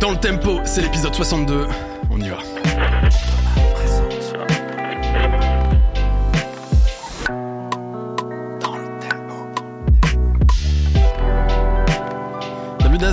[0.00, 1.66] Dans le tempo, c'est l'épisode 62.
[2.10, 2.38] On y va.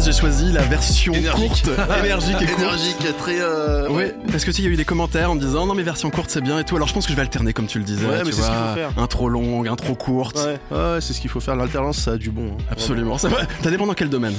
[0.04, 1.70] J'ai choisi la version courte,
[2.04, 3.40] énergique et énergique, très.
[3.40, 5.74] Euh, oui, parce que tu sais, il y a eu des commentaires en disant non
[5.74, 6.76] mais version courte c'est bien et tout.
[6.76, 8.06] Alors je pense que je vais alterner comme tu le disais.
[8.06, 8.92] Ouais, mais c'est ce qu'il faut faire.
[8.98, 10.38] Un trop long, un trop courte.
[10.38, 11.56] Ouais, ouais c'est ce qu'il faut faire.
[11.56, 12.52] L'alternance, ça a du bon.
[12.52, 12.64] Hein.
[12.72, 13.18] Absolument.
[13.18, 13.38] Ça va.
[13.64, 14.36] T'as dépend dans quel domaine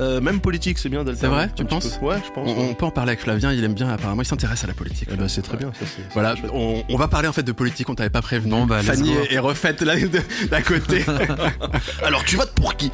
[0.00, 1.36] euh, même politique, c'est bien d'alterner.
[1.36, 2.48] C'est vrai, tu penses Ouais, je pense.
[2.56, 5.08] On, peut en parler avec Flavien, il aime bien apparemment, il s'intéresse à la politique.
[5.12, 5.72] Eh ben, c'est très bien.
[5.78, 8.50] Ça, voilà, on, on, va parler en fait de politique, on t'avait pas prévenu.
[8.50, 9.94] Non, bah, Fanny est, refaite là
[10.50, 11.04] d'à côté.
[12.02, 12.90] Alors tu votes pour qui?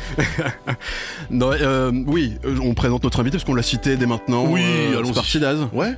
[1.30, 4.46] Non, euh, Oui, on présente notre invité parce qu'on l'a cité dès maintenant.
[4.46, 5.66] Oui, euh, allons parti d'Az.
[5.72, 5.94] Ouais.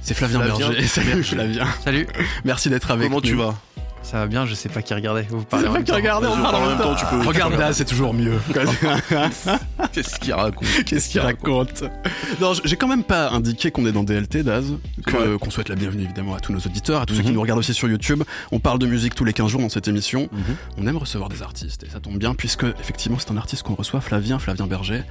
[0.00, 0.86] C'est Flavien, Flavien Berger.
[0.86, 1.66] Salut Flavien.
[1.84, 2.06] Salut.
[2.44, 3.16] Merci d'être avec nous.
[3.16, 3.54] Comment tu vas?
[4.02, 5.26] Ça va bien, je sais pas qui regardait.
[5.28, 6.94] Vous parlez pas qui regardait, on parle en même temps.
[6.94, 7.26] Tu peux...
[7.26, 8.38] Regarde là, c'est toujours mieux.
[9.92, 11.84] Qu'est-ce qu'il raconte Qu'est-ce qu'il raconte
[12.40, 14.72] Non, j'ai quand même pas indiqué qu'on est dans DLT, Daz.
[15.06, 17.34] Qu'on souhaite la bienvenue évidemment à tous nos auditeurs, à tous ceux qui mhm.
[17.34, 18.22] nous regardent aussi sur YouTube.
[18.52, 20.28] On parle de musique tous les 15 jours dans cette émission.
[20.32, 20.56] Mhm.
[20.78, 23.74] On aime recevoir des artistes et ça tombe bien puisque effectivement c'est un artiste qu'on
[23.74, 25.02] reçoit, Flavien, Flavien Berger.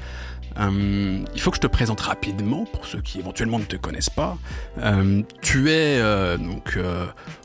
[0.60, 4.10] Euh, il faut que je te présente rapidement pour ceux qui éventuellement ne te connaissent
[4.10, 4.38] pas.
[4.80, 6.80] Euh, tu es euh, donc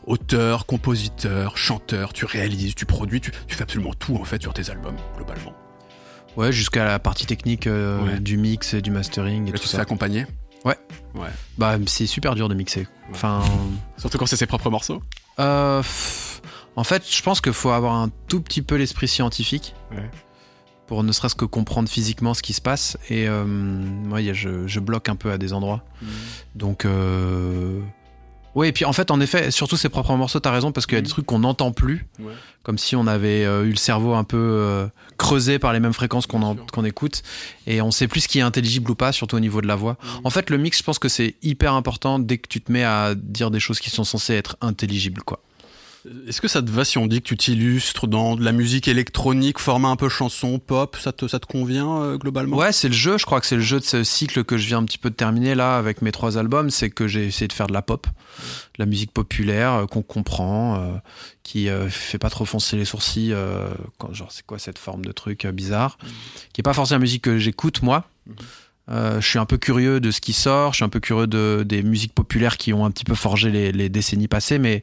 [0.06, 4.70] auteur, compositeur, chanteur, tu réalises, tu produis, tu, fais absolument tout en fait sur tes
[4.70, 5.52] albums globalement.
[6.36, 9.80] Ouais, jusqu'à la partie technique du mix et du mastering et tout ça.
[9.80, 10.26] accompagné
[10.64, 10.76] Ouais.
[11.14, 11.28] Ouais.
[11.58, 12.86] Bah c'est super dur de mixer.
[13.10, 13.42] Enfin.
[13.98, 15.02] Surtout quand c'est ses propres morceaux.
[15.38, 15.82] en
[16.84, 19.74] fait, je pense qu'il faut avoir un tout petit peu l'esprit scientifique.
[19.90, 20.08] Ouais
[20.86, 22.96] pour ne serait-ce que comprendre physiquement ce qui se passe.
[23.08, 25.84] Et euh, moi, je, je, bloque un peu à des endroits.
[26.00, 26.06] Mmh.
[26.54, 27.80] Donc, euh...
[28.54, 28.68] oui.
[28.68, 30.98] Et puis en fait, en effet, surtout ces propres morceaux, t'as raison parce qu'il y
[30.98, 31.10] a des mmh.
[31.10, 32.06] trucs qu'on n'entend plus,
[32.62, 36.26] comme si on avait euh, eu le cerveau un peu creusé par les mêmes fréquences
[36.26, 37.22] qu'on écoute,
[37.66, 39.76] et on sait plus ce qui est intelligible ou pas, surtout au niveau de la
[39.76, 39.92] voix.
[39.92, 40.06] Mmh.
[40.24, 42.84] En fait, le mix, je pense que c'est hyper important dès que tu te mets
[42.84, 45.40] à dire des choses qui sont censées être intelligibles, quoi.
[46.26, 48.88] Est-ce que ça te va si on dit que tu t'illustres dans de la musique
[48.88, 52.56] électronique, format un peu chanson, pop Ça te, ça te convient euh, globalement?
[52.56, 53.18] Ouais, c'est le jeu.
[53.18, 55.10] Je crois que c'est le jeu de ce cycle que je viens un petit peu
[55.10, 56.70] de terminer là avec mes trois albums.
[56.70, 60.02] C'est que j'ai essayé de faire de la pop, de la musique populaire euh, qu'on
[60.02, 60.96] comprend, euh,
[61.44, 63.34] qui fait pas trop foncer les sourcils.
[63.98, 65.98] Quand, genre, c'est quoi cette forme de truc bizarre
[66.52, 68.08] Qui est pas forcément la musique que j'écoute moi.
[68.88, 71.64] je suis un peu curieux de ce qui sort, je suis un peu curieux de,
[71.66, 74.82] des musiques populaires qui ont un petit peu forgé les, les décennies passées, mais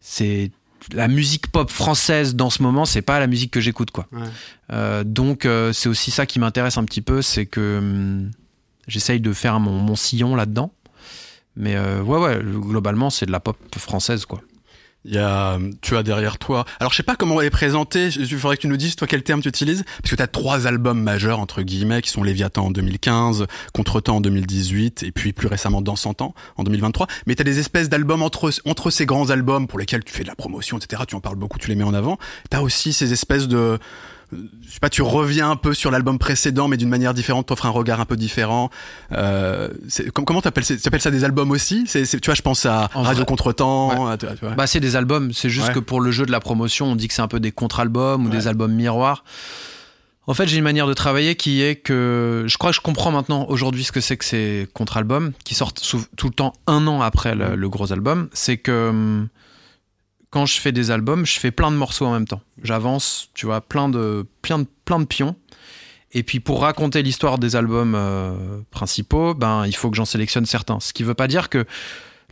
[0.00, 0.50] c'est
[0.92, 4.06] la musique pop française dans ce moment, c'est pas la musique que j'écoute quoi.
[4.72, 8.30] Euh, donc euh, c'est aussi ça qui m'intéresse un petit peu, c'est que hum,
[8.88, 10.72] j'essaye de faire mon, mon sillon là-dedans.
[11.56, 14.40] Mais euh, ouais ouais, globalement c'est de la pop française quoi.
[15.04, 16.66] Il y a, tu as derrière toi.
[16.78, 18.08] Alors je sais pas comment on les présenter.
[18.08, 20.26] Il faudrait que tu nous dises toi quel terme tu utilises, parce que tu as
[20.26, 25.32] trois albums majeurs entre guillemets qui sont Léviathan en 2015, Contretemps en 2018, et puis
[25.32, 27.06] plus récemment Dans 100 ans en 2023.
[27.26, 30.22] Mais tu as des espèces d'albums entre entre ces grands albums pour lesquels tu fais
[30.22, 31.02] de la promotion, etc.
[31.06, 32.18] Tu en parles beaucoup, tu les mets en avant.
[32.50, 33.78] T'as aussi ces espèces de
[34.32, 37.66] je sais pas, tu reviens un peu sur l'album précédent, mais d'une manière différente, t'offres
[37.66, 38.70] un regard un peu différent.
[39.12, 39.68] Euh,
[40.14, 41.84] comment t'appelles appelles ça des albums aussi?
[41.86, 44.16] C'est, Tu vois, je pense à Radio Contretemps.
[44.56, 45.32] Bah, c'est des albums.
[45.32, 47.40] C'est juste que pour le jeu de la promotion, on dit que c'est un peu
[47.40, 49.24] des contre-albums ou des albums miroirs.
[50.26, 53.10] En fait, j'ai une manière de travailler qui est que je crois que je comprends
[53.10, 55.82] maintenant aujourd'hui ce que c'est que ces contre-albums qui sortent
[56.16, 58.28] tout le temps un an après le, le gros album.
[58.32, 59.28] C'est que hum,
[60.30, 62.40] quand je fais des albums, je fais plein de morceaux en même temps.
[62.62, 65.36] J'avance, tu vois, plein de, plein de, plein de pions.
[66.12, 70.46] Et puis pour raconter l'histoire des albums euh, principaux, ben il faut que j'en sélectionne
[70.46, 70.80] certains.
[70.80, 71.64] Ce qui veut pas dire que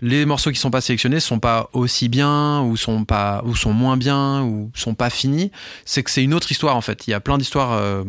[0.00, 3.72] les morceaux qui sont pas sélectionnés sont pas aussi bien ou sont pas ou sont
[3.72, 5.52] moins bien ou sont pas finis.
[5.84, 7.06] C'est que c'est une autre histoire en fait.
[7.06, 8.04] Il y a plein d'histoires euh,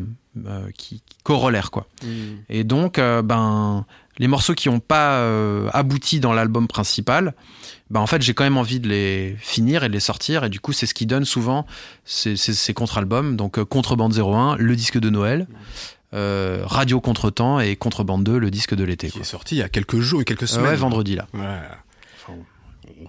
[0.46, 1.88] euh, qui, qui, corollaires quoi.
[2.04, 2.08] Mmh.
[2.50, 3.86] Et donc ben
[4.19, 5.25] les morceaux qui ont pas
[5.72, 7.34] abouti dans l'album principal,
[7.90, 10.50] bah en fait j'ai quand même envie de les finir et de les sortir et
[10.50, 11.66] du coup c'est ce qui donne souvent
[12.06, 15.47] ces, ces, contre-albums donc euh, Contrebande 01 le disque de Noël
[16.13, 19.64] euh, Radio Contretemps et Contrebande 2 le disque de l'été qui est sorti il y
[19.64, 22.35] a quelques jours et quelques semaines ouais vendredi là ouais.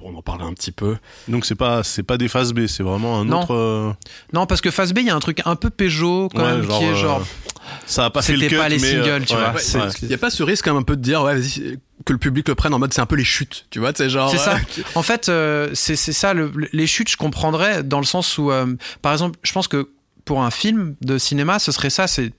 [0.03, 0.97] on en parle un petit peu.
[1.29, 3.55] Donc c'est pas c'est pas des phases B, c'est vraiment un autre.
[3.55, 3.93] Euh,
[4.33, 6.67] non, parce que phase B, il y a un truc un peu Peugeot quand même
[6.67, 7.23] qui est genre.
[7.87, 9.55] Ça a pas fait le C'était pas les singles, tu vois.
[10.03, 12.13] Il y a pas ce risque quand même un peu de dire ouais vas-y que
[12.13, 14.31] le public le prenne en mode c'est un peu les chutes, tu vois, c'est genre.
[14.31, 14.59] C'est ça.
[14.95, 16.35] En fait, euh, c'est ça.
[16.35, 19.91] Le, les chutes, je comprendrais dans le sens où, euh, par exemple, je pense que
[20.25, 22.07] pour un film de cinéma, ce serait ça.
[22.07, 22.33] C'est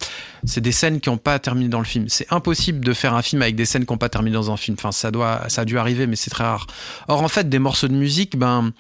[0.46, 2.06] c'est des scènes qui n'ont pas terminé dans le film.
[2.10, 4.58] C'est impossible de faire un film avec des scènes qui n'ont pas terminé dans un
[4.58, 4.78] film.
[4.80, 6.68] Enfin, ça doit, ça a dû arriver, mais c'est très rare.
[7.08, 8.72] Or, en fait, des morceaux de musique, ben,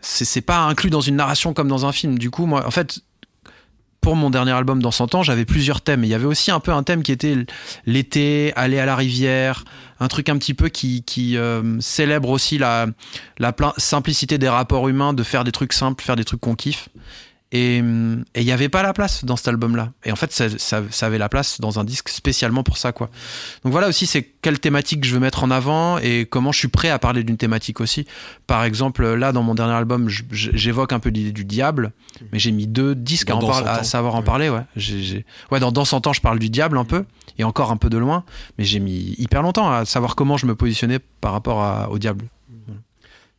[0.00, 2.18] c'est pas inclus dans une narration comme dans un film.
[2.18, 3.00] Du coup, moi, en fait,
[4.06, 6.04] pour mon dernier album dans 100 ans, j'avais plusieurs thèmes.
[6.04, 7.34] Il y avait aussi un peu un thème qui était
[7.86, 9.64] l'été, aller à la rivière,
[9.98, 12.86] un truc un petit peu qui, qui euh, célèbre aussi la,
[13.40, 16.88] la simplicité des rapports humains, de faire des trucs simples, faire des trucs qu'on kiffe.
[17.52, 19.92] Et il n'y avait pas la place dans cet album-là.
[20.04, 22.90] Et en fait, ça, ça, ça, avait la place dans un disque spécialement pour ça,
[22.90, 23.08] quoi.
[23.62, 26.68] Donc voilà aussi, c'est quelle thématique je veux mettre en avant et comment je suis
[26.68, 28.04] prêt à parler d'une thématique aussi.
[28.48, 31.92] Par exemple, là, dans mon dernier album, j'évoque un peu l'idée du diable,
[32.32, 34.62] mais j'ai mis deux disques à, en parler, à savoir en parler, ouais.
[34.74, 37.04] J'ai, ouais, dans Dans 100 ans, je parle du diable un peu,
[37.38, 38.24] et encore un peu de loin,
[38.58, 42.24] mais j'ai mis hyper longtemps à savoir comment je me positionnais par rapport au diable.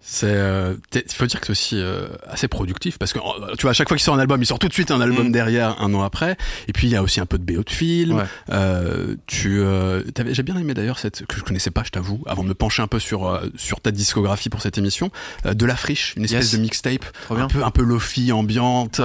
[0.09, 3.63] C'est, euh, il faut dire que c'est aussi euh, assez productif parce que euh, tu
[3.63, 5.27] vois à chaque fois qu'il sort un album, il sort tout de suite un album
[5.27, 5.31] mm.
[5.33, 6.37] derrière un an après.
[6.69, 8.23] Et puis il y a aussi un peu de BO de film.
[8.49, 12.43] Euh, tu, euh, j'ai bien aimé d'ailleurs cette que je connaissais pas, je t'avoue, avant
[12.43, 15.11] de me pencher un peu sur sur ta discographie pour cette émission,
[15.43, 19.01] de la friche, une espèce de mixtape, un peu un peu lofi ambiante.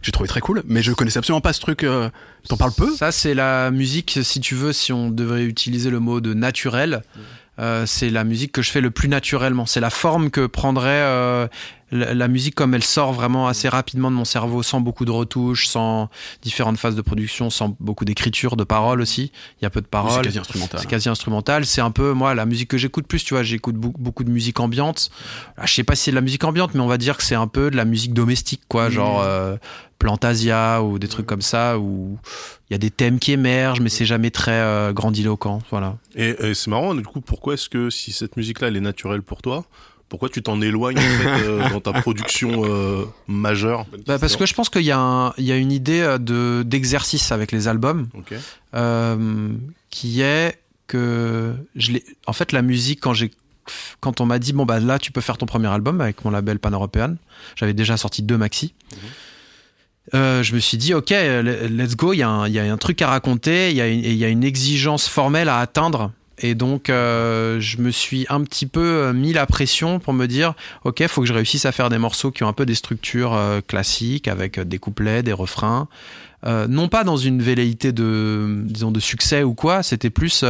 [0.00, 1.84] j'ai trouvé très cool, mais je connaissais absolument pas ce truc.
[2.48, 2.94] T'en parles peu?
[2.94, 7.02] Ça c'est la musique, si tu veux, si on devrait utiliser le mot de naturel.
[7.60, 9.66] Euh, c'est la musique que je fais le plus naturellement.
[9.66, 11.46] C'est la forme que prendrait euh,
[11.92, 15.66] la, musique comme elle sort vraiment assez rapidement de mon cerveau, sans beaucoup de retouches,
[15.66, 16.08] sans
[16.42, 19.32] différentes phases de production, sans beaucoup d'écriture, de paroles aussi.
[19.60, 20.12] Il y a peu de paroles.
[20.12, 20.80] C'est quasi instrumental.
[20.80, 21.66] C'est quasi instrumental.
[21.66, 23.24] C'est un peu moi la musique que j'écoute plus.
[23.24, 25.10] Tu vois, j'écoute beaucoup de musique ambiante.
[25.56, 27.22] Ah, je sais pas si c'est de la musique ambiante, mais on va dire que
[27.22, 28.92] c'est un peu de la musique domestique, quoi, mmh.
[28.92, 29.20] genre.
[29.22, 29.56] Euh,
[30.00, 32.18] Plantasia ou des trucs comme ça où
[32.70, 36.54] il y a des thèmes qui émergent mais c'est jamais très euh, grandiloquent voilà et,
[36.54, 39.42] c'est marrant du coup pourquoi est-ce que si cette musique là elle est naturelle pour
[39.42, 39.66] toi
[40.10, 44.44] pourquoi tu t'en éloignes en fait, euh, dans ta production euh, majeure bah, Parce que
[44.44, 48.08] je pense qu'il y, a il y a une idée de d'exercice avec les albums
[49.88, 51.92] qui est que je
[52.26, 53.30] en fait la musique quand j'ai
[54.00, 56.30] quand on m'a dit bon bah là tu peux faire ton premier album avec mon
[56.30, 57.14] label Pan European,
[57.56, 58.74] j'avais déjà sorti deux maxi.
[58.92, 58.98] Mhm.
[60.14, 63.70] Euh, je me suis dit, ok, let's go, il y, a un truc à raconter,
[63.70, 66.12] il y, a une exigence formelle à atteindre.
[66.40, 70.26] Et donc, euh, je me suis un petit peu euh, mis la pression pour me
[70.26, 70.54] dire,
[70.84, 72.74] ok, il faut que je réussisse à faire des morceaux qui ont un peu des
[72.74, 75.88] structures classiques, avec des couplets, des refrains.
[76.44, 80.44] non pas dans une velléité de, disons, de succès ou quoi, c'était plus...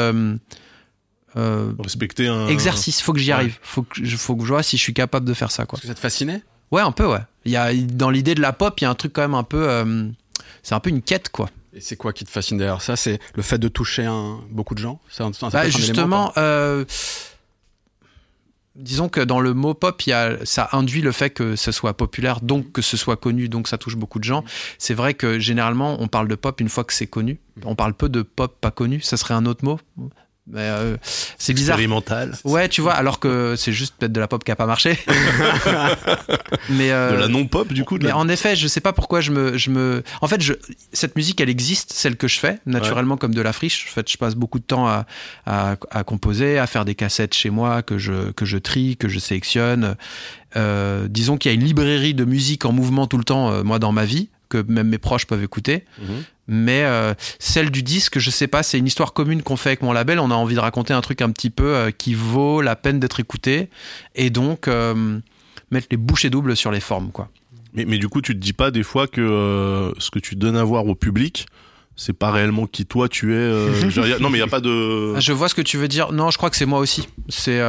[1.34, 3.02] respecter un exercice.
[3.02, 3.58] Faut que j'y arrive.
[3.62, 5.64] Faut que je, faut que je vois si je suis capable de faire ça.
[5.64, 5.76] Quoi.
[5.76, 6.42] Parce que ça te fascinait?
[6.70, 7.20] Ouais, un peu, ouais.
[7.44, 9.34] Il y a, dans l'idée de la pop, il y a un truc quand même
[9.34, 9.68] un peu.
[9.68, 10.06] Euh,
[10.62, 11.48] c'est un peu une quête, quoi.
[11.72, 12.96] Et c'est quoi qui te fascine derrière ça?
[12.96, 15.00] C'est le fait de toucher un, beaucoup de gens?
[15.08, 16.84] Ça, bah, Justement, euh,
[18.74, 21.96] disons que dans le mot pop, y a, ça induit le fait que ce soit
[21.96, 24.44] populaire, donc que ce soit connu, donc ça touche beaucoup de gens.
[24.78, 27.38] C'est vrai que généralement, on parle de pop une fois que c'est connu.
[27.64, 29.00] On parle peu de pop pas connu.
[29.00, 29.78] Ça serait un autre mot?
[30.46, 30.96] Mais euh,
[31.38, 31.74] c'est bizarre.
[31.74, 32.32] Expérimental.
[32.44, 34.98] Ouais, tu vois, alors que c'est juste peut-être de la pop qui a pas marché.
[36.70, 37.98] mais euh, de la non pop du coup.
[38.00, 40.02] mais en effet, je sais pas pourquoi je me, je me.
[40.20, 40.54] En fait, je,
[40.92, 43.86] cette musique, elle existe, celle que je fais naturellement comme de la friche.
[43.90, 45.06] En fait, je passe beaucoup de temps à,
[45.46, 49.08] à, à, composer, à faire des cassettes chez moi que je que je trie, que
[49.08, 49.96] je sélectionne.
[50.56, 53.78] Euh, disons qu'il y a une librairie de musique en mouvement tout le temps, moi,
[53.78, 55.84] dans ma vie que même mes proches peuvent écouter.
[56.00, 56.24] Mhm.
[56.52, 59.82] Mais euh, celle du disque, je sais pas, c'est une histoire commune qu'on fait avec
[59.82, 60.18] mon label.
[60.18, 62.98] On a envie de raconter un truc un petit peu euh, qui vaut la peine
[62.98, 63.70] d'être écouté.
[64.16, 65.20] Et donc, euh,
[65.70, 67.28] mettre les bouchées doubles sur les formes, quoi.
[67.72, 70.56] Mais, mais, du coup, tu te dis pas des fois que ce que tu donnes
[70.56, 71.46] à voir au public,
[71.94, 73.48] c'est pas réellement qui toi tu es.
[74.18, 75.20] non, mais il y a pas de.
[75.20, 76.10] Je vois ce que tu veux dire.
[76.10, 77.06] Non, je crois que c'est moi aussi.
[77.28, 77.62] C'est.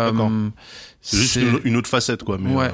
[1.13, 2.39] juste une autre facette, quoi.
[2.39, 2.71] Mais ouais.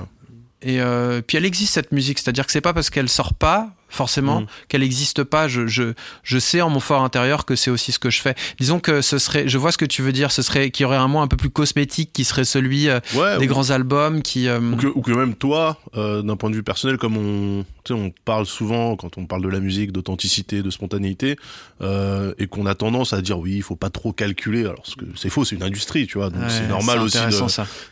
[0.61, 0.79] Et
[1.27, 4.47] puis elle existe cette musique, c'est-à-dire que c'est pas parce qu'elle sort pas forcément, mm.
[4.67, 5.47] qu'elle n'existe pas.
[5.47, 8.35] Je, je, je sais en mon fort intérieur que c'est aussi ce que je fais.
[8.59, 10.85] Disons que ce serait, je vois ce que tu veux dire, ce serait qu'il y
[10.85, 12.99] aurait un mot un peu plus cosmétique qui serait celui euh,
[13.39, 14.47] des grands albums qui.
[14.47, 17.65] Euh, ou, que, ou, que, même toi, euh, d'un point de vue personnel, comme on,
[17.93, 21.37] on parle souvent quand on parle de la musique, d'authenticité, de spontanéité,
[21.81, 24.61] et qu'on a tendance à dire oui, il faut pas trop calculer.
[24.61, 27.17] Alors que c'est faux, c'est une industrie, tu vois, donc c'est normal aussi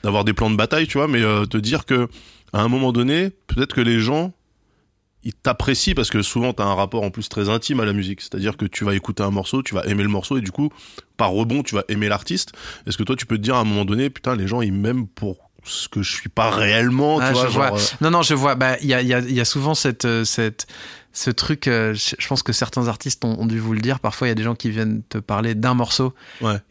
[0.04, 2.08] d'avoir des plans de bataille, tu vois, mais te dire que
[2.54, 4.32] à un moment donné, peut-être que les gens
[5.26, 7.94] il t'apprécie parce que souvent tu as un rapport en plus très intime à la
[7.94, 8.22] musique.
[8.22, 10.70] C'est-à-dire que tu vas écouter un morceau, tu vas aimer le morceau et du coup,
[11.18, 12.54] par rebond, tu vas aimer l'artiste.
[12.86, 14.74] Est-ce que toi, tu peux te dire à un moment donné, putain, les gens, ils
[14.74, 18.36] m'aiment pour ce que je suis pas réellement, tu ah, vois, euh, Non, non, je
[18.36, 18.54] vois.
[18.54, 20.68] Bah, il y a, y, a, y a souvent cette, euh, cette,
[21.16, 24.02] ce truc, euh, je pense que certains artistes ont, dû vous le dire.
[24.02, 26.14] Parfois, il y a des gens qui viennent te parler d'un morceau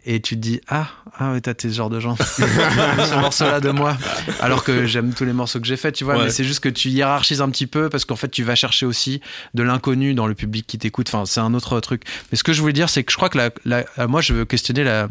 [0.04, 0.86] et tu te dis ah
[1.16, 3.96] ah ouais, t'as tes ce genre de gens, ce morceau-là de moi.
[4.40, 6.22] Alors que j'aime tous les morceaux que j'ai faits, tu vois.
[6.22, 8.84] Mais c'est juste que tu hiérarchises un petit peu parce qu'en fait, tu vas chercher
[8.84, 9.22] aussi
[9.54, 11.08] de l'inconnu dans le public qui t'écoute.
[11.08, 12.02] Enfin, c'est un autre truc.
[12.30, 14.44] Mais ce que je voulais dire, c'est que je crois que la, moi, je veux
[14.44, 15.08] questionner la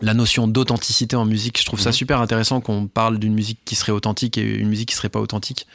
[0.00, 1.60] la notion d'authenticité en musique.
[1.60, 1.94] Je trouve ça mhm.
[1.94, 5.20] super intéressant qu'on parle d'une musique qui serait authentique et une musique qui serait pas
[5.20, 5.66] authentique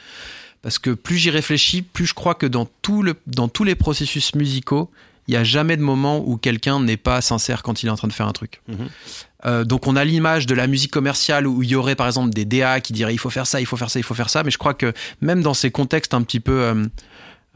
[0.62, 3.74] Parce que plus j'y réfléchis, plus je crois que dans, tout le, dans tous les
[3.74, 4.90] processus musicaux,
[5.26, 7.96] il n'y a jamais de moment où quelqu'un n'est pas sincère quand il est en
[7.96, 8.60] train de faire un truc.
[8.68, 8.88] Mhm.
[9.46, 12.30] Euh, donc on a l'image de la musique commerciale où il y aurait par exemple
[12.30, 14.28] des DA qui diraient il faut faire ça, il faut faire ça, il faut faire
[14.28, 16.86] ça, mais je crois que même dans ces contextes un petit peu euh,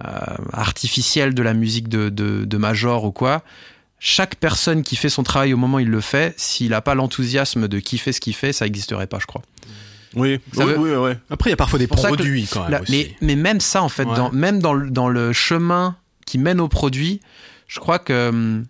[0.04, 0.08] euh,
[0.52, 3.42] artificiels de la musique de, de, de major ou quoi,
[3.98, 6.94] chaque personne qui fait son travail au moment où il le fait, s'il n'a pas
[6.94, 9.42] l'enthousiasme de kiffer ce qu'il fait, ça n'existerait pas, je crois.
[10.16, 11.12] Oui, oui, veut- oui.
[11.30, 12.92] Après, il y a parfois des que produits quand même Là, aussi.
[12.92, 14.16] mais, mais même ça, en fait, Ouais.
[14.16, 17.20] dans, même dans, le- dans le chemin qui mène au produit,
[17.68, 18.28] je crois que.
[18.28, 18.64] hum,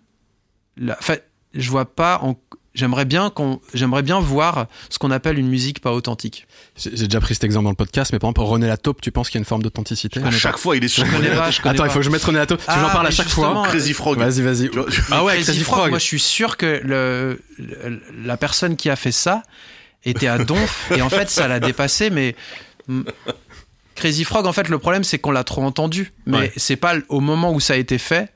[0.77, 1.15] la- enfin,
[1.53, 2.19] je vois pas.
[2.23, 2.35] en-
[2.77, 6.45] J'aimerais bien qu'on, j'aimerais bien voir ce qu'on appelle une musique pas authentique.
[6.75, 9.29] J'ai déjà pris cet exemple dans le podcast, mais par exemple, René Lataupe, tu penses
[9.29, 10.21] qu'il y a une forme d'authenticité?
[10.21, 11.51] À chaque fois, il est sur Je connais pas.
[11.51, 11.87] Je connais Attends, pas.
[11.89, 12.59] il faut que je mette René Lataupe.
[12.59, 13.63] Tu Ah, j'en parle à chaque fois?
[13.69, 14.17] Crazy Frog.
[14.17, 14.69] Vas-y, vas-y.
[15.09, 15.89] Ah ouais, Crazy Crazy Frog, Frog.
[15.91, 19.43] Moi, je suis sûr que le, le- la personne qui a fait ça
[20.05, 22.09] était à Donf et en fait, ça l'a dépassé.
[22.09, 22.35] Mais
[23.95, 26.11] Crazy Frog, en fait, le problème, c'est qu'on l'a trop entendu.
[26.25, 26.53] Mais Ouais.
[26.57, 28.29] c'est pas au moment où ça a été fait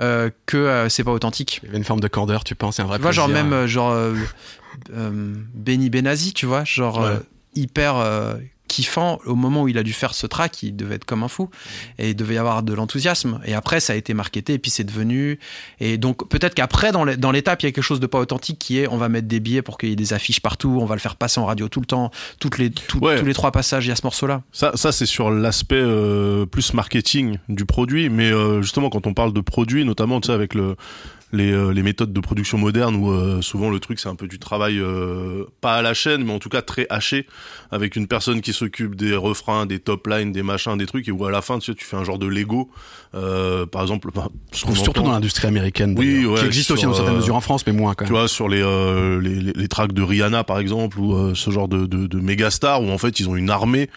[0.00, 1.60] euh, que euh, c'est pas authentique.
[1.62, 3.28] Il y avait une forme de candeur, tu penses, c'est un vrai Tu vois, genre
[3.28, 4.14] même euh, genre euh,
[5.54, 7.18] Benny Benazi, tu vois, genre Ouais.
[7.54, 7.94] hyper
[8.74, 11.28] kiffant au moment où il a dû faire ce track, il devait être comme un
[11.28, 11.48] fou
[11.98, 13.40] et il devait y avoir de l'enthousiasme.
[13.44, 15.38] Et après, ça a été marketé et puis c'est devenu.
[15.80, 18.18] Et donc peut-être qu'après dans l'é- dans l'étape, il y a quelque chose de pas
[18.18, 20.78] authentique qui est on va mettre des billets pour qu'il y ait des affiches partout,
[20.80, 23.18] on va le faire passer en radio tout le temps, toutes les tout- Ouais.
[23.18, 24.42] tous les trois passages, il y a ce morceau-là.
[24.52, 29.14] Ça, ça c'est sur l'aspect euh, plus marketing du produit, mais euh, justement quand on
[29.14, 30.76] parle de produit, notamment tu sais avec le
[31.34, 34.26] les, euh, les méthodes de production modernes où euh, souvent le truc c'est un peu
[34.28, 37.26] du travail euh, pas à la chaîne mais en tout cas très haché
[37.70, 41.10] avec une personne qui s'occupe des refrains des top lines des machins des trucs et
[41.12, 42.70] où à la fin tu sais tu fais un genre de Lego
[43.14, 46.90] euh, par exemple bah, Surtout entend- dans l'industrie américaine, Oui, ouais, qui existe aussi sur,
[46.90, 48.20] dans certaines mesures en France, mais moins quand tu même.
[48.20, 51.68] vois sur les, euh, les, les, les tracks de Rihanna par exemple ou ce genre
[51.68, 53.88] de, de, de méga stars où en fait ils ont une armée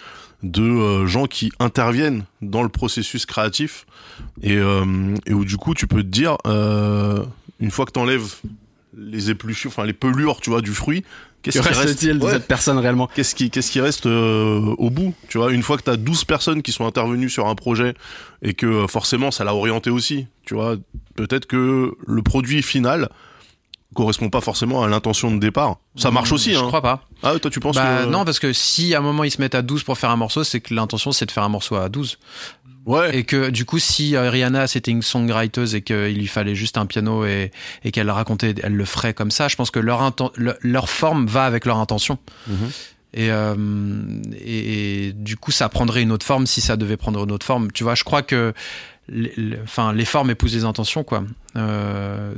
[0.43, 3.85] de euh, gens qui interviennent dans le processus créatif
[4.41, 7.23] et, euh, et où du coup tu peux te dire euh,
[7.59, 8.35] une fois que t'enlèves
[8.95, 11.03] les épluchures enfin les pelures tu vois du fruit
[11.41, 12.31] qu'est-ce Que qui reste reste-t-il de Ouais.
[12.33, 13.07] cette personne réellement?
[13.13, 15.97] Qu'est-ce qui, qu'est-ce qui reste euh, au bout Tu vois, une fois que tu as
[15.97, 17.93] 12 personnes qui sont intervenues sur un projet
[18.41, 20.75] et que forcément ça l'a orienté aussi, tu vois,
[21.15, 23.09] peut-être que le produit final
[23.93, 25.77] correspond pas forcément à l'intention de départ.
[25.95, 26.67] Ça marche aussi, Je hein.
[26.67, 27.07] crois pas.
[27.23, 28.09] Ah, toi tu penses Bah, que...
[28.09, 30.15] Non, parce que si à un moment ils se mettent à 12 pour faire un
[30.17, 32.17] morceau, c'est que l'intention c'est de faire un morceau à 12.
[32.85, 33.17] Ouais.
[33.17, 36.77] Et que du coup, si euh, Rihanna c'était une songwriter et qu'il lui fallait juste
[36.77, 37.51] un piano et,
[37.83, 41.25] et qu'elle racontait, elle le ferait comme ça, je pense que leur, le- leur forme
[41.27, 42.17] va avec leur intention.
[42.47, 42.55] Mhm.
[43.13, 43.55] Et, euh,
[44.39, 47.45] et, et du coup, ça prendrait une autre forme si ça devait prendre une autre
[47.45, 47.71] forme.
[47.71, 48.53] Tu vois, je crois que
[49.09, 51.23] les, les- enfin, les formes épousent les intentions, quoi.
[51.57, 52.35] Euh,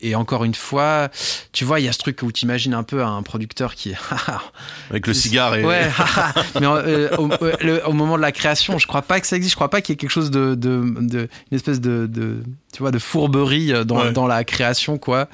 [0.00, 1.08] et encore une fois,
[1.52, 3.92] tu vois, il y a ce truc où tu imagines un peu un producteur qui
[4.90, 5.64] Avec le cigare et...
[5.64, 5.88] Ouais,
[6.60, 9.36] mais euh, au, euh, le- au moment de la création, je crois pas que ça
[9.36, 9.52] existe.
[9.52, 12.42] Je crois pas qu'il y ait quelque chose de, de, de- une espèce de, de,
[12.72, 14.12] tu vois, de fourberie euh, dans, Ouais.
[14.12, 15.28] dans la création, quoi.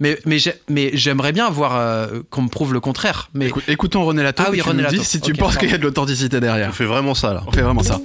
[0.00, 3.28] Mais, mais, j'ai- mais j'aimerais bien voir euh, qu'on me prouve le contraire.
[3.34, 5.06] Mais Écoute- écoutons René Lataupe Ah oui, René nous dis Lataupe.
[5.10, 6.74] si tu penses qu'il y a de l'authenticité On derrière.
[6.74, 7.42] fait vraiment ça là.
[7.46, 8.00] On fait vraiment ça.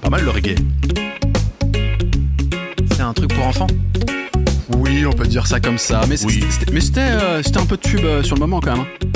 [0.00, 0.54] Pas mal le reggae.
[3.08, 3.66] Un truc pour enfants.
[4.76, 6.00] Oui, on peut dire ça comme ça.
[6.08, 6.34] Mais Oui.
[6.34, 8.72] c'était- c'était mais c'était euh, c'était un peu de tube euh, sur le moment quand
[8.76, 8.80] même.
[8.84, 9.08] hein.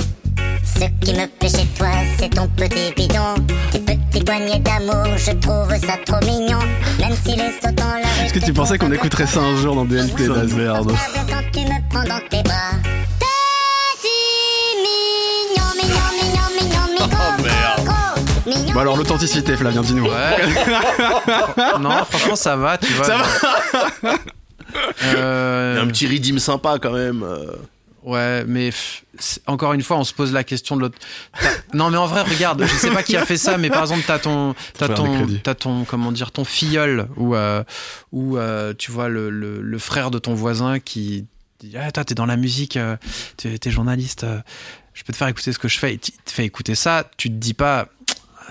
[0.65, 3.35] Ce qui me plaît chez toi, c'est ton petit bidon.
[3.71, 6.59] Tes petits poignets d'amour, je trouve ça trop mignon.
[6.99, 8.25] Même si les sauts dans la.
[8.25, 10.93] Est-ce que tu pensais qu'on écouterait ça un jour dans DLP Putain de Daz merde.
[11.29, 12.73] Quand tu me prends dans tes bras.
[18.73, 20.05] Bon alors l'authenticité, Flavien, dis-nous.
[20.05, 20.11] Ouais.
[21.81, 23.05] non, franchement, ça va, tu vois.
[23.05, 23.17] Ça
[24.03, 24.13] va.
[25.77, 27.23] A un petit redeem sympa quand même.
[27.23, 27.53] euh.
[28.03, 28.71] Ouais, mais
[29.47, 30.99] encore une fois, on se pose la question de l'autre.
[31.73, 34.03] Non, mais en vrai, regarde, je sais pas qui a fait ça, mais par exemple,
[34.05, 37.63] t'as ton, t'as ton, t'as ton, comment dire, ton filleul ou euh,
[38.11, 41.27] ou euh, tu vois le, le, le frère de ton voisin qui
[41.61, 42.97] dit, ah, toi, t'es dans la musique, euh,
[43.37, 44.41] t'es t'es journaliste, euh,
[44.95, 45.95] je peux te faire écouter ce que je fais.
[45.95, 47.87] Et tu te fais écouter ça, tu te dis pas.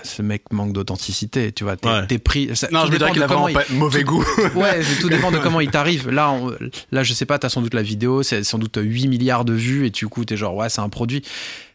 [0.04, 1.76] Ce mec manque d'authenticité, tu vois.
[1.76, 2.18] T'es Ouais.
[2.18, 2.50] pris.
[2.56, 4.24] ça- Non, je me dirais qu'il a vraiment pas mauvais goût.
[4.54, 6.10] Ouais, tout dépend de comment il t'arrive.
[6.10, 6.52] Là, on-
[6.90, 9.52] là, je sais pas, t'as sans doute la vidéo, c'est sans doute 8 milliards de
[9.52, 11.22] vues et du coup, t'es genre, ouais, c'est un produit.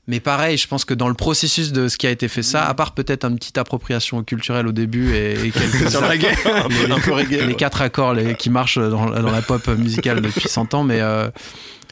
[0.09, 2.65] Mais pareil, je pense que dans le processus de ce qui a été fait ça,
[2.65, 7.29] à part peut-être une petite appropriation culturelle au début et, et quelques Sur reggae.
[7.29, 7.55] Les ouais.
[7.55, 11.27] quatre accords les- qui marchent dans, dans la pop musicale depuis 100 ans, mais euh,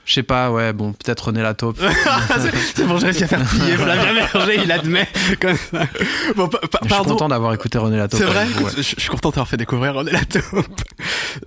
[0.05, 1.79] Je sais pas, ouais, bon, peut-être René Lataupe.
[2.75, 5.07] c'est bon, j'ai réussi à faire plier Flavien Berger, il admet.
[5.41, 5.87] Comme ça.
[6.35, 8.19] Bon, pa- pa- Je suis content d'avoir écouté René Lataupe.
[8.19, 8.71] C'est vrai Ouais.
[8.77, 10.43] je, je suis content d'avoir fait découvrir René Lataupe.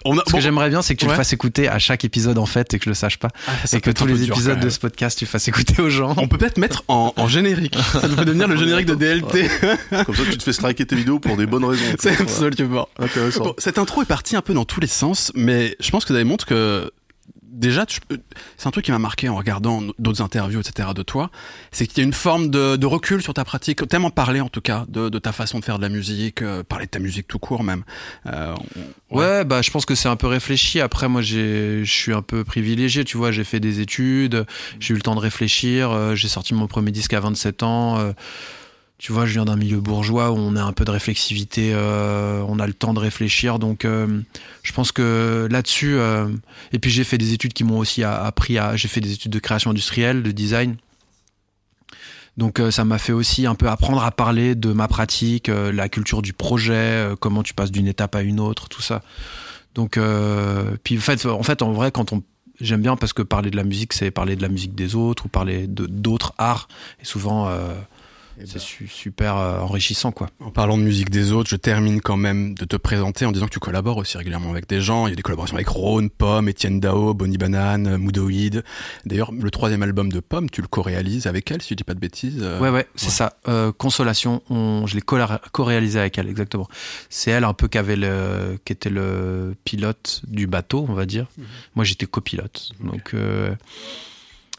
[0.05, 1.13] On a, Ce que j'aimerais bien, c'est que tu Ouais.
[1.13, 3.29] le fasses écouter à chaque épisode en fait et que je le sache pas.
[3.47, 6.15] Ah, ça et que tous les épisodes de ce podcast, tu fasses écouter aux gens.
[6.17, 7.77] On peut peut-être mettre en, en générique.
[7.93, 9.49] Ça peut devenir le générique de DLT.
[10.05, 11.85] Comme ça, tu te fais striker tes vidéos pour des bonnes raisons.
[12.01, 12.89] C'est absolument.
[12.99, 13.45] Intéressant.
[13.45, 16.13] Bon, cette intro est partie un peu dans tous les sens, mais je pense que
[16.13, 16.91] ça démontre que
[17.51, 17.85] déjà,
[18.57, 20.91] c'est un truc qui m'a marqué en regardant d'autres interviews, etc.
[20.95, 21.31] de toi,
[21.71, 24.61] c'est qu'il y a une forme de, recul sur ta pratique, tellement parler en tout
[24.61, 27.39] cas de, ta façon de faire de la musique, euh, parler de ta musique tout
[27.39, 27.85] court même.
[28.27, 28.55] Euh,
[29.11, 30.81] Ouais, bah je pense que c'est un peu réfléchi.
[30.81, 33.05] Après, moi, je suis un peu privilégié.
[33.05, 34.45] Tu vois, j'ai fait des études,
[34.81, 35.91] j'ai eu le temps de réfléchir.
[35.91, 38.13] euh, j'ai sorti mon premier disque à 27 ans.
[38.99, 42.43] Tu vois, je viens d'un milieu bourgeois où on a un peu de réflexivité, euh,
[42.49, 43.61] on a le temps de réfléchir.
[43.61, 44.21] Donc, euh,
[44.65, 45.95] je pense que là-dessus.
[45.95, 46.29] euh,
[46.73, 48.75] et puis, j'ai fait des études qui m'ont aussi appris à.
[48.75, 50.77] J'ai fait des études de création industrielle, de design.
[52.37, 56.23] Donc ça m'a fait aussi un peu apprendre à parler de ma pratique, la culture
[56.23, 59.03] du projet, comment tu passes d'une étape à une autre, tout ça.
[59.75, 59.99] Donc
[60.85, 62.23] puis en fait, en fait en vrai quand on
[62.61, 65.27] j'aime bien parce que parler de la musique c'est parler de la musique des autres
[65.27, 66.69] ou parler d'autres arts
[67.03, 67.51] et souvent
[68.39, 68.47] Eh ben.
[68.47, 70.29] c'est su- super euh, enrichissant quoi.
[70.41, 73.47] En parlant de musique des autres, je termine quand même de te présenter en disant
[73.47, 75.07] que tu collabores aussi régulièrement avec des gens.
[75.07, 78.63] Il y a des collaborations avec Rhône, Pomme, Étienne Dao, Bonnie Banane, Moodoïd.
[79.07, 81.95] D'ailleurs, le troisième album de Pomme, tu le co-réalises avec elle, si je dis pas
[81.95, 82.39] de bêtises.
[82.41, 83.35] euh, Ouais, ouais, c'est ça.
[83.49, 85.19] Euh, Consolation, on, je l'ai co-
[85.53, 86.69] co-réalisé avec elle, exactement.
[87.11, 91.07] C'est elle un peu qui avait le, qui était le pilote du bateau, on va
[91.07, 91.27] dire.
[91.75, 92.71] Moi, j'étais copilote.
[92.81, 93.55] Donc, euh,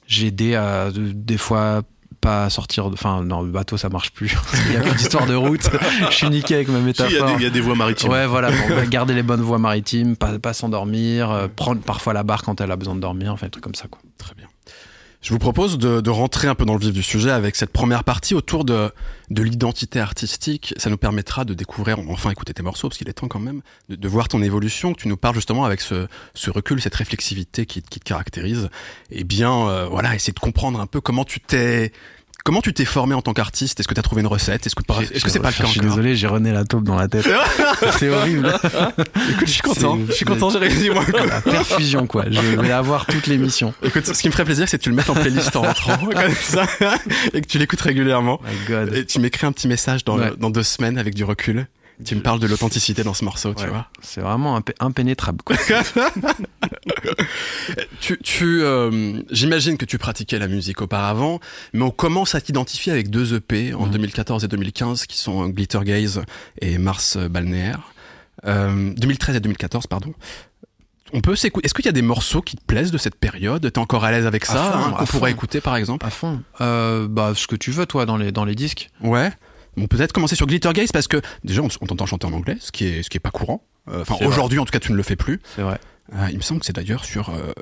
[0.07, 1.83] j'ai aidé à, de- des fois,
[2.21, 4.37] pas sortir, de- enfin, non, le bateau, ça marche plus.
[4.67, 5.69] Il y a plus d'histoire de route.
[6.09, 7.31] je suis niqué avec ma il y, métaphore.
[7.37, 8.09] il y a des voies maritimes.
[8.11, 12.23] Ouais, voilà, bon, garder les bonnes voies maritimes, pas, pas s'endormir, euh, prendre parfois la
[12.23, 13.99] barre quand elle a besoin de dormir, enfin, des trucs comme ça, quoi.
[14.17, 14.47] Très bien.
[15.21, 17.71] Je vous propose de, de rentrer un peu dans le vif du sujet avec cette
[17.73, 18.89] première partie autour de,
[19.29, 20.73] de l'identité artistique.
[20.77, 23.61] Ça nous permettra de découvrir, enfin écouter tes morceaux, parce qu'il est temps quand même,
[23.89, 26.95] de, de voir ton évolution, que tu nous parles justement avec ce, ce recul, cette
[26.95, 28.69] réflexivité qui, qui te caractérise.
[29.11, 31.91] Et bien, euh, voilà, essayer de comprendre un peu comment tu t'es...
[32.45, 33.79] Comment tu t'es formé en tant qu'artiste?
[33.79, 34.65] Est-ce que tu as trouvé une recette?
[34.65, 34.81] Est-ce que,
[35.29, 37.27] c'est pas le cas Je suis désolé, j'ai René la taupe dans la tête.
[37.99, 38.53] c'est horrible.
[39.31, 39.97] Écoute, je suis content.
[40.07, 41.03] Je suis content, j'ai réussi moi.
[41.27, 42.25] La perfusion, quoi.
[42.29, 43.73] Je vais avoir toute l'émission.
[43.83, 45.97] Écoute, ce qui me ferait plaisir, c'est que tu le mettes en playlist en rentrant,
[45.97, 46.65] comme ça,
[47.33, 48.39] et que tu l'écoutes régulièrement.
[48.43, 48.93] My God.
[48.95, 50.31] Et tu m'écris un petit message dans, Ouais.
[50.37, 51.67] dans deux semaines avec du recul.
[52.05, 53.69] Tu me parles de l'authenticité dans ce morceau, tu Ouais.
[53.69, 53.87] vois.
[54.01, 55.57] C'est vraiment impé- impénétrable, quoi.
[57.99, 61.39] Tu, tu, euh, j'imagine que tu pratiquais la musique auparavant,
[61.73, 63.91] mais on commence à t'identifier avec deux EP en Mhm.
[63.91, 66.21] 2014 et 2015 qui sont Glitter Gaze
[66.61, 67.91] et Mars Balnéaire.
[68.45, 70.13] Euh, 2013 et 2014, pardon.
[71.11, 71.65] On peut s'écouter.
[71.65, 73.61] Est-ce qu'il y a des morceaux qui te plaisent de cette période?
[73.71, 75.17] T'es encore à l'aise avec ça fond, hein, fond.
[75.17, 76.05] pourrait écouter par exemple?
[76.05, 76.41] À fond.
[76.61, 78.89] Euh, bah, ce que tu veux, toi, dans les, dans les disques.
[79.01, 79.31] Ouais.
[79.79, 82.57] Bon, peut-être commencer sur Glitter Gaze parce que déjà on, on t'entend chanter en anglais,
[82.59, 83.63] ce qui est ce qui est pas courant.
[83.87, 85.39] Euh, Enfin aujourd'hui en tout cas tu ne le fais plus.
[85.55, 85.79] C'est vrai.
[86.13, 87.29] Euh, il me semble que c'est d'ailleurs sur.
[87.29, 87.53] euh,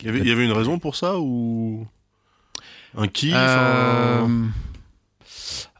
[0.00, 1.86] Il y, avait, il y avait une raison pour ça ou
[2.96, 4.48] un kiff Euh, un-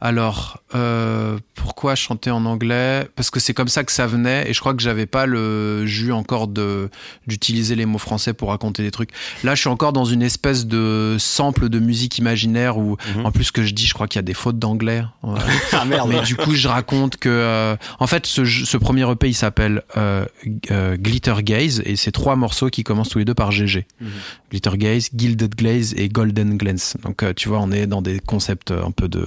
[0.01, 3.07] Alors, euh, pourquoi chanter en anglais?
[3.15, 5.85] Parce que c'est comme ça que ça venait, et je crois que j'avais pas le
[5.85, 6.89] jus encore de
[7.27, 9.09] d'utiliser les mots français pour raconter des trucs.
[9.43, 13.25] Là, je suis encore dans une espèce de sample de musique imaginaire où, Mhm.
[13.25, 15.03] en plus, que je dis, je crois qu'il y a des fautes d'anglais.
[15.71, 16.09] Ah merde.
[16.09, 19.81] Mais du coup, je raconte que, euh, en fait, ce, ce premier EP, il s'appelle
[19.97, 20.25] euh,
[20.71, 23.87] euh, Glitter Gaze, et c'est trois morceaux qui commencent tous les deux par GG.
[24.01, 24.09] Mhm.
[24.51, 26.97] Glitter Gaze, Gilded Glaze et Golden Glance.
[27.03, 29.25] Donc, euh, tu vois, on est dans des concepts un peu de-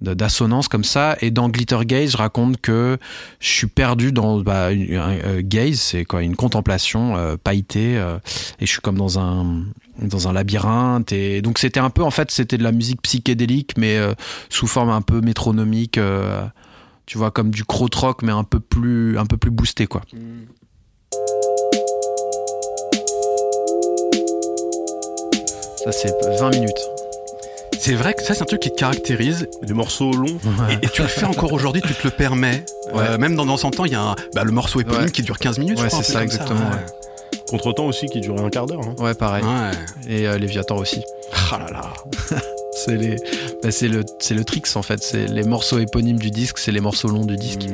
[0.00, 1.16] d'assonance comme ça.
[1.20, 2.98] Et dans Glitter Gaze je raconte que
[3.40, 8.18] je suis perdu dans bah, un, euh, gaze c'est quoi une contemplation euh, pailletée euh,
[8.60, 9.64] et je suis comme dans un
[10.00, 11.12] dans un labyrinthe.
[11.12, 13.98] Et donc c'était un peu en fait c'était de la musique psychédélique mais
[14.48, 15.98] sous forme un peu métronomique
[17.06, 20.02] tu vois comme du krautrock mais un peu plus un peu plus boosté quoi.
[25.84, 26.97] Ça c'est 20 minutes
[27.80, 30.38] C'est vrai que ça c'est un truc qui te caractérise des morceaux longs.
[30.70, 32.64] et, et tu le fais encore aujourd'hui, tu te le permets.
[32.92, 33.02] Ouais.
[33.10, 35.10] Euh, même dans, dans 100 ans, il y a un, bah, le morceau éponyme Ouais.
[35.10, 35.80] qui dure 15 minutes.
[35.80, 37.38] Ouais, c'est ça, exactement, ouais.
[37.50, 38.80] Contre-temps aussi qui durait un quart d'heure.
[38.84, 38.94] hein.
[39.02, 39.70] ouais pareil Ouais.
[40.08, 41.02] et euh, Léviathan aussi
[41.52, 42.38] Ah là là.
[42.84, 43.16] C'est les,
[43.62, 45.02] bah, c'est le, c'est le tricks en fait.
[45.02, 47.66] C'est les morceaux éponymes du disque, c'est les morceaux longs du disque.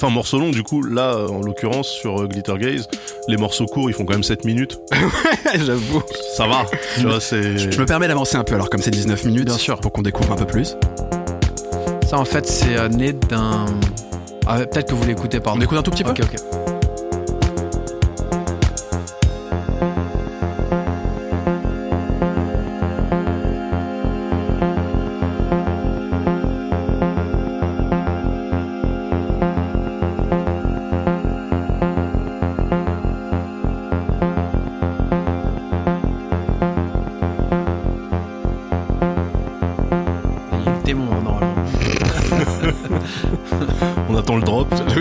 [0.00, 2.86] Enfin, morceaux longs, du coup, là, euh, en l'occurrence, sur euh, Glitter Gaze,
[3.26, 4.78] les morceaux courts, ils font quand même 7 minutes.
[5.56, 6.04] J'avoue.
[6.36, 6.66] Ça va.
[6.94, 7.58] tu vois, c'est.
[7.58, 9.46] Je me permets d'avancer un peu alors comme c'est 19 minutes.
[9.46, 9.80] Bien sûr.
[9.80, 10.76] Pour qu'on découvre un peu plus.
[12.06, 13.66] Ça en fait, c'est euh, né d'un.
[14.46, 15.58] Ah, peut-être que vous l'écoutez, pardon.
[15.58, 16.10] On écoute un tout petit peu?
[16.10, 16.77] Ok, ok.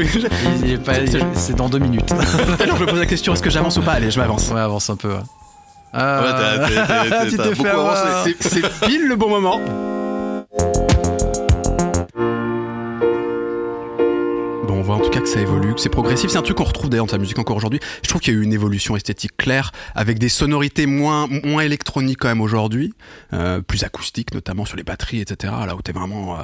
[1.33, 2.05] c'est dans deux minutes.
[2.07, 2.15] Tout
[2.63, 3.93] à l'heure, je me pose la question est-ce que j'avance ou pas?
[3.93, 4.49] Allez, je m'avance.
[4.49, 5.09] Ouais, avance un peu.
[5.09, 5.15] ouais.
[5.15, 5.21] Ouais,
[5.93, 7.67] t'as- beaucoup avancé.
[7.67, 8.23] avoir.
[8.25, 9.61] C'est c'est pile le bon moment.
[14.67, 16.29] Bon, on voit en tout cas que ça évolue, que c'est progressif.
[16.29, 17.79] C'est un truc qu'on retrouve d'ailleurs dans ta musique encore aujourd'hui.
[18.03, 21.63] Je trouve qu'il y a eu une évolution esthétique claire, avec des sonorités moins moins
[21.63, 22.93] électroniques quand même aujourd'hui,
[23.33, 25.53] euh, plus acoustiques notamment sur les batteries, etc.
[25.65, 26.39] Là où t'es vraiment.
[26.39, 26.43] euh,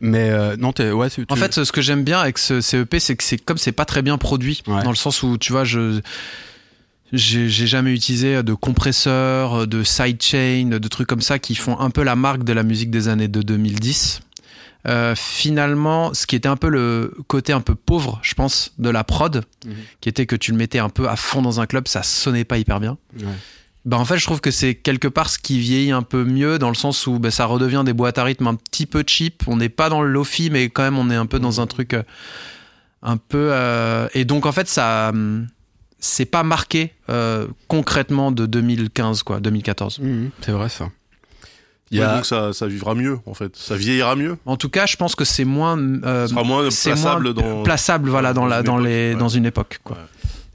[0.00, 1.10] Mais euh, non, t'es ouais.
[1.10, 3.72] tu- En fait, ce que j'aime bien avec ce CEP, c'est que c'est comme c'est
[3.72, 4.82] pas très bien produit, Ouais.
[4.84, 6.00] dans le sens où tu vois, je
[7.12, 12.02] j'ai jamais utilisé de compresseurs, de sidechain, de trucs comme ça qui font un peu
[12.02, 14.20] la marque de la musique des années de 2010.
[14.86, 18.90] Euh, finalement, ce qui était un peu le côté un peu pauvre, je pense, de
[18.90, 19.72] la prod, Mhm.
[20.00, 22.44] qui était que tu le mettais un peu à fond dans un club, ça sonnait
[22.44, 22.96] pas hyper bien.
[23.18, 23.24] Ouais.
[23.88, 26.58] Bah en fait, je trouve que c'est quelque part ce qui vieillit un peu mieux
[26.58, 29.44] dans le sens où bah, ça redevient des boîtes à rythme un petit peu cheap.
[29.46, 31.66] On n'est pas dans le lofi, mais quand même on est un peu dans un
[31.66, 32.02] truc euh,
[33.02, 33.48] un peu.
[33.50, 35.46] euh, Et donc en fait, ça, hum,
[36.00, 40.00] c'est pas marqué euh, concrètement de 2015 quoi, 2014.
[40.00, 40.90] Mhm, c'est vrai ça.
[41.90, 42.16] Il Ouais, y a...
[42.16, 43.56] donc ça, ça vivra mieux, en fait.
[43.56, 44.36] Ça vieillira mieux.
[44.44, 45.78] En tout cas, je pense que c'est moins.
[46.04, 47.62] euh, sera moins plaçable moins dans.
[47.62, 49.18] plaçable, voilà, dans dans la, une dans époque, les, ouais.
[49.18, 49.96] dans une époque, quoi.
[49.96, 50.02] Ouais.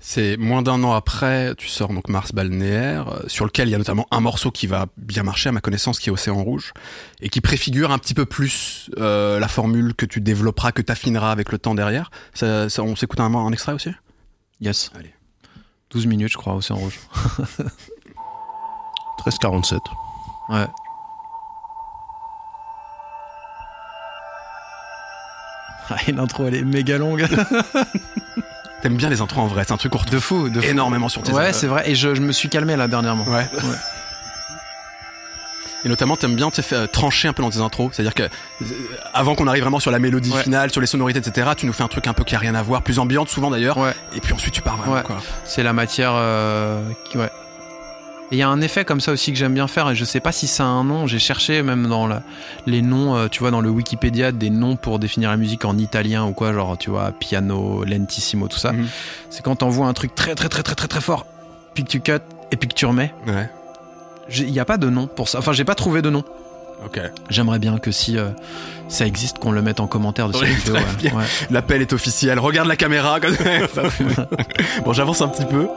[0.05, 3.75] C'est moins d'un an après, tu sors donc Mars balnéaire, euh, sur lequel il y
[3.75, 6.73] a notamment un morceau qui va bien marcher à ma connaissance, qui est Océan Rouge,
[7.21, 10.91] et qui préfigure un petit peu plus euh, la formule que tu développeras, que tu
[10.91, 12.11] affineras avec le temps derrière.
[12.33, 13.91] Ça, ça- on s'écoute un, un extrait aussi?
[14.59, 14.91] Yes.
[14.93, 15.13] Allez.
[15.91, 16.99] 12 minutes, je crois, Océan Rouge.
[19.25, 19.79] 1347.
[20.49, 20.67] Ouais.
[25.89, 27.25] Ah, l'intro, elle est méga longue.
[28.83, 30.67] T'aimes bien les intros en vrai, c'est un truc qu'on retrouve De fou, de fou.
[30.67, 31.89] énormément sur tes Ouais, c'est vrai.
[31.89, 33.23] Et je, je me suis calmé là dernièrement.
[33.25, 33.47] Ouais.
[35.85, 37.91] Et notamment, t'aimes bien faire trancher un peu dans tes intros.
[37.93, 38.65] C'est-à-dire que, euh,
[39.13, 40.43] avant qu'on arrive vraiment sur la mélodie Ouais.
[40.43, 42.55] finale, sur les sonorités, etc., tu nous fais un truc un peu qui a rien
[42.55, 43.77] à voir, plus ambiante souvent d'ailleurs.
[43.77, 43.91] Ouais.
[44.15, 45.03] Et puis ensuite, tu pars vraiment, Ouais.
[45.45, 47.29] C'est la matière euh, qui, ouais.
[48.31, 50.05] Et il y a un effet comme ça aussi que j'aime bien faire et je
[50.05, 51.05] sais pas si ça a un nom.
[51.05, 52.23] J'ai cherché même dans la-
[52.65, 55.77] les noms, euh, tu vois, dans le Wikipédia, des noms pour définir la musique en
[55.77, 58.71] italien ou quoi, genre, tu vois, piano, lentissimo, tout ça.
[58.71, 58.87] Mhm.
[59.29, 61.27] C'est quand t'envoies un truc très très très très très très fort,
[61.75, 62.13] puis que tu cut
[62.51, 63.13] et puis que tu remets.
[63.27, 63.49] Ouais.
[64.35, 65.37] Il n'y a pas de nom pour ça.
[65.39, 66.23] Enfin, j'ai pas trouvé de nom.
[66.85, 66.99] Ok.
[67.29, 68.29] J'aimerais bien que si euh,
[68.87, 70.75] ça existe, qu'on le mette en commentaire de cette Oui, vidéo.
[71.17, 71.23] ouais.
[71.51, 72.39] L'appel est officiel.
[72.39, 73.19] Regarde la caméra.
[73.19, 73.35] comme
[74.85, 75.67] bon, j'avance un petit peu.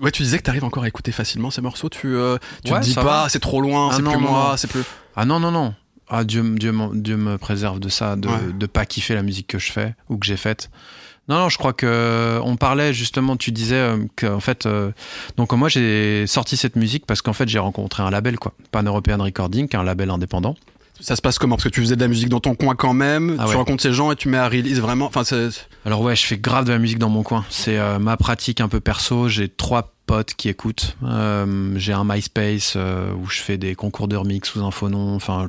[0.00, 1.88] Ouais, tu disais que t'arrives encore à écouter facilement ces morceaux.
[1.88, 4.54] Tu, euh, tu Ouais, te dis pas, c'est trop loin, Ah c'est plus non, moi,
[4.58, 4.82] c'est plus.
[5.16, 5.74] Ah non, non, non.
[6.08, 8.34] Ah, Dieu, Dieu, Dieu me préserve de ça, de, Ouais.
[8.52, 10.70] de pas kiffer la musique que je fais ou que j'ai faite.
[11.28, 14.92] Non, non, je crois que on parlait justement, tu disais euh, qu'en fait, euh,
[15.36, 18.84] donc moi j'ai sorti cette musique parce qu'en fait j'ai rencontré un label, quoi, Pan
[18.84, 20.54] European Recording, qui est un label indépendant.
[21.00, 21.56] Ça se passe comment?
[21.56, 23.36] Parce que tu faisais de la musique dans ton coin quand même.
[23.38, 23.56] Ah tu ouais.
[23.56, 25.06] rencontres ces gens et tu mets à release vraiment.
[25.14, 25.22] Enfin.
[25.84, 27.44] Alors ouais, je fais grave de la musique dans mon coin.
[27.50, 29.28] C'est euh, ma pratique un peu perso.
[29.28, 30.96] J'ai trois potes qui écoutent.
[31.02, 34.88] Euh, j'ai un MySpace euh, où je fais des concours de remix sous un faux
[34.88, 35.14] nom.
[35.14, 35.48] Enfin,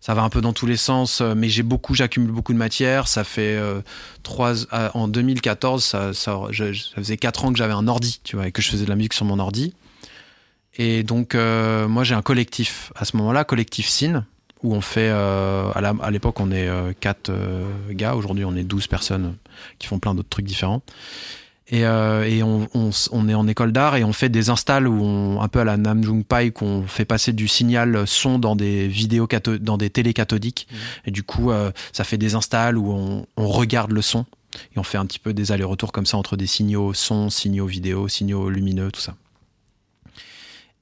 [0.00, 1.20] ça va un peu dans tous les sens.
[1.36, 3.06] Mais j'ai beaucoup, j'accumule beaucoup de matière.
[3.06, 3.80] Ça fait euh,
[4.24, 4.54] trois
[4.94, 8.34] en 2014, ça, ça, je- je- ça faisait quatre ans que j'avais un ordi, tu
[8.36, 9.72] vois, et que je faisais de la musique sur mon ordi.
[10.76, 14.26] Et donc euh, moi j'ai un collectif à ce moment-là, collectif Sin,
[14.64, 18.64] où on fait euh, à l'époque on est euh, quatre euh, gars, aujourd'hui on est
[18.64, 19.36] 12 personnes
[19.78, 20.82] qui font plein d'autres trucs différents.
[21.68, 24.86] Et, euh, et on, on on est en école d'art et on fait des installs
[24.86, 28.54] où on, un peu à la Namjoon Pai qu'on fait passer du signal son dans
[28.54, 29.26] des vidéos
[29.60, 30.68] dans des télé cathodiques
[31.06, 34.26] et du coup euh, ça fait des installs où on, on regarde le son
[34.76, 37.66] et on fait un petit peu des allers-retours comme ça entre des signaux son, signaux
[37.66, 39.14] vidéo, signaux lumineux, tout ça.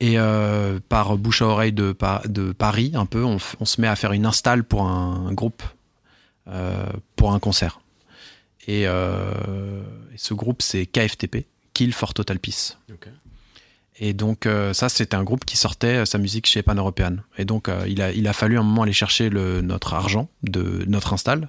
[0.05, 3.87] Et euh, par bouche à oreille de, Pa- de Paris, un peu, on, se met
[3.87, 5.62] à faire une install pour un, un groupe,
[6.49, 7.81] euh, pour un concert.
[8.67, 12.79] Et, euh, et ce groupe, c'est KFTP, Kill for Total Peace.
[14.01, 17.17] Et donc, ça, c'était un groupe qui sortait sa musique chez Pan European.
[17.38, 20.83] Et donc, il, a, il a fallu un moment aller chercher le, notre argent de
[20.88, 21.49] notre install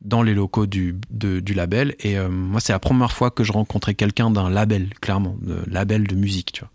[0.00, 1.94] dans les locaux du, de- du label.
[2.00, 5.62] Et euh, moi, c'est la première fois que je rencontrais quelqu'un d'un label, clairement, de
[5.68, 6.70] label de musique, tu vois.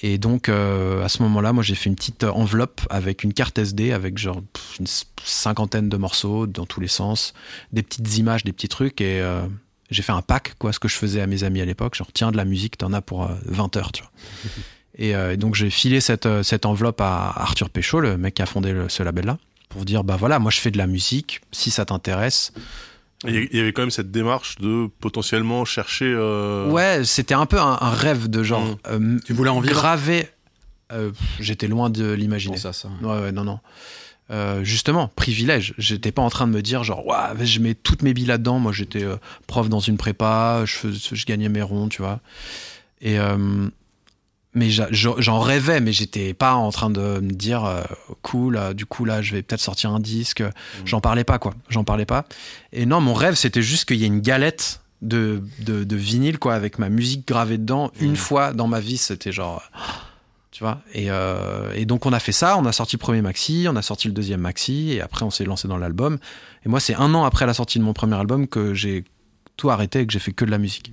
[0.00, 3.58] Et donc, euh, à ce moment-là, moi, j'ai fait une petite enveloppe avec une carte
[3.58, 4.40] SD, avec genre
[4.78, 4.86] une
[5.24, 7.34] cinquantaine de morceaux dans tous les sens,
[7.72, 9.42] des petites images, des petits trucs, et euh,
[9.90, 11.96] j'ai fait un pack, quoi, ce que je faisais à mes amis à l'époque.
[11.96, 14.12] Genre, tiens, de la musique, t'en as pour euh, 20 heures, tu vois.
[14.98, 18.34] et, euh, et donc, j'ai filé cette, euh, cette enveloppe à Arthur Péchaud, le mec
[18.34, 20.86] qui a fondé le- ce label-là, pour dire, bah voilà, moi, je fais de la
[20.86, 22.52] musique, si ça t'intéresse.
[23.26, 26.06] Il y- il y avait quand même cette démarche de potentiellement chercher.
[26.16, 28.64] euh, Ouais, c'était un peu un, un rêve de genre.
[28.64, 28.76] Mm.
[28.88, 30.28] euh, Tu voulais en vivre graver.
[30.92, 32.56] euh, J'étais loin de l'imaginer.
[32.56, 32.88] Ça, ça.
[33.02, 33.58] Ouais, ouais, non, non.
[34.30, 35.74] Euh, justement, privilège.
[35.78, 38.58] J'étais pas en train de me dire genre, Ouah, je mets toutes mes billes là-dedans.
[38.58, 42.20] Moi, j'étais euh, prof dans une prépa, je, je gagnais mes ronds, tu vois.
[43.00, 43.68] Et euh,
[44.54, 47.82] mais j'en rêvais, mais j'étais pas en train de me dire, euh,
[48.22, 48.56] cool.
[48.56, 50.42] euh, du coup là, je vais peut-être sortir un disque.
[50.84, 51.54] J'en parlais pas, quoi.
[51.68, 52.24] J'en parlais pas.
[52.72, 56.38] Et non, mon rêve, c'était juste qu'il y ait une galette de, de, de vinyle,
[56.38, 57.92] quoi, avec ma musique gravée dedans.
[58.00, 59.62] Une fois dans ma vie, c'était genre.
[60.50, 63.20] Tu vois et, euh, et donc on a fait ça, on a sorti le premier
[63.22, 66.18] maxi, on a sorti le deuxième maxi, et après on s'est lancé dans l'album.
[66.66, 69.04] Et moi, c'est un an après la sortie de mon premier album que j'ai
[69.56, 70.92] tout arrêté et que j'ai fait que de la musique.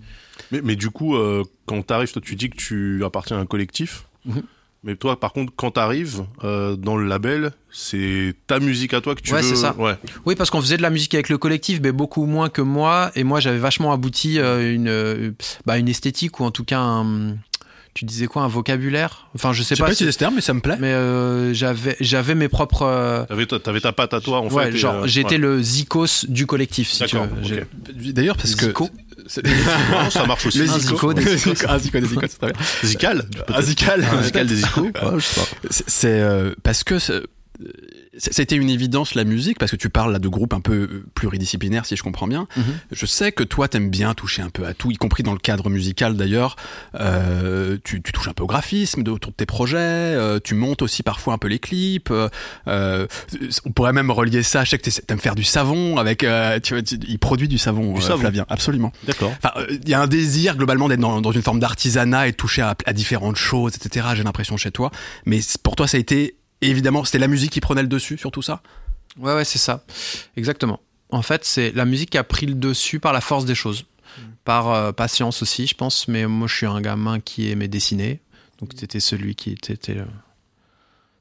[0.51, 3.45] Mais, mais du coup, euh, quand t'arrives, toi, tu dis que tu appartiens à un
[3.45, 4.05] collectif.
[4.25, 4.43] Mhm.
[4.84, 9.15] Mais toi, par contre, quand t'arrives euh, dans le label, c'est ta musique à toi
[9.15, 9.47] que tu Ouais, veux.
[9.47, 9.75] c'est ça.
[9.79, 9.95] Ouais.
[10.27, 13.10] Oui, parce qu'on faisait de la musique avec le collectif, mais beaucoup moins que moi.
[13.15, 15.31] Et moi, j'avais vachement abouti euh, une, euh,
[15.65, 17.36] bah, une esthétique ou en tout cas un.
[17.95, 19.29] Tu disais quoi, un vocabulaire?
[19.36, 19.88] Enfin, je sais Je sais pas.
[19.88, 20.75] pas si- c'est ce terme, mais ça me plaît.
[20.81, 22.81] mais euh, j'avais j'avais mes propres.
[22.84, 24.77] euh, T'avais ta, t'avais ta patte à toi, en ouais, fait.
[24.77, 25.38] genre euh, j'étais ouais.
[25.38, 28.12] le zikos du collectif, si tu veux.
[28.12, 28.65] D'ailleurs, parce que.
[28.67, 28.89] Zico.
[28.93, 29.04] c'est-
[29.91, 30.59] Non, ça marche aussi.
[30.59, 31.65] Le Un zico, zico, des zikos.
[31.67, 32.61] Un zico, des zikos, c'est très bien.
[32.83, 34.03] Zical Un zical.
[34.03, 35.47] Un zical des icônes Ouais, je sais pas.
[35.71, 39.89] C'est- C'est euh, parce que c'est- c'est- c'était une évidence la musique parce que tu
[39.89, 42.47] parles là de groupes un peu euh, pluridisciplinaires si je comprends bien.
[42.56, 42.63] Mhm.
[42.91, 45.39] Je sais que toi t'aimes bien toucher un peu à tout, y compris dans le
[45.39, 46.56] cadre musical d'ailleurs.
[46.99, 49.78] Euh, tu, tu touches un peu au graphisme de- autour de tes projets.
[49.78, 52.12] euh, tu montes aussi parfois un peu les clips.
[52.67, 53.08] euh,
[53.65, 54.63] on pourrait même relier ça.
[54.63, 56.19] Je sais que t'aimes faire du savon avec.
[56.19, 58.19] tu vois, tu- il produit du savon, Du savon.
[58.19, 58.45] Flavien.
[58.49, 58.91] Absolument.
[59.06, 59.32] D'accord.
[59.38, 62.36] Enfin, il y a un désir globalement d'être dans, dans une forme d'artisanat et de
[62.38, 64.08] toucher à, à différentes choses, etc.
[64.15, 64.91] J'ai l'impression chez toi.
[65.25, 66.36] Mais pour toi, ça a été
[66.69, 68.62] évidemment, c'était la musique qui prenait le dessus sur tout ça?
[69.17, 69.84] Ouais, ouais, c'est ça.
[70.36, 70.80] Exactement.
[71.10, 73.86] En fait, c'est la musique qui a pris le dessus par la force des choses.
[74.43, 76.08] Par euh, patience aussi, je pense.
[76.08, 78.19] Mais moi, je suis un gamin qui aimait dessiner.
[78.60, 79.73] Donc, c'était celui qui était.
[79.73, 80.06] était, euh,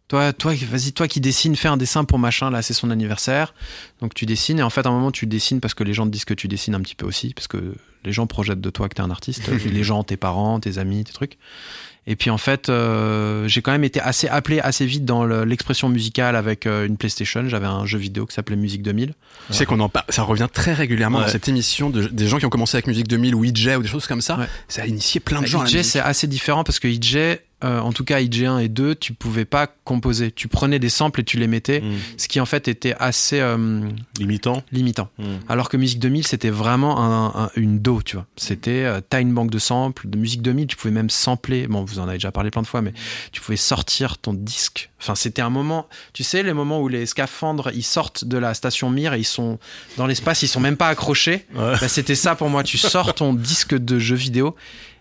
[0.08, 2.50] Toi, toi, vas-y, toi qui dessines, fais un dessin pour machin.
[2.50, 3.54] Là, c'est son anniversaire.
[4.00, 4.58] Donc, tu dessines.
[4.58, 6.34] Et en fait, à un moment, tu dessines parce que les gens te disent que
[6.34, 7.34] tu dessines un petit peu aussi.
[7.34, 9.48] Parce que les gens projettent de toi que t'es un artiste.
[9.64, 11.38] les gens, tes parents, tes amis, tes trucs.
[12.06, 15.44] Et puis en fait, euh, j'ai quand même été assez appelé assez vite dans le-
[15.44, 17.48] l'expression musicale avec euh, une PlayStation.
[17.48, 19.14] J'avais un jeu vidéo qui s'appelait Musique 2000.
[19.48, 21.24] Tu sais qu'on en parle, ça revient très régulièrement Ouais.
[21.24, 23.82] dans cette émission de, des gens qui ont commencé avec musique 2000 ou EJ ou
[23.82, 24.38] des choses comme ça.
[24.38, 24.46] Ouais.
[24.68, 25.60] Ça a initié plein de gens.
[25.60, 25.92] à la IJ, musique.
[25.92, 29.12] c'est assez différent parce que IJ, euh, en tout cas IJ 1 et 2, tu
[29.14, 30.30] pouvais pas composer.
[30.30, 31.94] Tu prenais des samples et tu les mettais, Hmm.
[32.16, 33.80] ce qui en fait était assez euh,
[34.18, 34.62] Limitant.
[34.72, 35.08] limitant.
[35.18, 35.24] Hmm.
[35.48, 38.26] Alors que Musique 2000, c'était vraiment un- un- une do, tu vois.
[38.36, 40.08] C'était, euh, t'as une banque de samples.
[40.08, 41.66] De Musique 2000, tu pouvais même sampler.
[41.66, 42.92] Bon, vous en avez déjà parlé plein de fois, mais
[43.32, 44.90] tu pouvais sortir ton disque.
[45.00, 48.54] Enfin, c'était un moment, tu sais, les moments où les scaphandres, ils sortent de la
[48.54, 49.58] station Mir et ils sont
[49.98, 51.46] dans l'espace, ils sont même pas accrochés.
[51.54, 51.74] Ouais.
[51.80, 52.62] Bah, c'était ça pour moi.
[52.62, 54.54] Tu sors ton disque de jeu vidéo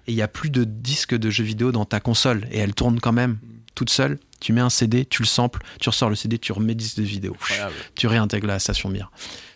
[0.07, 2.73] et il y a plus de disque de jeu vidéo dans ta console et elle
[2.73, 3.37] tourne quand même
[3.75, 4.19] toute seule.
[4.39, 7.03] Tu mets un CD, tu le samples, tu ressors le CD, tu remets disque de
[7.03, 7.35] vidéo.
[7.95, 9.09] Tu réintègres la station Mir.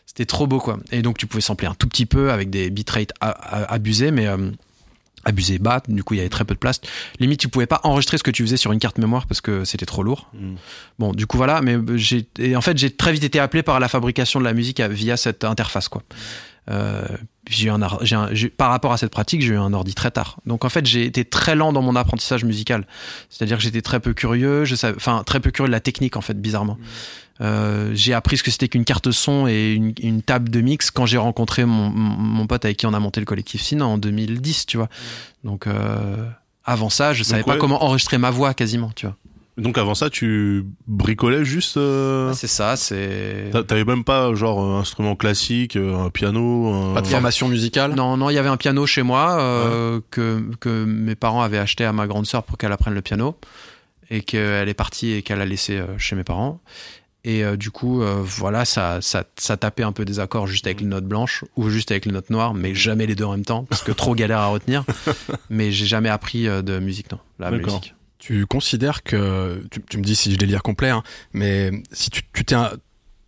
[0.05, 0.79] C'était trop beau quoi.
[0.91, 4.49] Et donc tu pouvais sampler un tout petit peu avec des bitrates abusés, mais euh,
[5.25, 5.83] abusés bas.
[5.87, 6.79] Du coup il y avait très peu de place.
[7.19, 9.65] Limite tu pouvais pas enregistrer ce que tu faisais sur une carte mémoire parce que
[9.65, 10.29] c'était trop lourd.
[10.33, 10.55] Hmm.
[10.97, 13.79] Bon, du coup voilà, mais j'ai et en fait j'ai très vite été appelé par
[13.79, 16.01] la fabrication de la musique à- via cette interface quoi.
[16.69, 17.05] Euh,
[17.49, 20.39] j'ai un, un- par rapport à cette pratique, j'ai eu un ordi très tard.
[20.45, 22.85] Donc en fait, j'ai été très lent dans mon apprentissage musical.
[23.29, 26.17] C'est-à-dire que j'étais très peu curieux, je savais, enfin très peu curieux de la technique
[26.17, 26.77] en fait, bizarrement.
[27.39, 30.89] Euh, j'ai appris ce que c'était qu'une carte son et une, une table de mix
[30.89, 33.97] quand j'ai rencontré mon, mon, pote avec qui on a monté le collectif Sin en
[33.97, 34.89] 2010, tu vois.
[35.43, 36.27] Donc euh,
[36.65, 37.57] avant ça, je savais pas ouais.
[37.59, 39.15] comment enregistrer ma voix quasiment, tu vois.
[39.57, 41.77] Donc avant ça, tu bricolais juste.
[41.77, 43.49] euh, C'est ça, c'est.
[43.51, 46.71] t'a- T'avais même pas genre un instrument classique, euh, un piano.
[46.71, 47.95] un- Pas de formation musicale?
[47.95, 51.57] Non, non, il y avait un piano chez moi euh, que, que mes parents avaient
[51.57, 53.35] acheté à ma grande sœur pour qu'elle apprenne le piano
[54.11, 56.61] et qu'elle est partie et qu'elle a laissé euh, chez mes parents.
[57.23, 60.65] Et euh, du coup, euh, voilà, ça, ça, ça tapait un peu des accords juste
[60.67, 63.31] avec les notes blanches ou juste avec les notes noires, mais jamais les deux en
[63.31, 64.85] même temps parce que trop galère à retenir.
[65.49, 67.95] mais j'ai jamais appris euh, de musique, non, la musique.
[68.27, 72.23] Tu considères que, tu, tu me dis si je délire complet, hein, mais si tu
[72.43, 72.55] t'es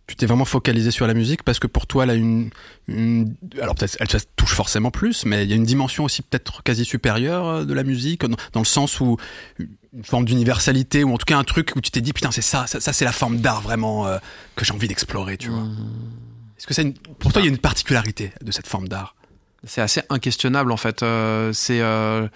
[0.06, 2.50] tu t'es vraiment focalisé sur la musique parce que pour toi elle a une,
[2.88, 6.64] une alors peut-être elle touche forcément plus mais il y a une dimension aussi peut-être
[6.64, 9.18] quasi supérieure euh, de la musique dans, dans le sens où
[9.60, 12.42] une forme d'universalité ou en tout cas un truc où tu t'es dit putain c'est
[12.42, 14.18] ça, ça, ça, c'est la forme d'art vraiment euh,
[14.56, 15.64] que j'ai envie d'explorer, tu vois.
[16.58, 16.94] Est-ce que c'est une...
[16.94, 19.14] pour toi il y a une particularité de cette forme d'art?
[19.64, 21.02] C'est assez inquestionnable en fait.
[21.02, 22.28] Euh, c'est euh,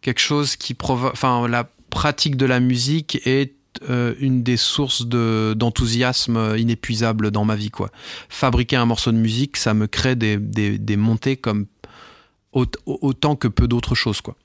[0.00, 1.12] quelque chose qui provoque.
[1.12, 3.54] Enfin, la pratique de la musique est
[3.88, 7.90] euh, une des sources de d'enthousiasme inépuisable dans ma vie quoi.
[8.28, 11.66] Fabriquer un morceau de musique, ça me crée des, des, des montées comme
[12.52, 14.36] aut- autant que peu d'autres choses quoi.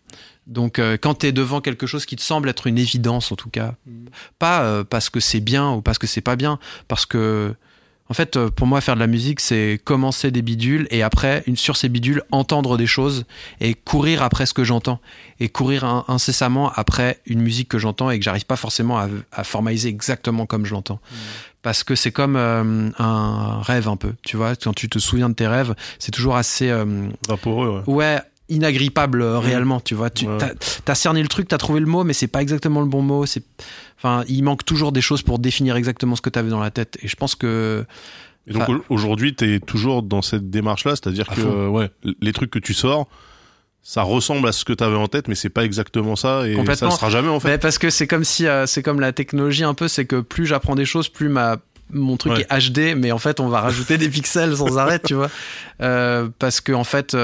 [0.48, 3.36] Donc euh, quand tu es devant quelque chose qui te semble être une évidence en
[3.36, 3.76] tout cas,
[4.38, 7.56] pas euh, parce que c'est bien ou parce que c'est pas bien, parce que
[8.10, 11.44] en fait euh, pour moi faire de la musique c'est commencer des bidules et après
[11.48, 13.26] une sur ces bidules entendre des choses
[13.62, 15.00] et courir après ce que j'entends
[15.40, 19.08] et courir in- incessamment après une musique que j'entends et que j'arrive pas forcément à,
[19.32, 21.00] à formaliser exactement comme je l'entends.
[21.62, 25.30] Parce que c'est comme euh, un rêve un peu, tu vois, quand tu te souviens
[25.30, 27.94] de tes rêves, c'est toujours assez euh, Vaporeux, ouais.
[27.94, 30.38] ouais inagrippable euh, réellement tu vois tu Ouais.
[30.86, 33.26] t'as cerné le truc t'as trouvé le mot mais c'est pas exactement le bon mot
[33.26, 33.44] c'est
[33.98, 36.98] enfin il manque toujours des choses pour définir exactement ce que t'avais dans la tête
[37.02, 37.86] et je pense que
[38.48, 41.52] Et donc aujourd'hui, t'es toujours dans cette démarche-là, c'est-à-dire que fond.
[41.52, 41.90] euh, ouais,
[42.22, 43.08] les trucs que tu sors,
[43.82, 46.86] ça ressemble à ce que t'avais en tête, mais c'est pas exactement ça, et ça
[46.86, 47.48] le sera jamais en fait.
[47.50, 50.22] Mais parce que c'est comme si euh, c'est comme la technologie un peu c'est que
[50.22, 51.58] plus j'apprends des choses plus ma
[51.92, 52.46] mon truc Ouais.
[52.50, 55.30] est HD mais en fait on va rajouter des pixels sans arrêt tu vois
[55.82, 57.16] Euh, parce que en fait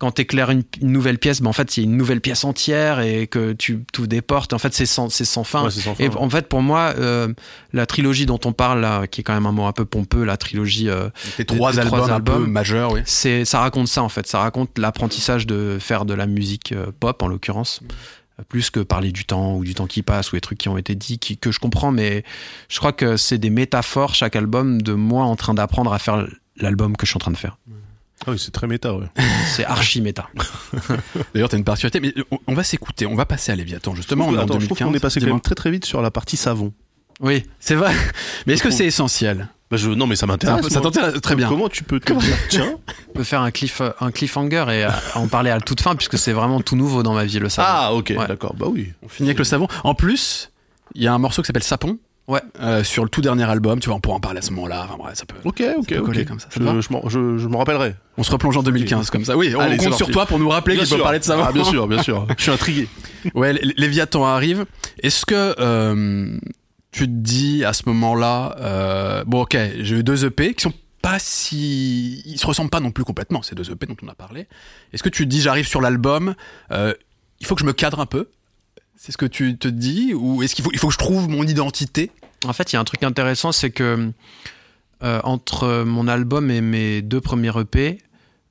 [0.00, 2.42] quand t'éclaires une, une nouvelle pièce, ben en fait, il y a une nouvelle pièce
[2.44, 4.54] entière et que tu ouvres des portes.
[4.54, 5.64] En fait, c'est sans, c'est sans fin.
[5.64, 6.16] Ouais, sans fin, Et ouais.
[6.16, 7.28] en fait, pour moi, euh,
[7.74, 10.24] la trilogie dont on parle là, qui est quand même un mot un peu pompeux,
[10.24, 11.10] la trilogie, euh,
[11.46, 13.02] trois albums, trois un peu majeurs, oui.
[13.04, 14.26] c'est, ça raconte ça en fait.
[14.26, 17.80] Ça raconte l'apprentissage de faire de la musique euh, pop en l'occurrence,
[18.38, 20.70] euh, plus que parler du temps ou du temps qui passe ou les trucs qui
[20.70, 21.92] ont été dits, qui, que je comprends.
[21.92, 22.24] Mais
[22.70, 26.26] je crois que c'est des métaphores chaque album de moi en train d'apprendre à faire
[26.56, 27.58] l'album que je suis en train de faire.
[28.26, 29.06] Ah oui, c'est très méta, ouais.
[29.54, 30.28] C'est archi méta.
[31.34, 34.26] D'ailleurs, t'as une particularité, mais on, on va s'écouter, on va passer à Léviathan, justement,
[34.26, 34.76] on est en Attends, je 2015.
[34.76, 36.72] trouve qu'on est passé quand même très très vite sur la partie savon.
[37.20, 37.44] Oui.
[37.60, 37.92] C'est vrai.
[38.46, 39.48] Mais est-ce que c'est essentiel?
[39.70, 40.66] Bah, je, non, mais ça Ça, m'intéresse.
[40.68, 40.90] ça moi.
[40.90, 41.48] t'intéresse très bien.
[41.48, 42.74] Comment tu peux te dire, tiens,
[43.08, 45.94] On peut faire un, cliff, un cliffhanger et euh, en parler à la toute fin
[45.94, 47.68] puisque c'est vraiment tout nouveau dans ma vie le savon.
[47.70, 48.26] ah, ok, Ouais.
[48.26, 48.92] d'accord, bah oui.
[49.04, 49.68] On finit avec le savon.
[49.84, 50.50] En plus,
[50.96, 51.98] il y a un morceau qui s'appelle Sapon.
[52.30, 52.40] Ouais.
[52.60, 54.84] euh, sur le tout dernier album, tu vois, on pourra en parler à ce moment-là.
[54.84, 55.36] Enfin, bref, ça peut.
[55.44, 57.94] Ok, ok, peut coller comme ça, ça je, je m'en- je- je m'en rappellerai.
[58.16, 59.36] On se replonge en 2015 comme ça.
[59.36, 61.02] Oui, on Allez, compte sur toi pour nous rappeler qu'il faut sûr.
[61.04, 61.42] parler de savon.
[61.46, 62.26] Ah, bien sûr, bien sûr.
[62.38, 62.88] Je suis intrigué.
[63.34, 64.64] Ouais, Lé- Léviathan arrive.
[65.02, 66.38] Est-ce que euh,
[66.92, 70.72] tu te dis à ce moment-là, euh, bon, ok, j'ai eu deux EP qui sont
[71.02, 74.14] pas si, ils se ressemblent pas non plus complètement ces deux EP dont on a
[74.14, 74.46] parlé.
[74.92, 76.34] Est-ce que tu te dis, j'arrive sur l'album,
[76.72, 76.94] euh,
[77.40, 78.28] il faut que je me cadre un peu?
[78.96, 81.26] C'est ce que tu te dis ou est-ce qu'il faut, il faut que je trouve
[81.28, 82.10] mon identité?
[82.44, 84.10] En fait, il y a un truc intéressant, c'est que
[85.02, 87.98] euh, entre mon album et mes deux premiers EP,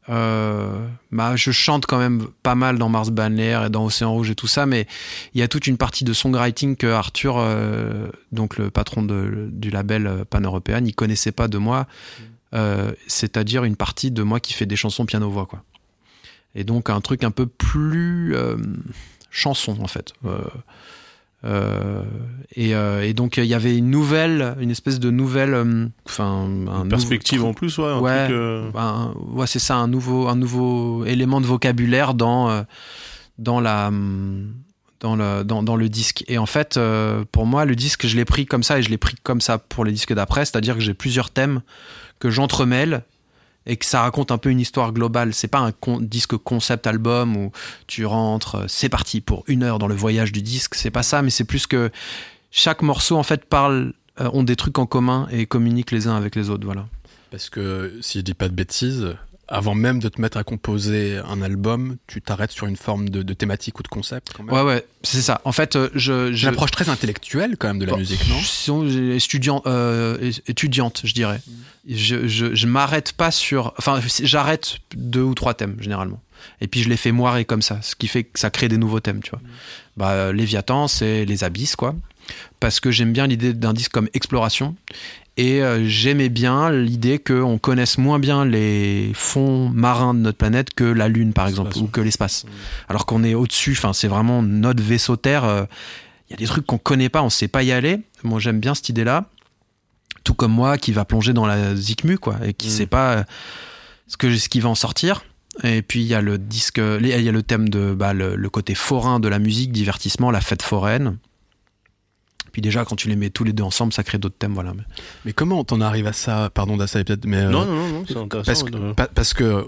[0.10, 4.32] euh, bah, je chante quand même pas mal dans Mars Balnéaire et dans Océan Rouge
[4.32, 4.88] et tout ça, mais
[5.34, 9.50] il y a toute une partie de songwriting que Arthur, euh, donc le patron de-
[9.52, 11.86] du label Pan-Européen, il connaissait pas de moi,
[12.56, 15.64] euh, c'est-à-dire une partie de moi qui fait des chansons piano-voix, quoi.
[16.56, 18.36] Et donc un truc un peu plus
[19.30, 20.14] chanson, en fait.
[21.46, 22.04] Euh, euh,
[22.56, 26.48] et, euh, et donc il y avait une nouvelle, une espèce de nouvelle, euh, enfin
[26.70, 27.86] un perspective en plus, ouais.
[27.86, 28.26] Un Ouais.
[28.28, 32.66] truc, un- ouais, c'est ça, un nouveau, un nouveau élément de vocabulaire dans
[33.38, 34.54] dans la hum,
[35.00, 36.26] dans le dans, dans le disque.
[36.28, 36.78] Et en fait,
[37.32, 39.58] pour moi, le disque, je l'ai pris comme ça et je l'ai pris comme ça
[39.60, 41.62] pour les disques d'après, c'est-à-dire que j'ai plusieurs thèmes
[42.20, 43.04] que j'entremêle
[43.70, 45.34] et que ça raconte un peu une histoire globale.
[45.34, 47.52] C'est pas un disque concept album où
[47.86, 50.74] tu rentres, euh, c'est parti pour une heure dans le voyage du disque.
[50.74, 51.92] C'est pas ça, mais c'est plus que
[52.50, 56.16] chaque morceau en fait parle, euh, ont des trucs en commun et communiquent les uns
[56.16, 56.66] avec les autres.
[56.66, 56.88] Voilà.
[57.30, 59.16] Parce que si je dis pas de bêtises,
[59.50, 63.24] avant même de te mettre à composer un album, tu t'arrêtes sur une forme de,
[63.24, 64.32] de thématique ou de concept.
[64.36, 64.56] Quand même?
[64.56, 65.42] Ouais, ouais, c'est ça.
[65.44, 66.32] En fait, euh, je.
[66.34, 68.88] Je une approche très intellectuelle quand même de la Bah, musique, non?
[68.88, 71.42] j'ai- étudiant, euh, étudiante, je dirais.
[71.88, 73.74] Je, je, je m'arrête pas sur.
[73.78, 76.22] Enfin, j'arrête deux ou trois thèmes, généralement.
[76.62, 78.78] Et puis, je les fais moirer comme ça, ce qui fait que ça crée des
[78.78, 79.42] nouveaux thèmes, tu vois.
[79.98, 81.96] Bah, euh, Léviathan, c'est les abysses, quoi.
[82.60, 84.76] Parce que j'aime bien l'idée d'un disque comme exploration.
[85.40, 90.74] Et euh, j'aimais bien l'idée qu'on connaisse moins bien les fonds marins de notre planète
[90.74, 92.46] que la Lune, par exemple, ou que l'espace.
[92.90, 95.46] Alors qu'on est au-dessus, enfin, c'est vraiment notre vaisseau Terre.
[95.46, 95.64] euh,
[96.30, 98.00] il y a des trucs qu'on connaît pas, on sait pas y aller.
[98.24, 99.30] Moi, j'aime bien cette idée-là.
[100.26, 102.72] Tout comme moi, qui va plonger dans la Zikmu, quoi, et qui Mm.
[102.72, 103.24] sait pas euh,
[104.08, 105.24] ce que ce qui va en sortir.
[105.64, 108.36] Et puis il y a le disque, il y a le thème de bah, le,
[108.36, 111.18] le côté forain de la musique, divertissement, la fête foraine.
[112.52, 114.74] Puis déjà, quand tu les mets tous les deux ensemble, ça crée d'autres thèmes, voilà.
[115.26, 116.50] Mais comment t'en arrives à ça?
[116.54, 118.46] Pardon, d'Assa peut-être, mais euh, Non, non, non, non, c'est intéressant.
[118.52, 119.68] parce que, pa- parce que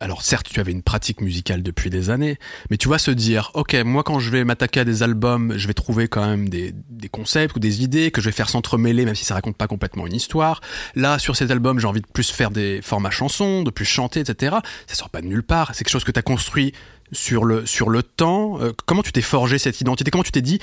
[0.00, 2.36] alors certes, tu avais une pratique musicale depuis des années,
[2.70, 5.68] mais tu vois se dire, ok, moi quand je vais m'attaquer à des albums, je
[5.68, 9.04] vais trouver quand même des, des concepts ou des idées que je vais faire s'entremêler,
[9.04, 10.60] même si ça raconte pas complètement une histoire.
[10.96, 14.18] Là, sur cet album, j'ai envie de plus faire des formats chansons, de plus chanter,
[14.18, 14.56] etc.
[14.88, 15.70] Ça sort pas de nulle part.
[15.72, 16.72] C'est quelque chose que tu as construit
[17.12, 18.58] sur le sur le temps.
[18.60, 20.10] Euh, comment tu t'es forgé cette identité?
[20.10, 20.58] Comment tu t'es dit,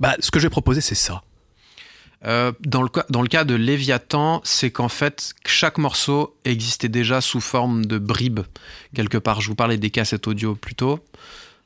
[0.00, 1.22] bah ce que je vais proposer, c'est ça.
[2.24, 7.84] Euh, dans, le, cas- de Léviathan, c'est qu'en fait, chaque morceau existait déjà sous forme
[7.86, 8.40] de bribes,
[8.94, 9.40] quelque part.
[9.40, 10.98] Je vous parlais des cassettes audio plus tôt.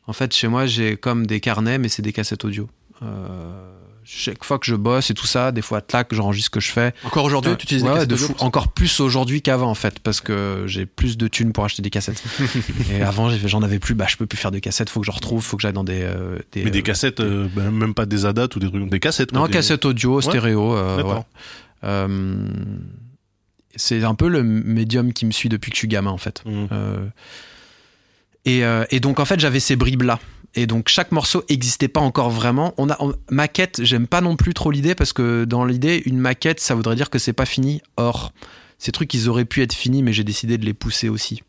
[0.07, 2.69] En fait, chez moi, j'ai comme des carnets, mais c'est des cassettes audio.
[3.03, 6.61] Euh, chaque fois que je bosse et tout ça, des fois, clac, j'enregistre ce que
[6.61, 6.93] je fais.
[7.05, 8.35] Encore aujourd'hui, tu utilises ouais, des cassettes de fou.
[8.39, 11.91] Encore plus aujourd'hui qu'avant, en fait, parce que j'ai plus de thunes pour acheter des
[11.91, 12.23] cassettes.
[12.91, 15.11] et avant, j'en avais plus, bah, je peux plus faire de cassettes, faut que je
[15.13, 16.03] retrouve, faut que j'aille dans des.
[16.03, 18.89] euh, des Mais des euh, cassettes, euh, ben, même pas des ADAT ou des trucs,
[18.89, 19.31] des cassettes.
[19.31, 20.75] quoi, non, des- cassette audio, stéréo.
[20.77, 22.07] ouais.
[23.75, 26.45] C'est un peu le médium qui me suit depuis que je suis gamin, en fait.
[28.45, 30.19] Et, euh, et donc, en fait, j'avais ces bribes-là.
[30.55, 32.75] Et donc, chaque morceau existait pas encore vraiment.
[32.77, 36.19] On a, on- maquette, j'aime pas non plus trop l'idée parce que dans l'idée, une
[36.19, 37.81] maquette, ça voudrait dire que c'est pas fini.
[37.97, 38.33] Or,
[38.79, 41.43] ces trucs, ils auraient pu être finis, mais j'ai décidé de les pousser aussi.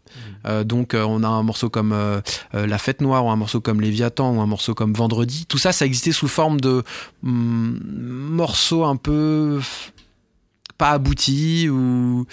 [0.46, 2.22] Euh, donc, euh, on a un morceau comme euh,
[2.54, 5.46] La Fête Noire, ou un morceau comme Léviathan, ou un morceau comme Vendredi.
[5.48, 6.84] Tout ça, ça existait sous forme de
[7.24, 9.60] hum, morceaux un peu
[10.78, 12.26] pas aboutis ou.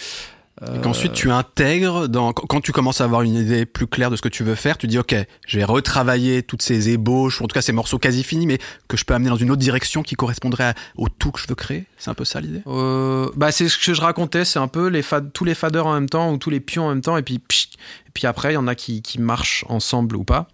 [0.62, 4.16] Et qu'ensuite tu intègres dans quand tu commences à avoir une idée plus claire de
[4.16, 5.14] ce que tu veux faire, tu dis ok,
[5.46, 8.58] je vais retravailler toutes ces ébauches, ou en tout cas ces morceaux quasi finis, mais
[8.86, 11.54] que je peux amener dans une autre direction qui correspondrait au tout que je veux
[11.54, 11.86] créer.
[11.96, 12.60] C'est un peu ça l'idée?
[12.66, 14.92] Euh, bah c'est ce que je racontais, c'est un peu
[15.32, 17.36] tous les faders en même temps ou tous les pions en même temps et puis
[17.36, 20.48] et puis après il y en a qui, qui marchent ensemble ou pas.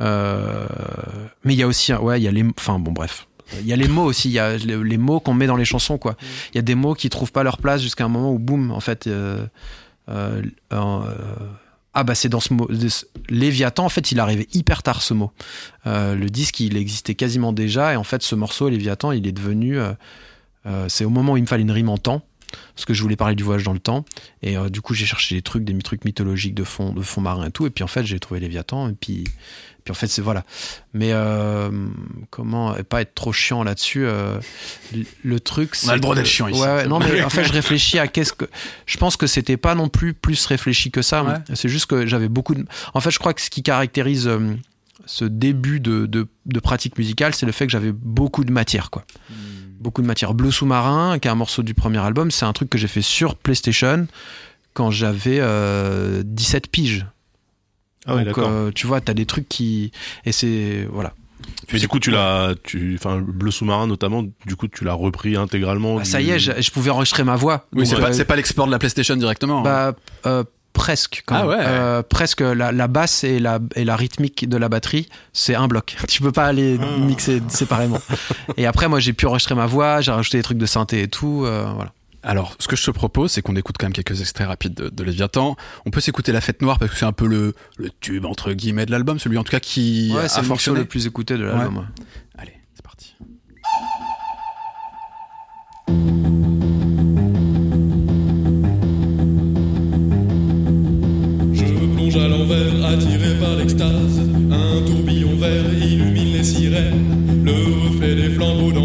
[0.00, 0.66] Euh,
[1.44, 3.26] mais il y a aussi ouais il y a les enfin bon bref
[3.60, 5.64] il y a les mots aussi il y a les, mots qu'on met dans les
[5.64, 6.16] chansons quoi.
[6.52, 8.70] Il y a des mots qui trouvent pas leur place jusqu'à un moment où boum
[8.70, 9.46] en fait euh,
[10.08, 10.42] euh,
[10.72, 11.14] euh,
[11.92, 12.68] ah bah c'est dans ce mot
[13.28, 15.32] Léviathan en fait il arrivait hyper tard ce mot.
[15.84, 19.78] Le disque il existait quasiment déjà et en fait ce morceau Léviathan il est devenu
[20.88, 22.22] c'est au moment où il me fallait une rime en temps,
[22.74, 24.04] parce que je voulais parler du voyage dans le temps.
[24.42, 27.20] Et euh, du coup, j'ai cherché des trucs, des trucs mythologiques de fond, de fond
[27.20, 27.66] marin et tout.
[27.66, 28.88] Et puis en fait, j'ai trouvé Léviathan.
[28.88, 29.24] Et puis,
[29.84, 30.44] puis en fait, c'est voilà.
[30.94, 31.70] Mais euh,
[32.30, 34.38] comment et pas être trop chiant là-dessus euh,
[35.22, 36.60] le- truc, c'est a le droit d'être chiant ici.
[36.60, 38.46] Ouais, ouais, non, mais en fait, je réfléchis à qu'est-ce que.
[38.86, 41.22] Je pense que c'était pas non plus plus réfléchi que ça.
[41.22, 41.34] Ouais.
[41.54, 42.64] C'est juste que j'avais beaucoup de.
[42.94, 44.54] En fait, je crois que ce qui caractérise euh,
[45.04, 48.90] ce début de, de, de pratique musicale, c'est le fait que j'avais beaucoup de matière,
[48.90, 49.04] quoi
[49.80, 50.32] beaucoup de matière.
[50.32, 53.02] Bleu sous-marin, qui est un morceau du premier album, c'est un truc que j'ai fait
[53.02, 54.06] sur PlayStation
[54.72, 57.04] quand j'avais euh, 17 piges.
[58.06, 59.92] Ah ouais, Donc, euh, tu vois, t'as des trucs qui.
[60.24, 60.86] Et c'est.
[60.90, 61.12] Voilà.
[61.72, 64.94] Mais du coup, tu l'as, tu, enfin, le bleu sous-marin notamment, du coup, tu l'as
[64.94, 65.96] repris intégralement.
[65.96, 67.66] Bah, ça y est, je, je pouvais enregistrer ma voix.
[67.74, 69.60] Oui, c'est euh, pas, c'est pas l'export de la PlayStation directement.
[69.60, 69.62] hein.
[69.62, 69.94] Bah,
[70.26, 71.22] euh, presque.
[71.26, 71.48] Quand Ah même.
[71.50, 71.56] ouais.
[71.60, 75.68] Euh, presque la, la basse et la, et la rythmique de la batterie, c'est un
[75.68, 75.96] bloc.
[76.08, 76.98] Tu peux pas les Ah.
[76.98, 78.00] mixer séparément.
[78.56, 81.08] Et après, moi, j'ai pu enregistrer ma voix, j'ai rajouté des trucs de synthé et
[81.08, 81.44] tout.
[81.44, 81.92] euh, voilà.
[82.26, 84.88] Alors, ce que je te propose, c'est qu'on écoute quand même quelques extraits rapides de,
[84.88, 85.56] de Léviathan.
[85.84, 88.52] On peut s'écouter La Fête Noire parce que c'est un peu le, le tube entre
[88.54, 90.78] guillemets de l'album, celui en tout cas qui Ouais, a le morceau fonctionné.
[90.80, 91.76] le plus écouté de l'album.
[91.78, 91.84] ouais.
[92.38, 93.14] Allez, c'est parti.
[101.52, 101.64] Je
[101.94, 104.20] plonge à l'envers, attiré par l'extase.
[104.50, 107.42] Un tourbillon vert illumine les sirènes.
[107.44, 108.83] Le reflet des flambeaux dans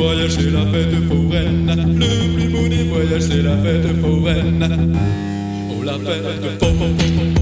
[0.00, 1.96] voyages, c'est la fête foraine.
[1.98, 4.96] Le plus beau des c'est la fête foraine.
[5.70, 7.39] Oh, la fête foraine.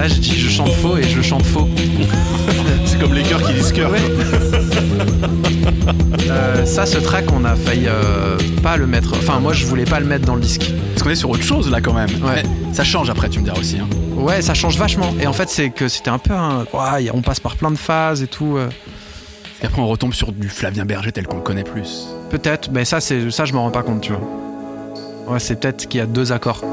[0.00, 1.68] Là, je dis je chante faux et je chante faux.
[2.86, 3.90] C'est comme les cœurs qui disent cœur.
[3.90, 3.98] Ouais.
[6.30, 9.12] Euh, ça, ce track, on a failli euh, pas le mettre.
[9.12, 10.70] Enfin, moi, je voulais pas le mettre dans le disque.
[10.94, 12.08] Parce qu'on est sur autre chose là quand même.
[12.22, 12.42] Ouais.
[12.72, 13.76] Ça change après, tu me diras aussi.
[13.78, 13.88] Hein.
[14.16, 15.14] Ouais, ça change vachement.
[15.20, 16.60] Et en fait, c'est que c'était un peu un.
[16.72, 18.56] Ouais, on passe par plein de phases et tout.
[18.56, 18.70] euh.
[19.62, 22.06] Et après, on retombe sur du Flavien Berger tel qu'on le connaît plus.
[22.30, 24.22] Peut-être, mais ça, c'est ça, je m'en rends pas compte, tu vois.
[25.30, 26.62] Ouais, c'est peut-être qu'il y a deux accords.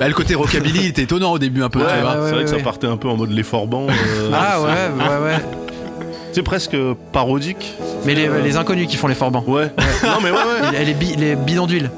[0.00, 2.10] Bah, le côté rockabilly, il était étonnant au début un peu, Ouais, tu vois.
[2.10, 3.86] ouais, c'est vrai ouais, que ça partait un peu en mode l'effort banc.
[3.88, 5.40] euh, ah ouais, ouais, ouais.
[6.32, 6.76] C'est presque
[7.12, 7.72] parodique.
[8.04, 9.44] Mais les, les inconnus qui font les forbans.
[9.46, 9.70] Ouais.
[10.04, 10.78] non mais ouais ouais.
[10.78, 11.90] Les, les, bi- les bidons d'huile.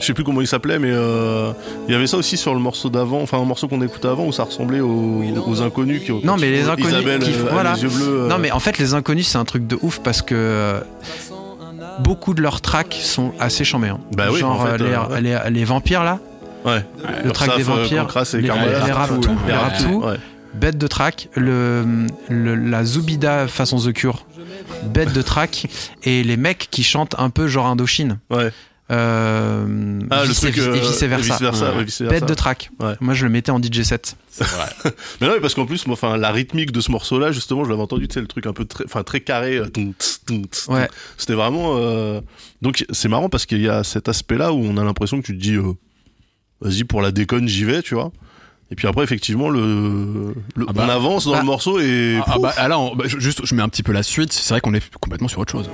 [0.00, 1.50] Je sais plus comment il s'appelait, mais euh,
[1.88, 4.26] il y avait ça aussi sur le morceau d'avant, enfin un morceau qu'on écoutait avant
[4.26, 6.12] où ça ressemblait aux, aux inconnus qui.
[6.24, 7.74] Non, mais les inconnus Isabelle, qui- euh, voilà.
[7.74, 8.04] les yeux bleus.
[8.24, 10.80] euh, Non, mais en fait, les inconnus, c'est un truc de ouf parce que euh,
[12.00, 13.88] beaucoup de leurs tracks sont assez chambés.
[13.88, 14.00] hein.
[14.16, 15.20] Bah oui, Genre en fait, euh, les, euh, ouais.
[15.20, 16.18] les- les vampires là,
[16.64, 16.84] Ouais.
[17.24, 18.84] le track des euh, vampires, les, Carmela.
[18.86, 18.92] les
[19.52, 20.16] Rapatou, ouais.
[20.54, 24.24] bête de track, le, le- la Zubida façon The Cure.
[24.84, 25.66] bête de track
[26.04, 28.18] et les mecs qui chantent un peu genre Indochine.
[28.30, 28.50] Ouais.
[28.90, 30.56] Euh, Ah, le vice, truc.
[30.56, 31.16] et, euh, vice versa.
[31.34, 31.76] vice versa, Ouais.
[31.78, 32.26] ouais, vice Bête versa.
[32.26, 32.70] de track.
[32.80, 32.94] Ouais.
[33.00, 34.16] Moi, je le mettais en DJ set.
[35.20, 37.70] Mais non, mais parce qu'en plus, moi, enfin, la rythmique de ce morceau-là, justement, je
[37.70, 39.56] l'avais entendu, tu sais, le truc un peu très, enfin, très carré.
[39.58, 39.66] euh.
[40.68, 40.88] Ouais.
[41.16, 41.74] C'était vraiment.
[41.76, 42.20] euh,
[42.62, 45.36] Donc, c'est marrant parce qu'il y a cet aspect-là où on a l'impression que tu
[45.36, 45.72] te dis, euh,
[46.60, 48.10] vas-y, pour la déconne, j'y vais, tu vois.
[48.70, 50.84] Et puis après, effectivement, le, le- Ah bah.
[50.86, 51.38] on avance dans Bah.
[51.40, 52.18] le morceau et.
[52.20, 54.02] Ah, ah bah, ah là, on- bah, je- juste, je mets un petit peu la
[54.02, 54.32] suite.
[54.32, 55.68] C'est vrai qu'on est complètement sur autre chose.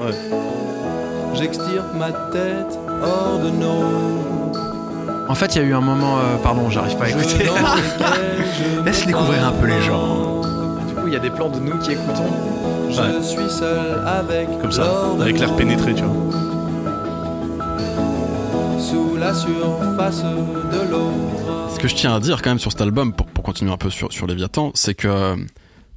[1.35, 5.25] J'extirpe ma tête hors de nos.
[5.29, 6.19] En fait, il y a eu un moment.
[6.19, 7.45] euh, pardon, j'arrive pas à écouter.
[8.85, 10.41] Laisse découvrir un peu les gens.
[10.87, 12.31] du coup, il y a des plans de nous qui écoutons.
[12.91, 13.23] Je Ouais.
[13.23, 16.15] suis seul avec Comme ça, avec l'air pénétré, tu vois.
[18.79, 21.11] Sous la surface de l'eau.
[21.75, 23.77] Ce que je tiens à dire quand même sur cet album, pour, pour continuer un
[23.77, 25.37] peu sur, sur Léviathan, c'est que euh,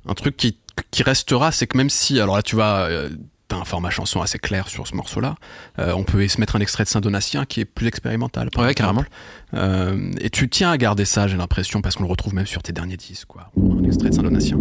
[0.07, 0.57] un truc qui,
[0.89, 3.09] qui restera, c'est que même si, alors là tu vas, euh,
[3.51, 5.35] un format chanson assez clair sur ce morceau-là,
[5.79, 8.49] euh, on peut se mettre un extrait de Saint-Donatien qui est plus expérimental.
[8.51, 9.05] par Ouais, carrément.
[9.53, 12.63] Euh, et tu tiens à garder ça, j'ai l'impression, parce qu'on le retrouve même sur
[12.63, 13.51] tes derniers disques, quoi.
[13.57, 14.57] Un extrait de Saint-Donatien.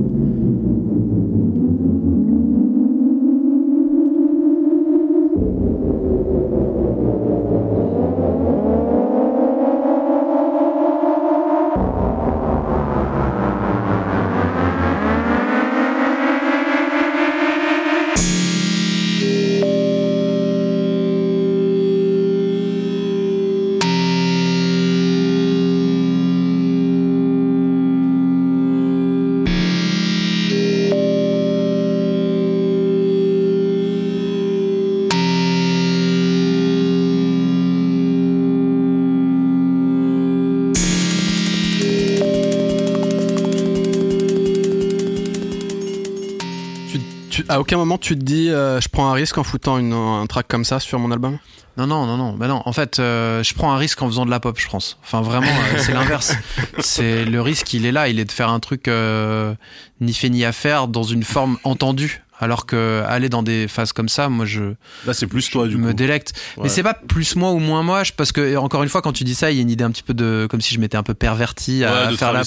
[47.67, 50.47] Aucun moment tu te dis, euh, je prends un risque en foutant une, un track
[50.47, 51.37] comme ça sur mon album?
[51.77, 52.33] Non, non, non, non.
[52.33, 52.63] Bah non.
[52.65, 54.99] En fait, euh, je prends un risque en faisant de la pop, je pense.
[55.03, 56.37] Enfin, vraiment, euh, c'est l'inverse.
[56.79, 58.09] C'est le risque, il est là.
[58.09, 59.53] Il est de faire un truc euh,
[60.01, 62.23] ni fait ni à faire dans une forme entendue.
[62.39, 64.75] Alors que aller dans des phases comme ça, moi, je
[65.07, 65.95] Là, c'est plus toi, du me coup.
[65.95, 66.33] délecte.
[66.57, 66.65] Ouais.
[66.65, 69.13] Mais c'est pas plus moi ou moins moi, je- parce que encore une fois, quand
[69.13, 70.81] tu dis ça, il y a une idée un petit peu de comme si je
[70.81, 72.43] m'étais un peu perverti à Ouais, de faire la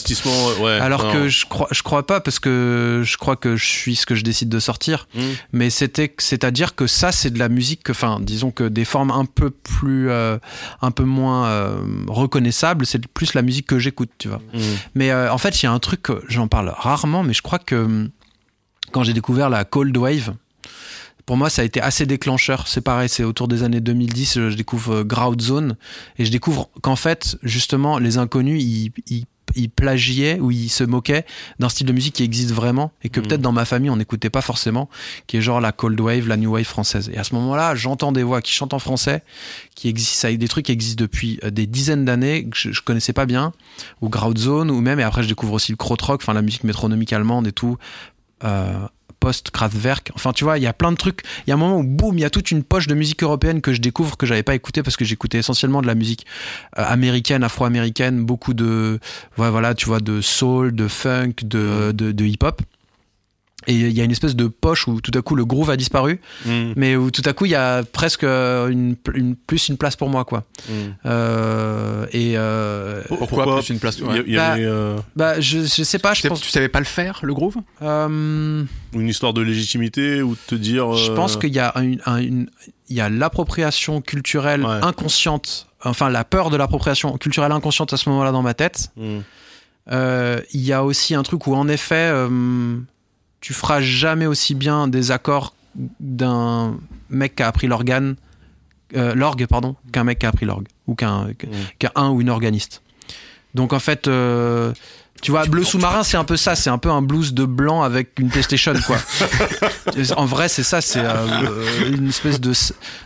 [0.62, 0.72] ouais.
[0.80, 1.14] alors non.
[1.14, 4.16] que je crois, je crois pas parce que je crois que je suis ce que
[4.16, 5.08] je décide de sortir.
[5.16, 5.20] Mm.
[5.54, 9.12] Mais c'était, c'est-à-dire que ça, c'est de la musique que, enfin, disons que des formes
[9.12, 10.38] un peu plus, euh,
[10.82, 14.42] un peu moins euh, reconnaissables, c'est plus la musique que j'écoute, tu vois.
[14.54, 14.60] Mm.
[14.96, 17.60] Mais euh, en fait, il y a un truc, j'en parle rarement, mais je crois
[17.60, 18.10] que hum,
[18.92, 20.34] quand j'ai découvert la Cold Wave,
[21.26, 22.68] pour moi, ça a été assez déclencheur.
[22.68, 25.76] C'est pareil, c'est autour des années 2010, je, découvre euh, Ground Zone
[26.18, 29.26] et je découvre qu'en fait, justement, les inconnus, ils, ils,
[29.56, 31.26] ils plagiaient ou ils se moquaient
[31.60, 33.28] d'un style de musique qui existe vraiment et que Mhm.
[33.28, 34.90] peut-être dans ma famille, on n'écoutait pas forcément,
[35.28, 37.12] qui est genre la Cold Wave, la New Wave française.
[37.14, 39.22] Et à ce moment-là, j'entends des voix qui chantent en français,
[39.76, 42.82] qui existent, avec des trucs qui existent depuis euh, des dizaines d'années, que je, je
[42.82, 43.54] connaissais pas bien,
[44.02, 46.64] ou Ground Zone, ou même, et après je découvre aussi le krautrock, enfin la musique
[46.64, 48.19] métronomique allemande et tout, euh,
[49.20, 50.12] post-Kraftwerk.
[50.16, 51.22] Enfin, tu vois, il y a plein de trucs.
[51.46, 53.24] Il y a un moment où, boum, il y a toute une poche de musique
[53.24, 56.26] européenne que je découvre que j'avais pas écouté parce que j'écoutais essentiellement de la musique
[56.78, 59.00] euh, américaine, afro-américaine, beaucoup de,
[59.38, 62.62] ouais, voilà, tu vois, de soul, de funk, de, de, de hip-hop.
[63.68, 65.76] Et il y a une espèce de poche où tout à coup le groove a
[65.78, 66.72] disparu, Mm.
[66.78, 70.10] mais où tout à coup il y a presque une, une- plus une place pour
[70.10, 70.46] moi, quoi.
[70.70, 70.72] Mm.
[71.06, 74.24] Euh, et euh, Pourquoi, Pourquoi plus une place Il y, a- ouais.
[74.28, 76.42] y Bah, avait euh, bah, je, je sais pas, tu, je sais- pense.
[76.42, 77.58] tu savais pas le faire, le groove?
[77.82, 80.94] Euh, une histoire de légitimité ou de te dire.
[80.94, 82.50] Je euh, pense qu'il y a une, un- une-
[82.88, 84.80] il y a l'appropriation culturelle Ouais.
[84.82, 88.90] inconsciente, enfin la peur de l'appropriation culturelle inconsciente à ce moment-là dans ma tête.
[88.96, 89.18] Mm.
[89.92, 92.78] Euh, il y a aussi un truc où en effet, euh,
[93.42, 95.54] tu feras jamais aussi bien des accords
[96.00, 96.78] d'un
[97.10, 98.16] mec qui a appris l'organe,
[98.96, 101.28] euh, l'orgue pardon, qu'un mec qui a appris l'orgue ou qu'un
[101.96, 102.82] un ou une organiste.
[103.56, 104.08] Donc en fait.
[104.08, 104.74] euh,
[105.22, 107.82] tu vois, Bleu sous-marin, c'est un peu ça, c'est un peu un blues de blanc
[107.84, 108.98] avec une PlayStation, quoi.
[110.16, 112.54] en vrai, c'est ça, c'est euh, une espèce de,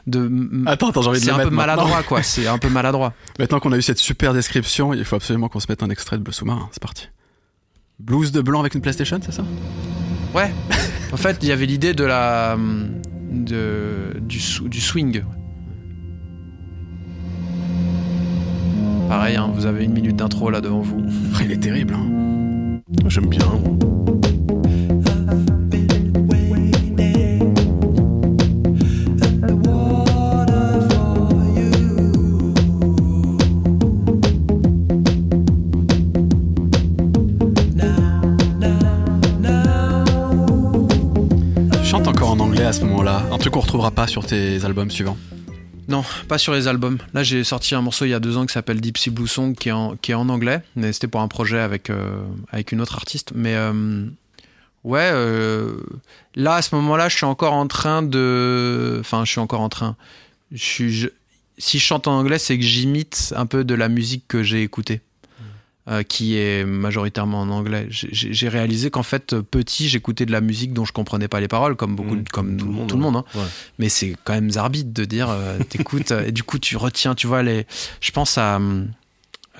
[0.05, 0.31] de
[0.67, 1.57] Attends, attends, j'ai envie de c'est un peu maintenant.
[1.57, 2.21] maladroit, quoi.
[2.21, 3.13] C'est un peu maladroit.
[3.39, 6.17] Maintenant qu'on a eu cette super description, il faut absolument qu'on se mette un extrait
[6.17, 6.69] de Bleu sous-marin.
[6.71, 7.07] C'est parti.
[7.99, 9.43] Blues de blanc avec une PlayStation, c'est ça?
[10.33, 10.51] Ouais.
[11.11, 12.57] En fait, il y avait l'idée de la
[13.31, 15.23] de du, sw- du swing.
[19.09, 21.03] Pareil, hein, vous avez une minute d'intro là devant vous.
[21.35, 21.93] Ah, Il est terrible.
[21.93, 22.79] Hein.
[23.07, 23.45] J'aime bien.
[42.73, 45.17] Tu chantes encore en anglais à ce retrouveras pas sur tes albums suivants.
[45.87, 46.97] Non, pas sur les albums.
[47.13, 49.27] Là, j'ai sorti un morceau il y a deux ans qui s'appelle Deep Sea Blue
[49.27, 49.71] Song, qui est
[50.13, 53.31] en, anglais, mais c'était pour un projet avec, euh, avec une autre artiste.
[53.35, 54.05] Mais euh,
[54.83, 55.75] ouais, euh,
[56.33, 58.97] là, à ce moment-là, je suis encore en train de.
[59.01, 59.95] Enfin, je suis encore en train.
[60.55, 61.09] Si je
[61.77, 65.01] chante en anglais, c'est que j'imite un peu de la musique que j'ai écoutée.
[65.89, 67.87] Euh, qui est majoritairement en anglais.
[67.89, 71.75] J'ai- réalisé qu'en fait, petit, j'écoutais de la musique dont je comprenais pas les paroles,
[71.75, 73.25] comme beaucoup, Mmh, comme tout le monde, tout le monde hein.
[73.35, 73.41] Ouais.
[73.79, 77.15] mais c'est quand même zarbique de dire euh, t'écoutes euh, et du coup tu retiens
[77.15, 77.65] tu vois les
[77.99, 78.59] je pense à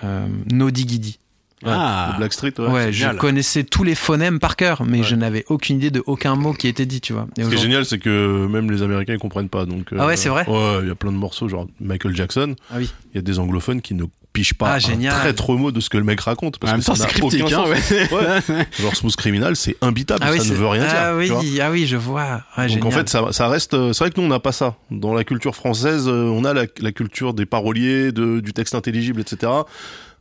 [0.04, 1.20] euh, No Diggity
[1.64, 2.10] Ouais, Ah.
[2.12, 2.68] le Blackstreet, ouais.
[2.68, 5.04] ouais, je connaissais tous les phonèmes par cœur mais Ouais.
[5.06, 7.56] je n'avais aucune idée de aucun mot qui était dit tu vois et Ce qui
[7.56, 9.66] est génial, c'est que même les Américains ils comprennent pas.
[9.66, 10.46] Donc, euh, Ah ouais, c'est vrai?
[10.50, 12.56] Ouais, il y a plein de morceaux, genre Michael Jackson.
[12.70, 14.04] ah oui Il y a des anglophones qui ne
[14.34, 15.14] pichent pas Ah, un génial.
[15.14, 16.58] traître mot de ce que le mec raconte.
[16.58, 18.12] Parce en que c'est cryptique, hein, ouais.
[18.12, 18.66] Ouais.
[18.82, 20.92] Genre Smooth Criminal, c'est imbitable, ah oui ça ne veut rien dire.
[20.94, 21.40] ah tu vois.
[21.40, 22.92] oui ah oui je vois Ouais, Donc en génial.
[22.94, 23.74] fait, ça, ça reste.
[23.76, 24.76] euh, C'est vrai que nous, on n'a pas ça.
[24.92, 28.76] Dans la culture française, euh, on a la, la culture des paroliers, de, du texte
[28.76, 29.52] intelligible, etc.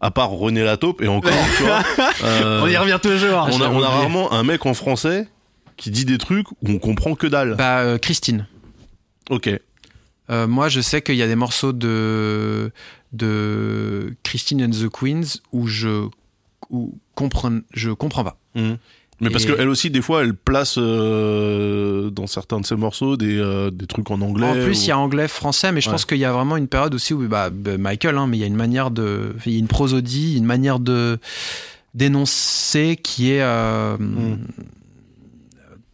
[0.01, 1.83] À part René Lataupe, et encore, tu vois.
[2.25, 3.49] euh, On y revient toujours.
[3.51, 5.29] on a, on a rarement un mec en français
[5.77, 7.55] qui dit des trucs où on comprend que dalle.
[7.57, 8.47] bah euh, Christine
[9.31, 9.49] Ok.
[10.31, 12.71] Euh, moi, je sais qu'il y a des morceaux de,
[13.13, 16.07] de Christine and the Queens où je,
[16.71, 18.39] où comprends, je comprends pas.
[18.55, 18.79] Mhm.
[19.21, 23.39] Mais parce qu'elle aussi, des fois, elle place euh, dans certains de ses morceaux des,
[23.39, 24.49] euh, des trucs en anglais.
[24.49, 25.93] en plus, ou- il y a anglais-français, mais je Ouais.
[25.93, 28.41] pense qu'il y a vraiment une période aussi où, bah, bah, Michael, hein, mais il
[28.41, 31.19] y a une manière de, il y a une prosodie, une manière de
[31.95, 34.39] d'énoncer qui est euh, Mm.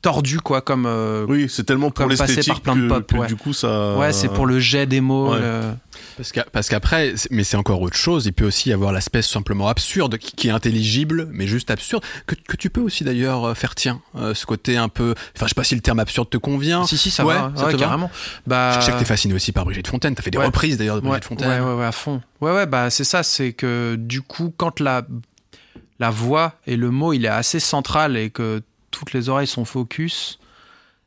[0.02, 0.86] Tordue, quoi, comme.
[0.86, 3.26] euh, Oui, c'est tellement pour l'esthétique par plein de que, pop, que ouais.
[3.26, 3.96] du coup, ça.
[3.96, 5.32] Ouais, c'est pour le jet des mots.
[5.32, 5.40] Ouais.
[5.40, 5.60] le-
[6.16, 8.26] Parce qu'a- parce qu'après, mais c'est encore autre chose.
[8.26, 12.02] Il peut aussi y avoir l'aspect simplement absurde, qui, qui est intelligible, mais juste absurde,
[12.26, 14.00] que, que tu peux aussi d'ailleurs euh, faire tien.
[14.16, 16.84] Euh, ce côté un peu, enfin, je sais pas si le terme absurde te convient.
[16.86, 18.10] Si, si, ça Ouais, va, ça ouais, te va carrément.
[18.46, 20.14] Bah, Je sais que t'es fasciné aussi par Brigitte Fontaine.
[20.14, 20.46] T'as fait des Ouais.
[20.46, 21.48] reprises d'ailleurs de Ouais, Brigitte Fontaine.
[21.50, 22.20] Ouais, ouais, ouais, à fond.
[22.40, 25.02] Ouais, ouais, bah c'est ça, c'est que du coup, quand la,
[25.98, 28.62] la voix et le mot, il est assez central et que
[28.98, 30.38] toutes les oreilles sont focus,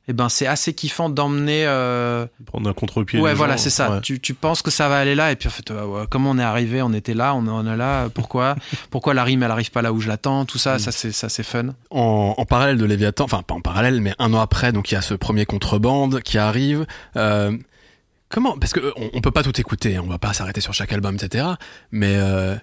[0.08, 1.66] et ben c'est assez kiffant d'emmener.
[1.68, 3.20] euh, Prendre un contre-pied.
[3.20, 3.92] Ouais, voilà, c'est ça.
[3.92, 4.02] Ouais.
[4.02, 6.32] Tu, tu penses que ça va aller là, et puis en fait, euh, ouais, comment
[6.32, 8.10] on est arrivé On était là, on en est là.
[8.10, 8.56] Pourquoi
[8.90, 10.80] Pourquoi la rime, elle arrive pas là où je l'attends Tout ça, Mm.
[10.80, 11.68] ça c'est ça c'est fun.
[11.92, 14.96] en, en parallèle de Léviathan, enfin pas en parallèle, mais un an après, donc il
[14.96, 16.86] y a ce premier contrebande qui arrive.
[17.16, 17.56] Euh,
[18.30, 20.74] comment Parce que on, on peut pas tout écouter, hein, on va pas s'arrêter sur
[20.74, 21.46] chaque album, etc.
[21.92, 22.56] Mais euh,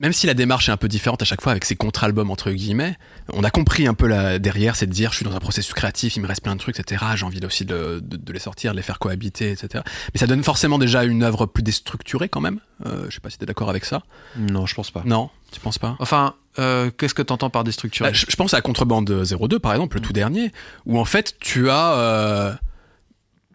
[0.00, 2.50] même si la démarche est un peu différente à chaque fois avec ces contre-albums entre
[2.50, 2.96] guillemets,
[3.32, 5.72] on a compris un peu là derrière, c'est de dire je suis dans un processus
[5.74, 7.04] créatif, il me reste plein de trucs, etc.
[7.16, 9.84] J'ai envie aussi de, de, de les sortir, de les faire cohabiter, etc.
[10.14, 12.60] Mais ça donne forcément déjà une œuvre plus déstructurée quand même.
[12.86, 14.02] Euh, je sais pas si t'es d'accord avec ça.
[14.36, 15.02] Non, je pense pas.
[15.04, 15.96] Non, tu penses pas?
[16.00, 18.08] Enfin, euh, qu'est-ce que t'entends par déstructuré?
[18.10, 20.50] Bah, je, je pense à Contrebande 02 par exemple, le tout dernier,
[20.86, 22.52] où en fait tu as, euh,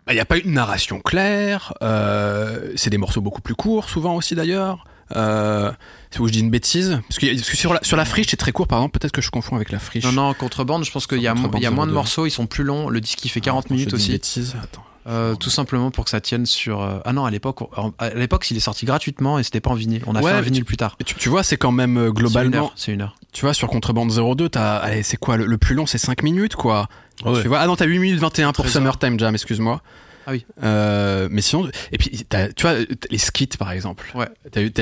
[0.06, 1.74] bah, il n'y a pas une narration claire.
[1.82, 4.86] euh, c'est des morceaux beaucoup plus courts, souvent aussi d'ailleurs.
[5.16, 5.72] Euh,
[6.10, 8.28] c'est où je dis une bêtise parce que, parce que sur la sur la friche
[8.30, 10.84] c'est très court par exemple peut-être que je confonds avec la friche Non, non, contrebande,
[10.84, 11.94] je pense qu'il y a, y moins de 02.
[11.94, 12.90] morceaux, ils sont plus longs.
[12.90, 14.12] Le disque, il fait Ah, 40 attends, je minutes dis une aussi.
[14.14, 16.82] bêtise attends Euh, tout simplement pour que ça tienne sur.
[16.82, 19.70] euh, Ah non, à l'époque, on- à l'époque, il est sorti gratuitement et c'était pas
[19.70, 20.02] en vinyle.
[20.08, 20.96] On a Ouais, fait un vinyle plus tard.
[21.00, 23.16] Et tu, tu vois c'est quand même euh, C'est une globalement C'est une heure.
[23.32, 26.56] tu vois sur Contrebande 02 t'as c'est quoi le, le plus long c'est 5 minutes
[26.56, 26.88] quoi
[27.24, 27.42] Ah ouais.
[27.44, 28.82] tu vois ah non t'as 8 minutes 21 pour 13 heures.
[28.82, 29.82] Summertime Jam excuse-moi
[30.28, 30.46] Ah oui.
[30.64, 32.76] Euh, mais sinon et puis t'as- tu vois
[33.12, 34.28] les skits par exemple Ouais.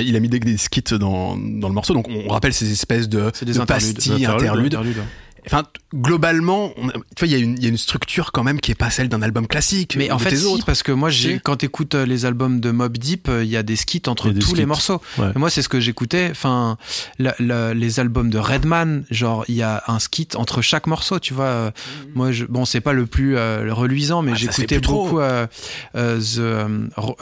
[0.01, 3.09] Il a mis des, des skits dans, dans le morceau, donc on rappelle ces espèces
[3.09, 3.95] de, C'est des de interludes.
[3.95, 5.03] pastilles, Des interludes, interludes.
[5.45, 5.63] Enfin,
[5.93, 8.43] globalement, on a- tu vois, il y, a une- il y a une structure quand
[8.43, 9.95] même qui est pas celle d'un album classique.
[9.97, 10.65] Mais en fait, si, autres.
[10.65, 11.41] parce que moi, j'ai, Si.
[11.41, 14.29] quand t'écoutes euh, les albums de Mob Deep, euh, il y a des skits entre
[14.31, 15.01] des tous les morceaux.
[15.17, 15.31] Ouais.
[15.35, 16.29] Et moi, c'est ce que j'écoutais.
[16.31, 16.77] Enfin,
[17.19, 21.19] la- la- les albums de Redman, genre, il y a un skit entre chaque morceau,
[21.19, 21.45] tu vois.
[21.45, 21.71] Euh,
[22.15, 25.47] Moi, je, bon, c'est pas le plus euh, reluisant, mais Ah, j'écoutais beaucoup euh,
[25.95, 27.17] euh, The, ro-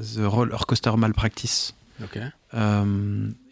[0.00, 1.74] The Roller Coaster Malpractice.
[2.02, 2.18] Ok.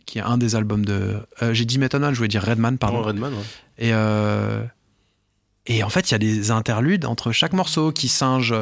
[0.07, 1.17] Qui est un des albums de.
[1.43, 3.03] euh, J'ai dit Methanol, je voulais dire Redman, pardon.
[3.03, 3.45] Pardon, Redman, ouais.
[3.79, 4.63] Et, euh,
[5.67, 8.55] et en fait, il y a des interludes entre chaque morceau qui singent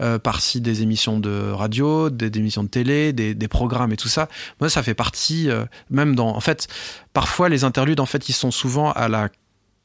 [0.00, 3.96] euh, par-ci des émissions de radio, des, des émissions de télé, des, des programmes et
[3.96, 4.28] tout ça.
[4.60, 6.28] Moi, ça fait partie, euh, même dans.
[6.28, 6.68] En fait,
[7.12, 9.28] parfois, les interludes, en fait, ils sont souvent à la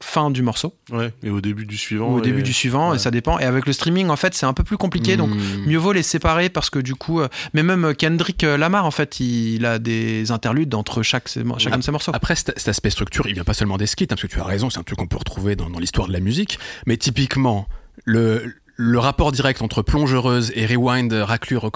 [0.04, 2.10] fin du morceau Ouais, et au début du suivant.
[2.10, 2.96] ou au et- début du suivant, ouais.
[2.98, 3.40] et ça dépend.
[3.40, 5.18] Et avec le streaming, en fait, c'est un peu plus compliqué.
[5.18, 5.66] Donc, Hmm.
[5.66, 7.20] mieux vaut les séparer parce que du coup.
[7.20, 11.28] euh, mais même Kendrick Lamar, en fait, il a des interludes entre chaque,
[11.58, 12.12] chacun de ses morceaux.
[12.14, 14.44] Après, cet, aspect structure, il vient pas seulement des skits, hein, parce que tu as
[14.44, 16.60] raison, c'est un truc qu'on peut retrouver dans, dans l'histoire de la musique.
[16.86, 17.68] Mais typiquement,
[18.06, 21.72] le, le rapport direct entre plongereuse et rewind, raclure,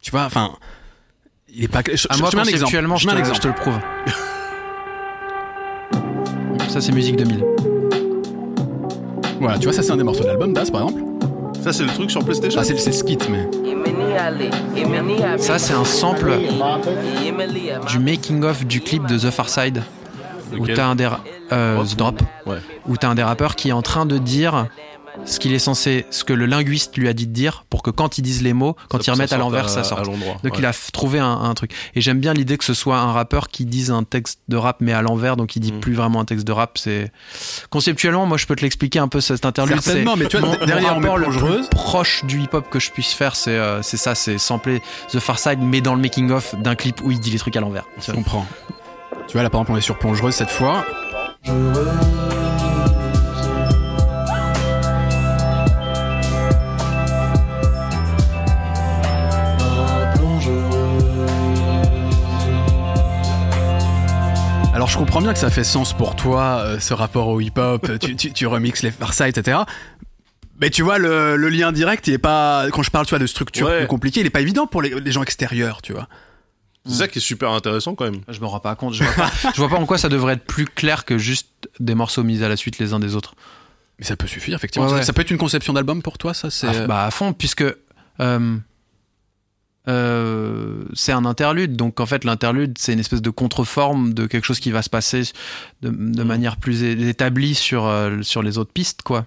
[0.00, 0.56] tu vois, enfin,
[1.50, 1.82] il est pas.
[1.86, 2.60] Je, moi, je mets un exemple.
[2.60, 3.36] conceptuellement, Je je, mets un te, exemple.
[3.36, 3.78] je te le prouve.
[6.68, 7.44] Ça, c'est musique 2000.
[9.40, 11.02] Voilà, tu vois, ça c'est un des morceaux de l'album, Das par exemple.
[11.62, 13.48] Ça, c'est le truc sur PlayStation Ah, c'est c'est Skit, mais.
[15.38, 16.32] Ça, c'est un sample
[17.88, 19.82] du making-of du clip de The Far Side.
[20.58, 21.08] Où t'as un des.
[21.52, 22.22] euh, The Drop.
[22.46, 22.56] Ouais.
[22.88, 24.66] Où t'as un des rappeurs qui est en train de dire
[25.24, 26.06] ce qu'il est censé.
[26.10, 28.52] Ce que le linguiste lui a dit de dire pour que quand ils disent les
[28.52, 30.04] mots, quand Ça- ils remettent à l'envers, ça sorte.
[30.06, 30.50] Donc ouais.
[30.58, 31.72] il a trouvé un, un truc.
[31.94, 34.78] Et j'aime bien l'idée que ce soit un rappeur qui dise un texte de rap
[34.80, 35.80] mais à l'envers, donc il dit Mm.
[35.80, 36.78] plus vraiment un texte de rap.
[36.78, 37.12] C'est
[37.70, 39.80] conceptuellement, moi je peux te l'expliquer un peu cet interlude.
[39.80, 42.68] Certainement, mais tu vois, mon- mon derrière, on met rapport le plus proche du hip-hop
[42.70, 45.94] que je puisse faire, c'est euh, c'est ça, c'est sampler The Far Side, mais dans
[45.94, 47.84] le making of d'un clip où il dit les trucs à l'envers.
[48.04, 48.46] Je comprends.
[49.26, 50.84] Tu vois, là par exemple, on est sur plongeuse cette fois.
[64.88, 67.98] Alors je comprends bien que ça fait sens pour toi, euh, ce rapport au hip-hop,
[68.00, 69.58] tu, tu, tu remixes les Farsight, etc.
[70.62, 72.68] Mais tu vois, le, le lien direct, il est pas.
[72.72, 73.80] Quand je parle, tu vois, de structure Ouais.
[73.80, 76.08] plus compliquée, il est pas évident pour les, les gens extérieurs, tu vois.
[76.86, 78.22] C'est ça qui est super intéressant quand même.
[78.30, 78.94] Je me rends pas compte.
[78.94, 81.68] Je vois pas, je vois pas en quoi ça devrait être plus clair que juste
[81.80, 83.34] des morceaux mis à la suite les uns des autres.
[83.98, 84.86] Mais ça peut suffire, effectivement.
[84.86, 85.04] Ouais, Ça- ouais.
[85.04, 86.66] Ça peut être une conception d'album pour toi, ça c'est.
[86.66, 87.62] Ah, bah à fond, puisque
[88.20, 88.56] euh,
[89.88, 91.74] euh, c'est un interlude.
[91.76, 94.90] Donc en fait, l'interlude, c'est une espèce de contreforme de quelque chose qui va se
[94.90, 95.22] passer
[95.82, 96.26] de, de Mm.
[96.26, 99.26] manière plus établie sur, euh, sur les autres pistes, quoi.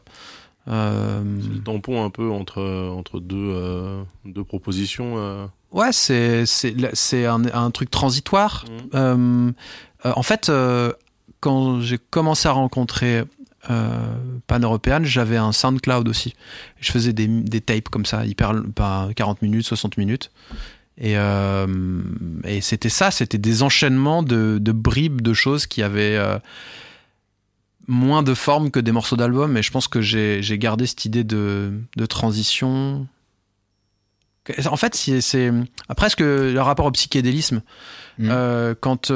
[0.67, 5.15] Euh, C'est le tampon un peu entre, entre deux, euh, deux propositions.
[5.17, 5.47] euh.
[5.71, 8.65] ouais, c'est c'est c'est un, un truc transitoire.
[8.93, 9.51] Euh,
[10.03, 10.93] en fait, euh,
[11.39, 13.23] quand j'ai commencé à rencontrer
[13.69, 14.15] euh,
[14.47, 16.33] Pan Européenne, j'avais un SoundCloud aussi.
[16.79, 20.31] Je faisais des, des tapes comme ça, hyper pas 40 minutes, 60 minutes.
[20.97, 21.67] Et, euh,
[22.43, 26.37] et c'était ça, c'était des enchaînements de, de bribes de choses qui avaient euh,
[27.87, 29.57] moins de forme que des morceaux d'album.
[29.57, 33.07] Et je pense que j'ai gardé cette idée de, de transition.
[34.65, 35.51] En fait, c'est
[35.95, 37.61] presque le rapport au psychédélisme.
[38.17, 38.29] Mm.
[38.29, 39.11] Euh, quand,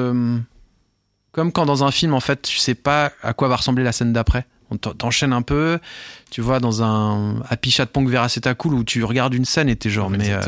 [1.36, 3.92] comme quand dans un film, en fait, tu sais pas à quoi va ressembler la
[3.92, 4.46] scène d'après.
[4.72, 5.78] On t'en- t'enchaîne un peu,
[6.32, 9.76] tu vois, dans un Happy Chat Punk Veraceta Cool où tu regardes une scène et
[9.76, 10.42] t'es genre, mais euh.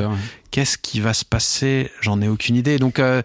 [0.52, 1.90] Qu'est-ce qui va se passer?
[2.02, 2.78] J'en ai aucune idée.
[2.80, 3.22] Donc, euh,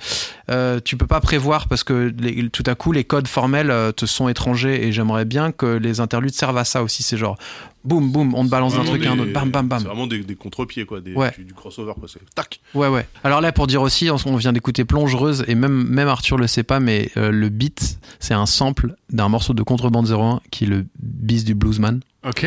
[0.50, 3.92] euh, tu peux pas prévoir parce que les- tout à coup, les codes formels euh,
[3.92, 7.02] te sont étrangers et j'aimerais bien que les interludes servent à ça aussi.
[7.02, 7.36] C'est genre,
[7.84, 9.82] boum, boum, on te balance d'un truc à un autre, bam, bam, C'est bam.
[9.84, 11.00] vraiment des, des contre-pieds, quoi.
[11.00, 11.32] Des, Ouais.
[11.36, 12.08] du, du crossover, quoi.
[12.12, 12.60] C'est tac.
[12.74, 13.06] Ouais, ouais.
[13.24, 16.46] Alors là, pour dire aussi, on on vient d'écouter Plongereuse et même, même Arthur le
[16.46, 20.64] sait pas, mais euh, le beat, c'est un sample d'un morceau de Contrebande 01 qui
[20.64, 22.00] est le bis du Bluesman.
[22.26, 22.46] Ok.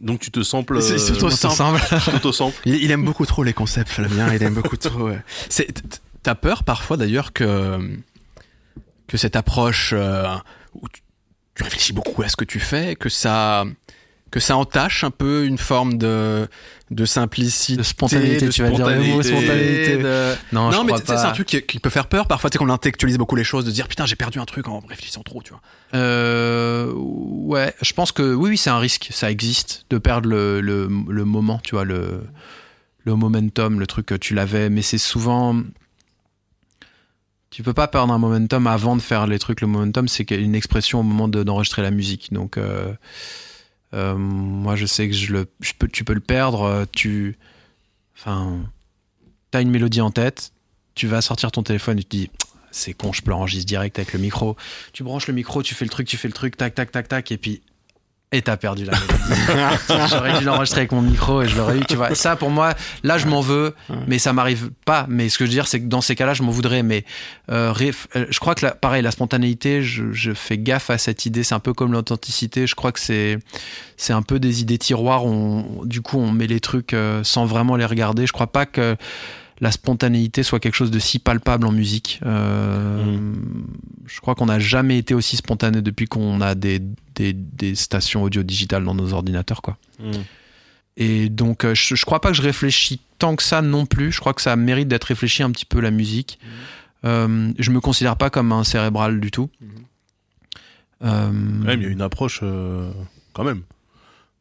[0.00, 0.78] Donc tu te samples.
[0.78, 2.60] Euh, tu t'auto-samples.
[2.64, 4.32] Il, il aime beaucoup trop les concepts, Flavien.
[4.34, 5.10] Il aime beaucoup trop.
[6.22, 7.98] T'as peur parfois d'ailleurs que
[9.06, 10.34] que cette approche euh,
[10.74, 11.02] où tu,
[11.54, 13.64] tu réfléchis beaucoup à ce que tu fais, que ça
[14.34, 16.48] que ça entache un peu une forme de
[16.90, 19.96] de simplicité, De spontanéité, de tu vas dire le mot spontanéité.
[19.96, 22.50] de- Non, je Non, mais c'est un truc qui, qui peut faire peur parfois.
[22.50, 24.80] Tu sais qu'on intellectualise beaucoup les choses, de dire putain j'ai perdu un truc en
[24.80, 25.60] réfléchissant trop, tu vois.
[25.94, 30.60] Euh, ouais, je pense que oui, oui, c'est un risque, ça existe de perdre le,
[30.60, 32.22] le, le moment, tu vois, le,
[33.04, 35.62] le momentum, le truc que tu l'avais, mais c'est souvent.
[37.50, 39.60] Tu peux pas perdre un momentum avant de faire les trucs.
[39.60, 42.32] Le momentum, c'est une expression au moment de- d'enregistrer la musique.
[42.32, 42.92] Donc, euh,
[43.94, 45.46] euh, moi, je sais que je le,
[45.92, 46.62] tu peux le perdre.
[46.62, 47.38] euh, Tu,
[48.16, 48.60] enfin,
[49.50, 50.52] t'as une mélodie en tête,
[50.94, 52.30] tu vas sortir ton téléphone et tu te dis,
[52.70, 54.56] c'est con, je peux l'enregistrer direct avec le micro
[54.92, 57.08] tu branches le micro, tu fais le truc, tu fais le truc, tac, tac, tac,
[57.08, 57.62] tac, et puis.
[58.32, 60.08] Et t'as perdu la mélodie.
[60.10, 62.16] J'aurais dû l'enregistrer avec mon micro et je l'aurais eu, tu vois.
[62.16, 63.76] Ça, pour moi, là, je m'en veux,
[64.08, 65.06] mais ça m'arrive pas.
[65.08, 66.82] Mais ce que je veux dire, c'est que dans ces cas-là, je m'en voudrais.
[66.82, 67.04] Mais
[67.52, 67.72] euh,
[68.16, 71.44] euh, je crois que, la- pareil, la spontanéité, je, je fais gaffe à cette idée.
[71.44, 72.66] C'est un peu comme l'authenticité.
[72.66, 73.38] Je crois que c'est
[73.96, 75.24] c'est un peu des idées tiroirs.
[75.24, 78.26] On, du coup, on met les trucs euh, sans vraiment les regarder.
[78.26, 78.96] Je crois pas que
[79.60, 82.20] la spontanéité soit quelque chose de si palpable en musique.
[82.26, 83.32] Euh,
[84.06, 86.80] Je crois qu'on n'a jamais été aussi spontané depuis qu'on a des,
[87.14, 89.76] des, des stations audio digitales dans nos ordinateurs, quoi.
[90.00, 90.10] Mm.
[90.96, 94.12] Et donc, euh, je, je crois pas que je réfléchis tant que ça non plus.
[94.12, 96.38] Je crois que ça mérite d'être réfléchi un petit peu la musique.
[97.04, 99.50] Euh, je me considère pas comme un cérébral du tout.
[101.02, 102.90] Euh, Quand même, il y a une approche euh,
[103.32, 103.62] quand même.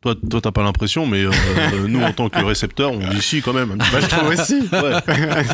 [0.03, 1.31] Toi, toi, t'as pas l'impression, mais euh,
[1.87, 3.77] nous, en tant que récepteurs, on dit si quand même.
[3.77, 4.59] Bah, je trouve aussi.
[4.71, 4.93] Ouais.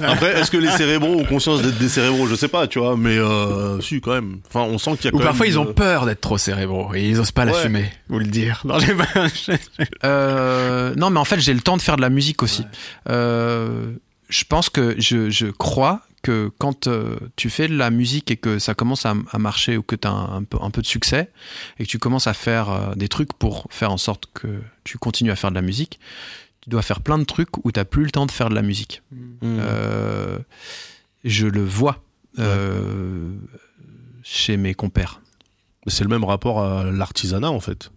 [0.08, 2.26] Après, est-ce que les cérébraux ont conscience d'être des cérébraux?
[2.28, 4.40] Je sais pas, tu vois, mais euh, si quand même.
[4.48, 6.38] Enfin, on sent qu'il y a Ou quand parfois même ils ont peur d'être trop
[6.40, 7.52] cérébraux et ils osent pas Ouais.
[7.54, 8.62] l'assumer ou le dire.
[8.66, 8.88] Dans les...
[10.04, 12.66] Euh, non, mais en fait, j'ai le temps de faire de la musique aussi.
[13.10, 13.92] Euh,
[14.30, 18.38] je pense que je, je crois que quand euh, tu fais de la musique et
[18.38, 20.82] que ça commence à, à marcher ou que tu as un, un peu, un peu
[20.82, 21.32] de succès
[21.78, 24.98] et que tu commences à faire euh, des trucs pour faire en sorte que tu
[24.98, 26.00] continues à faire de la musique,
[26.62, 28.62] tu dois faire plein de trucs où tu plus le temps de faire de la
[28.62, 29.02] musique.
[29.12, 29.38] Mmh.
[29.44, 30.40] Euh,
[31.24, 32.04] je le vois
[32.38, 33.34] euh,
[34.24, 35.22] chez mes compères.
[35.88, 37.92] C'est le même rapport à l'artisanat en fait.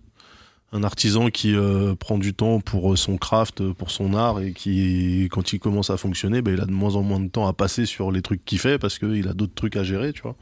[0.74, 5.28] Un artisan qui euh, prend du temps pour son craft, pour son art et qui,
[5.30, 7.52] quand il commence à fonctionner, ben, il a de moins en moins de temps à
[7.52, 10.34] passer sur les trucs qu'il fait parce qu'il a d'autres trucs à gérer, tu vois.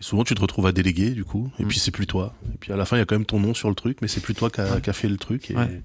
[0.00, 1.68] Et souvent, tu te retrouves à déléguer, du coup, et Mm.
[1.68, 2.32] puis c'est plus toi.
[2.54, 3.98] Et puis à la fin, il y a quand même ton nom sur le truc,
[4.02, 4.80] mais c'est plus toi qui a, Ouais.
[4.80, 5.50] qui a fait le truc.
[5.50, 5.56] Et...
[5.56, 5.82] Ouais.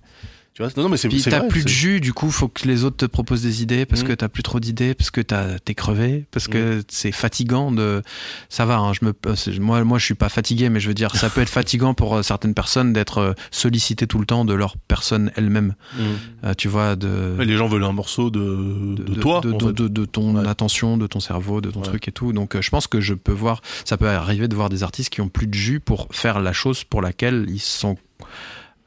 [0.53, 2.29] Tu vois, non, non, mais c'est Puis c'est t'as vrai, plus de jus, du coup,
[2.29, 4.09] faut que les autres te proposent des idées parce Mhm.
[4.09, 8.01] que t'as plus trop d'idées, parce que t'as- t'es crevé, parce que c'est fatigant de.
[8.49, 10.93] Ça va, hein, je me, c'est- moi, moi, je suis pas fatigué, mais je veux
[10.93, 14.43] dire, ça peut être fatigant pour euh, certaines personnes d'être euh, sollicité tout le temps
[14.43, 15.73] de leur personne elle-même.
[15.97, 16.01] Mm.
[16.43, 17.35] Euh, tu vois, de.
[17.37, 19.39] Ouais, les gens veulent un morceau de, de, toi.
[19.39, 19.73] de, en de- fait.
[19.73, 20.47] de- de ton Ouais.
[20.49, 21.85] attention, de ton cerveau, de ton Ouais.
[21.87, 22.33] truc et tout.
[22.33, 25.11] Donc, euh, je pense que je peux voir, ça peut arriver de voir des artistes
[25.13, 27.97] qui ont plus de jus pour faire la chose pour laquelle ils sont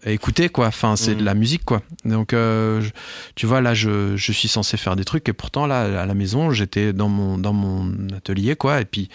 [0.07, 0.67] écoutés, quoi.
[0.67, 1.19] Enfin, c'est Mhm.
[1.21, 1.83] de la musique, quoi.
[2.05, 2.91] Donc, euh, je-
[3.35, 6.15] tu vois, là, je, je suis censé faire des trucs et pourtant, là, à la
[6.15, 8.81] maison, j'étais dans mon, dans mon atelier, quoi.
[8.81, 9.09] Et puis,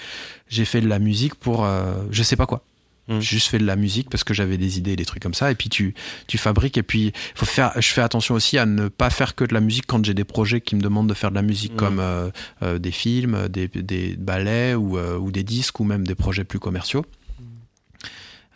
[0.47, 2.63] j'ai fait de la musique pour, euh, je sais pas quoi.
[3.07, 3.21] Mhm.
[3.21, 5.49] J'ai juste fait de la musique parce que j'avais des idées, des trucs comme ça.
[5.51, 5.95] Et puis tu,
[6.27, 6.77] tu fabriques.
[6.77, 7.71] Et puis faut faire.
[7.75, 10.23] Je fais attention aussi à ne pas faire que de la musique quand j'ai des
[10.25, 11.77] projets qui me demandent de faire de la musique, Mhm.
[11.77, 16.43] comme euh, des films, des, des ballets ou, ou des disques ou même des projets
[16.43, 17.03] plus commerciaux.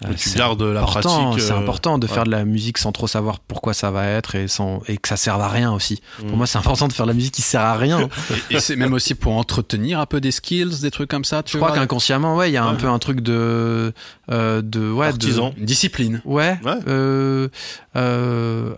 [0.03, 1.43] Euh, tu gardes la important, pratique.
[1.47, 2.13] c'est euh, important de ouais.
[2.13, 5.07] faire de la musique sans trop savoir pourquoi ça va être et, sans, et que
[5.07, 6.01] ça serve à rien aussi.
[6.17, 6.35] Pour Mm.
[6.35, 8.09] moi, c'est important de faire de la musique qui sert à rien.
[8.49, 11.53] Et c'est même aussi pour entretenir un peu des skills, des trucs comme ça, tu
[11.53, 13.93] Je crois qu'inconsciemment, ouais, il y a un peu un truc de,
[14.29, 15.53] euh, de, ouais, de- Artisan.
[15.57, 16.21] Une discipline.
[16.25, 16.59] Ouais.
[16.65, 16.73] Ouais.
[16.87, 17.47] euh,
[17.95, 18.73] euh,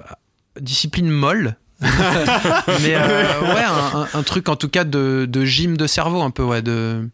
[0.59, 1.55] discipline molle.
[1.81, 3.63] mais ouais,
[4.13, 7.09] un, truc en tout cas de, de gym de cerveau, un peu, ouais, de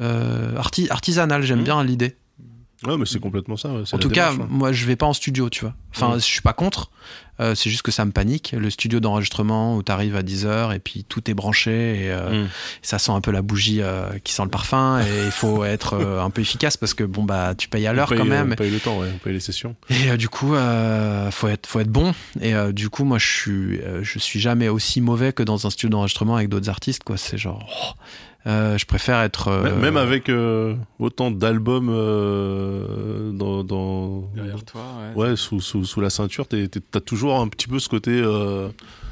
[0.00, 1.42] arti- artisanal.
[1.42, 1.64] J'aime Mhm.
[1.64, 2.16] bien l'idée.
[2.86, 3.68] Ouais, mais c'est complètement ça.
[3.70, 4.44] ouais, En tout cas, ouais.
[4.48, 5.74] moi, je vais pas en studio, tu vois.
[5.94, 6.14] Enfin, Mhm.
[6.20, 6.90] je suis pas contre.
[7.38, 8.54] Euh, c'est juste que ça me panique.
[8.58, 12.48] Le studio d'enregistrement où t'arrives à 10h et puis tout est branché et euh, Mm.
[12.80, 15.94] ça sent un peu la bougie euh, qui sent le parfum et il faut être
[15.96, 18.70] un peu efficace parce que bon bah tu payes à l'heure quand même On paye
[18.70, 19.76] le temps, ouais, on paye les sessions.
[19.90, 20.54] et du coup,
[21.30, 22.14] faut être, faut être bon.
[22.40, 25.90] Et du coup, moi, je suis, je suis jamais aussi mauvais que dans un studio
[25.90, 27.18] d'enregistrement avec d'autres artistes, quoi.
[27.18, 28.00] C'est genre, oh,
[28.46, 29.48] je préfère être.
[29.48, 34.82] euh, Même- avec euh, autant d'albums euh, dans, dans Derrière toi,
[35.16, 35.30] ouais.
[35.30, 38.68] ouais sous, sous, sous la ceinture, t'as toujours un petit peu ce côté euh,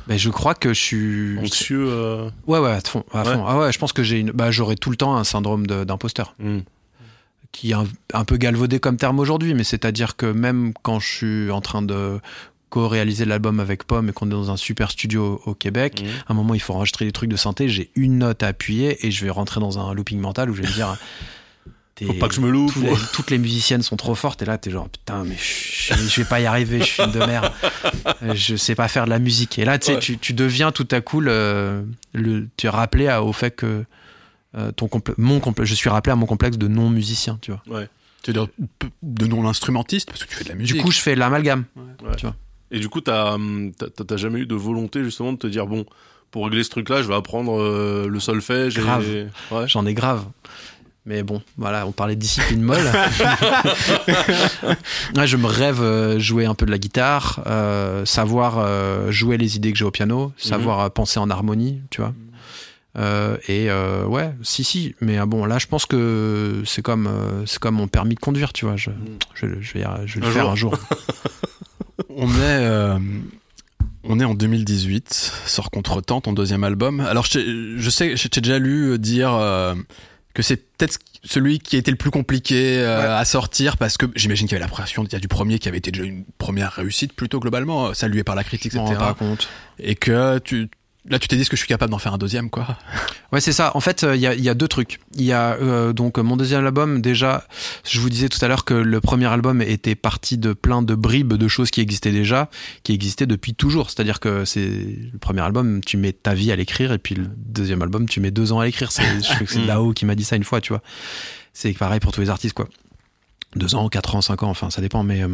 [0.07, 1.39] ben, je crois que je suis.
[1.39, 1.87] anxieux.
[1.89, 3.45] euh, Ouais, ouais, à fond, à fond.
[3.47, 6.35] Ah ouais, je pense que j'ai une, bah, j'aurai tout le temps un syndrome d'imposteur.
[6.39, 6.59] mm.
[7.53, 11.09] qui est un, un peu galvaudé comme terme aujourd'hui, mais c'est-à-dire que même quand je
[11.09, 12.21] suis en train de
[12.75, 16.09] co-réaliser l'album avec Pomme et qu'on est dans un super studio au Québec, Mhm.
[16.29, 19.07] à un moment il faut enregistrer des trucs de synthé, j'ai une note à appuyer
[19.07, 20.97] et je vais rentrer dans un looping mental où je vais me dire
[22.05, 22.75] Faut pas que je me loupe.
[22.83, 26.21] les- toutes les musiciennes sont trop fortes et là t'es genre putain mais je, je
[26.21, 27.53] vais pas y arriver je suis une de merde
[28.25, 30.01] Euh, je sais pas faire de la musique et là tu Ouais.
[30.01, 33.85] tu, tu deviens tout à coup le, le tu es rappelé à- au fait que
[34.57, 37.63] euh, ton mon je suis rappelé à mon complexe de non musicien tu vois
[38.25, 38.49] Tu veux dire
[39.05, 40.77] de non instrumentiste parce que tu fais de la musique.
[40.77, 41.63] du coup je fais l'amalgame
[42.71, 45.85] Et du coup, t'as hum, t'as- jamais eu de volonté justement de te dire bon,
[46.31, 48.75] pour régler ce truc-là, je vais apprendre euh, le solfège.
[48.79, 49.05] Grave.
[49.09, 49.27] Et...
[49.55, 49.69] Ouais.
[49.69, 50.25] j'en ai grave
[51.07, 52.79] mais bon, voilà, on parlait de discipline molle.
[55.17, 59.57] Ouais, je me rêve euh, jouer un peu de la guitare, euh, savoir jouer les
[59.57, 62.15] idées que j'ai au piano, savoir euh, penser en harmonie, tu vois.
[62.97, 67.09] Euh, et euh, ouais, si si, mais euh, bon là, je pense que c'est comme
[67.45, 68.77] c'est comme mon permis de conduire, tu vois.
[68.77, 68.91] Je,
[69.35, 70.75] je, je vais, je vais le Un faire jour.
[70.75, 70.79] un jour.
[72.09, 72.99] On est, euh,
[74.05, 77.01] on est en 2018, sort Contre-temps, ton deuxième album.
[77.01, 79.75] Alors, je, je sais, j'ai déjà lu dire euh,
[80.35, 83.07] que c'est peut-être celui qui a été le plus compliqué euh, Ouais.
[83.07, 85.59] à sortir parce que j'imagine qu'il y avait la pression il y a du premier
[85.59, 88.79] qui avait été déjà une première réussite plutôt globalement, euh, salué par la critique, Je
[88.79, 88.95] etc.
[88.99, 89.49] pas compte.
[89.79, 90.69] Et que tu,
[91.09, 92.79] là, tu t'es dit que je suis capable d'en faire un deuxième, quoi.
[93.33, 93.73] Ouais, c'est ça.
[93.75, 95.01] En fait, euh, il y, a, y a deux trucs.
[95.15, 97.03] Il y a euh, donc mon deuxième album.
[97.03, 97.47] Déjà,
[97.85, 100.95] je vous disais tout à l'heure que le premier album était parti de plein de
[100.95, 102.49] bribes de choses qui existaient déjà,
[102.83, 103.91] qui existaient depuis toujours.
[103.91, 107.27] C'est-à-dire que c'est le premier album, tu mets ta vie à l'écrire, et puis le
[107.37, 108.91] deuxième album, tu mets deux ans à l'écrire.
[108.93, 110.83] C'est, je crois que c'est Dao qui m'a dit ça une fois, tu vois.
[111.53, 112.69] C'est pareil pour tous les artistes, quoi.
[113.57, 115.05] Deux ans, quatre ans, cinq ans, enfin, ça dépend.
[115.05, 115.29] Mais euh,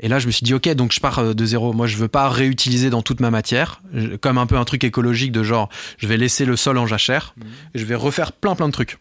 [0.00, 1.72] et là, je me suis dit, ok, donc je pars euh, de zéro.
[1.72, 3.80] Moi, je veux pas réutiliser dans toute ma matière,
[4.20, 5.68] comme un peu un truc écologique de genre,
[5.98, 7.34] je vais laisser le sol en jachère,
[7.74, 8.98] et je vais refaire plein plein de trucs.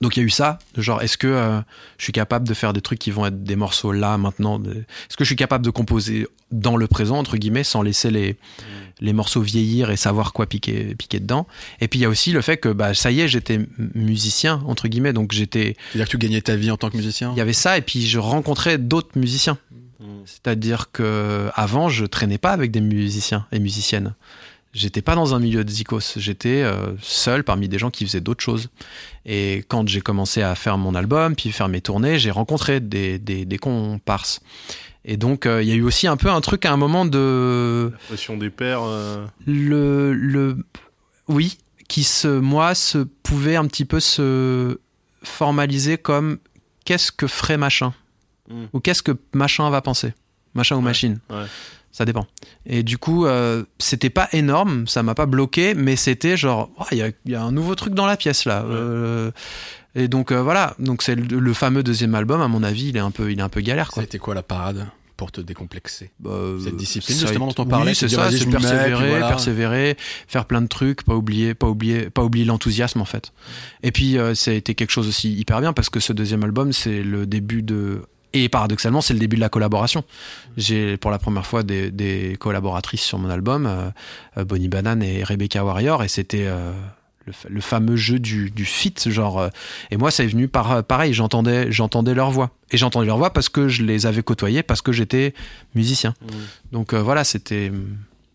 [0.00, 1.60] Donc il y a eu ça, genre est-ce que euh,
[1.96, 4.72] je suis capable de faire des trucs qui vont être des morceaux là maintenant de-
[4.72, 8.36] Est-ce que je suis capable de composer dans le présent entre guillemets sans laisser les
[9.00, 11.46] les morceaux vieillir et savoir quoi piquer piquer dedans?
[11.80, 13.60] Et puis il y a aussi le fait que bah ça y est j'étais
[13.94, 15.12] musicien entre guillemets.
[15.12, 17.30] Donc j'étais C'est-à-dire que tu gagnais ta vie en tant que musicien?
[17.36, 19.56] Il y avait ça et puis je rencontrais d'autres musiciens.
[20.26, 24.14] C'est-à-dire que avant je traînais pas avec des musiciens et musiciennes.
[24.74, 28.22] J'étais pas dans un milieu de zikos, j'étais euh, seul parmi des gens qui faisaient
[28.22, 28.70] d'autres choses.
[29.26, 33.18] Et quand j'ai commencé à faire mon album, puis faire mes tournées, j'ai rencontré des,
[33.18, 34.40] des, des comparses.
[35.04, 37.04] Et donc euh, il y a eu aussi un peu un truc à un moment
[37.04, 38.82] de La pression des pères.
[38.82, 40.56] euh, le, le
[41.28, 44.78] oui qui se moi se pouvait un petit peu se
[45.22, 46.38] formaliser comme
[46.86, 47.92] qu'est-ce que ferait machin?
[48.50, 48.64] Mm.
[48.72, 50.14] ou qu'est-ce que machin va penser?
[50.54, 51.44] Machin ou Ouais, machine ouais.
[51.92, 52.26] ça dépend
[52.66, 56.84] et du coup euh, c'était pas énorme ça m'a pas bloqué mais c'était genre Oh,
[56.92, 58.70] il y, a, il y a un nouveau truc dans la pièce là Ouais.
[58.74, 59.30] Euh,
[59.94, 62.96] et donc euh, voilà donc c'est le, le fameux deuxième album à mon avis il
[62.96, 64.88] est un peu il est un peu galère Ça quoi a été quoi la parade
[65.16, 66.10] pour te décomplexer?
[66.18, 66.30] Bah,
[66.64, 69.28] Cette discipline, ça justement, dont on parlait, Oui, c'est ça, c'est persévérer, voilà.
[69.28, 73.32] persévérer, faire plein de trucs, pas oublier, pas oublier, pas oublier l'enthousiasme en fait.
[73.84, 76.42] Et puis euh, ça a été quelque chose aussi hyper bien parce que ce deuxième
[76.42, 78.02] album, c'est le début de
[78.32, 80.04] et paradoxalement, c'est le début de la collaboration.
[80.56, 83.90] J'ai pour la première fois des, des collaboratrices sur mon album, euh,
[84.38, 86.72] euh, Bonnie Banane et Rebecca Warrior, et c'était euh,
[87.26, 89.38] le, fa- le fameux jeu du, du fit, genre.
[89.40, 89.48] euh,
[89.90, 93.32] et moi, ça est venu par pareil, j'entendais, j'entendais leur voix, et j'entendais leur voix
[93.32, 95.34] parce que je les avais côtoyés, parce que j'étais
[95.74, 96.14] musicien.
[96.72, 97.70] Donc euh, voilà, c'était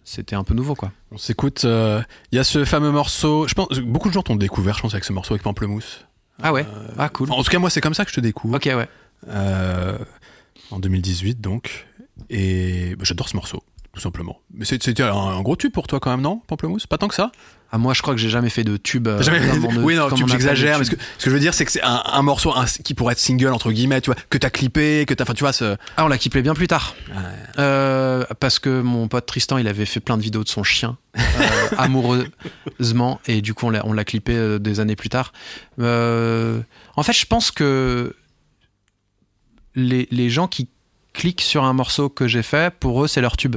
[0.04, 0.92] c'était un peu nouveau quoi.
[1.12, 1.66] On s'écoute.
[1.66, 3.46] euh, Il y a ce fameux morceau.
[3.48, 6.06] Je pense beaucoup de gens t'ont découvert, je pense, avec ce morceau avec Pamplemousse.
[6.42, 6.66] Ah ouais,
[7.00, 7.32] ah cool.
[7.32, 8.56] En tout cas, moi, c'est comme ça que je te découvre.
[8.56, 8.88] Ok ouais.
[9.30, 9.98] Euh,
[10.72, 11.86] en 2018, donc.
[12.30, 13.64] Et bah, j'adore ce morceau,
[13.94, 14.40] tout simplement.
[14.54, 16.88] Mais c'était un, un gros tube pour toi quand même, non, Pamplemousse?
[16.88, 17.32] Pas tant que ça?
[17.70, 19.10] Ah moi je crois que j'ai jamais fait de tube.
[19.10, 20.76] euh, jamais- on- Oui, non, comme tu on appelle exagères.
[20.76, 22.56] le Mais ce que, ce que je veux dire, c'est que c'est un, un morceau
[22.56, 25.34] un- qui pourrait être single entre guillemets, tu vois, que t'as clippé, que t'as, enfin,
[25.34, 25.76] tu vois, ce.
[25.98, 26.96] Ah on l'a kippé bien plus tard.
[27.10, 27.16] Ouais.
[27.60, 30.98] Euh, parce que mon pote Tristan il avait fait plein de vidéos de son chien
[31.18, 31.22] euh,
[31.78, 35.34] amoureusement et du coup on l'a on l'a clippé euh, des années plus tard.
[35.80, 36.62] Euh,
[36.96, 38.16] en fait je pense que
[39.78, 40.68] les, les gens qui
[41.14, 43.56] cliquent sur un morceau que j'ai fait pour eux c'est leur tube.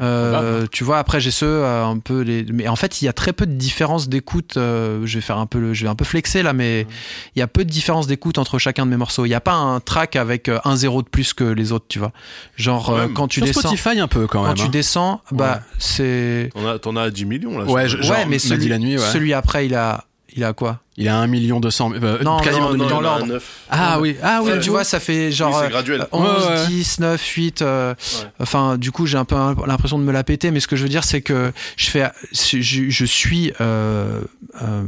[0.00, 3.08] Euh, tu vois, après j'ai ceux euh, un peu les, mais en fait il y
[3.08, 4.56] a très peu de différence d'écoute.
[4.56, 6.86] euh, je vais faire un peu, le- je vais un peu flexer là, mais
[7.34, 9.24] il y a peu de différence d'écoute entre chacun de mes morceaux.
[9.24, 11.98] Il n'y a pas un track avec un zéro de plus que les autres, tu
[11.98, 12.12] vois.
[12.56, 14.54] Genre euh, Ouais, quand tu Sur descends, Spotify un peu quand quand même.
[14.56, 14.68] tu hein.
[14.68, 17.64] descends, bah c'est T'en as, t'en as 10 millions là.
[17.64, 19.04] Ouais, je genre, mais celui, la nuit, ouais.
[19.12, 20.04] celui après il a,
[20.38, 20.80] il a quoi?
[20.96, 22.88] Il a 1 million 200 euh, Non, quasiment non, 2 non, millions.
[22.88, 23.26] dans un l'ordre.
[23.26, 23.58] neuf.
[23.70, 26.06] Ah oui, ah oui, Enfin, tu vois, ça fait genre Oui, euh, graduel.
[26.12, 26.66] 11, Ouais, ouais.
[26.68, 27.62] 10, 9, 8.
[27.62, 28.26] euh, Ouais.
[28.40, 29.34] Enfin, du coup, j'ai un peu
[29.66, 32.08] l'impression de me la péter, mais ce que je veux dire, c'est que je fais,
[32.32, 34.22] je, je suis euh,
[34.62, 34.82] euh,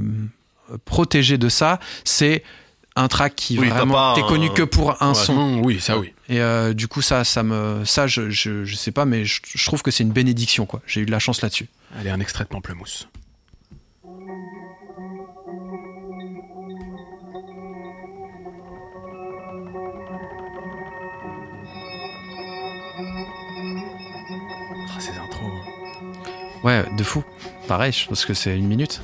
[0.84, 1.80] protégé de ça.
[2.04, 2.42] C'est
[2.96, 5.14] un track qui Oui, vraiment t'es un- connu que pour un Ouais.
[5.14, 5.34] son.
[5.34, 6.12] Mmh, oui, ça oui.
[6.28, 9.40] Et euh, du coup, ça, ça me, ça, je, je, je sais pas, mais je,
[9.44, 10.80] je trouve que c'est une bénédiction, quoi.
[10.86, 11.68] J'ai eu de la chance là-dessus.
[11.98, 13.08] Allez, un extrait de Pamplemousse.
[26.62, 27.24] Ouais, de fou.
[27.68, 29.00] Pareil, je pense que c'est une minute.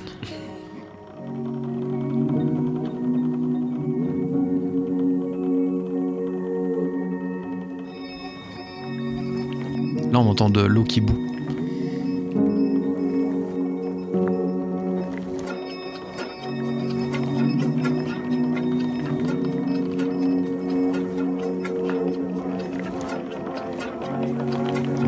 [10.12, 11.18] Là, on entend de l'eau qui bout.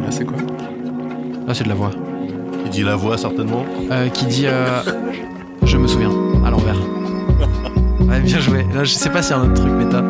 [0.03, 0.37] Là, c'est quoi?
[1.47, 1.91] Là, c'est de la voix.
[2.79, 3.67] Dit la voix certainement.
[3.91, 4.81] Euh, qui dit euh,
[5.65, 6.13] Je me souviens,
[6.47, 6.77] à l'envers.
[8.09, 8.65] Ouais, bien joué.
[8.73, 10.05] Là, je sais pas s'il y a un autre truc méta.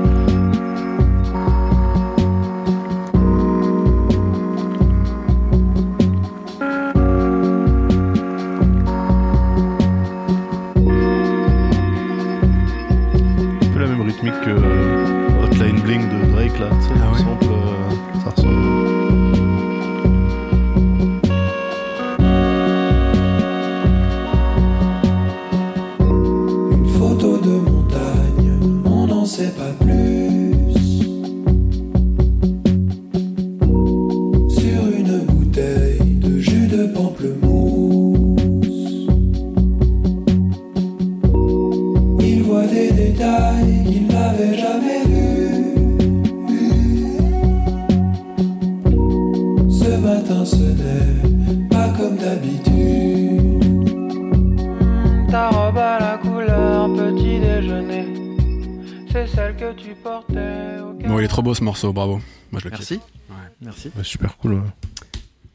[61.49, 62.20] Beau ce morceau, bravo.
[62.53, 62.90] Moi, je le kiffe.
[62.90, 62.94] Merci.
[63.30, 63.36] Ouais.
[63.62, 63.90] Merci.
[63.96, 64.53] Ouais, super cool.
[64.55, 64.61] ouais.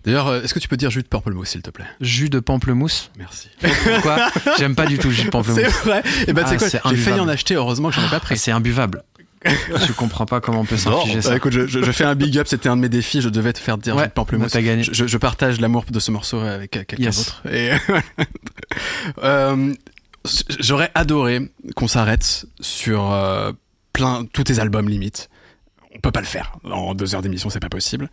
[0.04, 1.86] D'ailleurs, euh, est-ce que tu peux dire jus de pamplemousse, s'il te plaît?
[2.02, 3.12] Jus de pamplemousse?
[3.18, 3.48] Merci.
[3.62, 4.30] Pourquoi?
[4.58, 5.64] J'aime pas du tout le jus de C'est pamplemousse.
[5.86, 6.04] vrai.
[6.28, 6.70] Et ben, Ah, tu sais quoi?
[6.70, 7.54] c'est J'ai failli en acheter.
[7.56, 8.38] Heureusement que j'en ai pas Et pris.
[8.38, 9.04] c'est imbuvable.
[9.46, 11.36] je comprends pas comment on peut s'infliger Bah, ça.
[11.36, 12.48] écoute, je, je- je fais un big up.
[12.48, 13.22] C'était un de mes défis.
[13.22, 14.48] Je devais te faire dire Ouais, jus de pamplemousse.
[14.48, 14.84] bah, t'as gagné.
[14.84, 17.18] Je, je partage l'amour de ce morceau avec quelqu'un Yes.
[17.18, 17.44] d'autre.
[17.50, 17.72] Et
[19.24, 19.74] euh,
[20.60, 23.52] j'aurais adoré qu'on s'arrête sur euh,
[23.94, 25.30] plein tous tes albums limite.
[25.96, 28.10] On peut pas le faire en deux heures d'émission, c'est pas possible.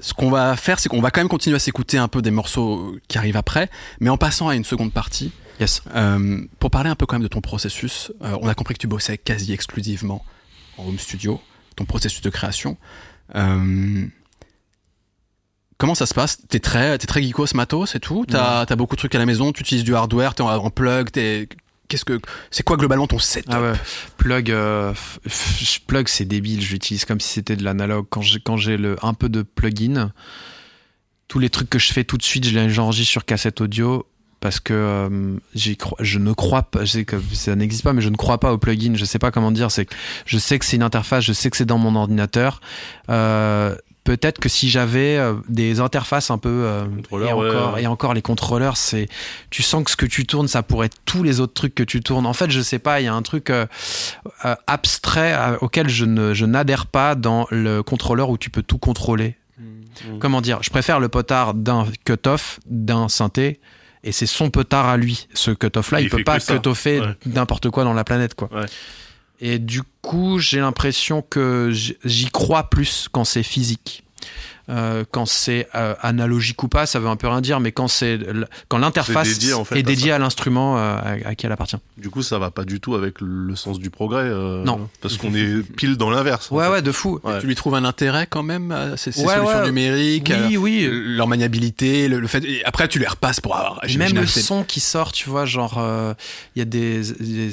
[0.00, 2.30] Ce qu'on va faire, c'est qu'on va quand même continuer à s'écouter un peu des
[2.30, 5.32] morceaux qui arrivent après, mais en passant à une seconde partie.
[5.58, 5.82] Yes.
[5.94, 8.80] Euh, pour parler un peu quand même de ton processus, euh, on a compris que
[8.80, 10.24] tu bossais quasi exclusivement
[10.76, 11.40] en home studio,
[11.76, 12.76] ton processus de création.
[13.34, 14.06] Euh,
[15.78, 16.38] comment ça se passe?
[16.48, 18.26] T'es très, t'es très geekos matos et tout?
[18.28, 19.52] T'as, t'as beaucoup de trucs à la maison?
[19.52, 20.34] Tu utilises du hardware?
[20.34, 21.10] T'es en, en plug?
[21.10, 21.48] T'es
[21.88, 22.20] Qu'est-ce que
[22.50, 23.72] c'est quoi globalement ton setup Ah ouais.
[24.16, 24.92] Plug, euh,
[25.86, 26.62] plug c'est débile.
[26.62, 28.06] Je l'utilise comme si c'était de l'analogue.
[28.10, 30.12] Quand j'ai quand j'ai le un peu de plugin,
[31.28, 34.06] tous les trucs que je fais tout de suite, je les j'enregistre sur cassette audio
[34.40, 36.84] parce que euh, je ne crois pas.
[36.84, 38.94] Je sais que ça n'existe pas, mais je ne crois pas au plugin.
[38.94, 39.70] Je sais pas comment dire.
[39.70, 39.88] C'est
[40.24, 41.24] je sais que c'est une interface.
[41.24, 42.60] Je sais que c'est dans mon ordinateur.
[43.10, 43.74] Euh,
[44.06, 47.82] Peut-être que si j'avais euh, des interfaces un peu euh, et ouais, encore ouais.
[47.82, 49.08] et encore les contrôleurs, c'est
[49.50, 51.82] tu sens que ce que tu tournes, ça pourrait être tous les autres trucs que
[51.82, 52.24] tu tournes.
[52.24, 53.66] En fait, je sais pas, il y a un truc euh,
[54.68, 59.34] abstrait auquel je ne je n'adhère pas dans le contrôleur où tu peux tout contrôler.
[59.58, 60.18] Mm.
[60.20, 63.60] Comment dire Je préfère le potard d'un cut-off, d'un synthé.
[64.04, 65.26] Et c'est son potard à lui.
[65.34, 67.16] Ce cut-off-là, Il il, peut pas cut-offer Ouais.
[67.26, 68.48] n'importe quoi dans la planète, quoi.
[69.40, 74.04] Et du coup, j'ai l'impression que j'y crois plus quand c'est physique.
[74.68, 77.86] Euh, quand c'est euh, analogique ou pas, ça veut un peu rien dire, mais quand
[77.86, 78.18] c'est
[78.68, 81.76] quand l'interface en fait, est à dédiée à l'instrument euh, à, à qui elle appartient.
[81.98, 84.24] Du coup, ça va pas du tout avec le sens du progrès.
[84.24, 84.88] euh, Non.
[85.00, 86.50] Parce qu'on est pile dans l'inverse.
[86.50, 86.70] en Ouais, fait.
[86.72, 87.20] ouais, de fou.
[87.22, 87.40] Ouais.
[87.40, 89.66] Tu lui trouves un intérêt quand même à ces, ces Ouais, solutions ouais.
[89.66, 90.88] numériques à Oui, oui.
[90.90, 92.44] leur maniabilité, le, le fait.
[92.44, 93.80] et après, tu les repasses pour avoir.
[93.96, 96.12] Même le son qui sort, tu vois, genre, euh,
[96.56, 97.50] il y a des, des,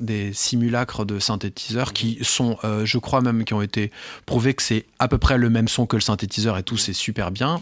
[0.00, 3.90] des, simulacres de synthétiseurs qui sont, euh, je crois même, qui ont été
[4.26, 6.92] prouvés que c'est à peu près le même son que le synthétiseur et tout, c'est
[6.92, 7.60] super bien.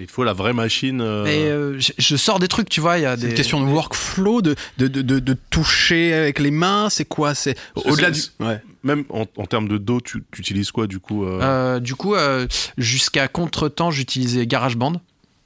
[0.00, 1.00] Il faut la vraie machine.
[1.00, 3.26] euh, Et euh, je, je sors des trucs, tu vois, il y a des.
[3.30, 7.34] une question de workflow, de, de, de, de, de toucher avec les mains, c'est quoi
[7.34, 8.20] C'est au-delà du.
[8.38, 8.60] Ouais.
[8.84, 11.96] Même en, en termes de dos, tu, tu utilises quoi du coup euh, Euh, du
[11.96, 12.46] coup, euh,
[12.76, 15.00] jusqu'à contre-temps, j'utilisais GarageBand.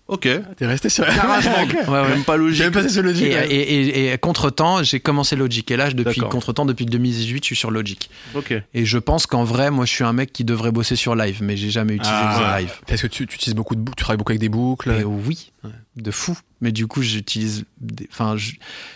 [0.08, 0.28] Ok.
[0.56, 1.04] T'es resté sur.
[1.08, 2.08] Ouais, ouais.
[2.08, 2.58] Même pas logique.
[2.58, 3.24] J'avais passé sur le Et, G.
[3.30, 5.70] et, et, et contre-temps, j'ai commencé Logic.
[5.70, 6.28] Et là, depuis D'accord.
[6.30, 8.10] contre-temps, depuis 2018, je suis sur Logic.
[8.34, 8.52] Ok.
[8.74, 11.42] Et je pense qu'en vrai, moi, je suis un mec qui devrait bosser sur live,
[11.42, 12.72] mais j'ai jamais utilisé Ah, live.
[12.86, 14.90] Parce que tu, tu utilises beaucoup de boucles, tu travailles beaucoup avec des boucles.
[15.06, 15.50] Oui,
[15.96, 16.36] de fou.
[16.60, 17.64] Mais du coup, j'utilise.
[18.10, 18.52] Enfin, je,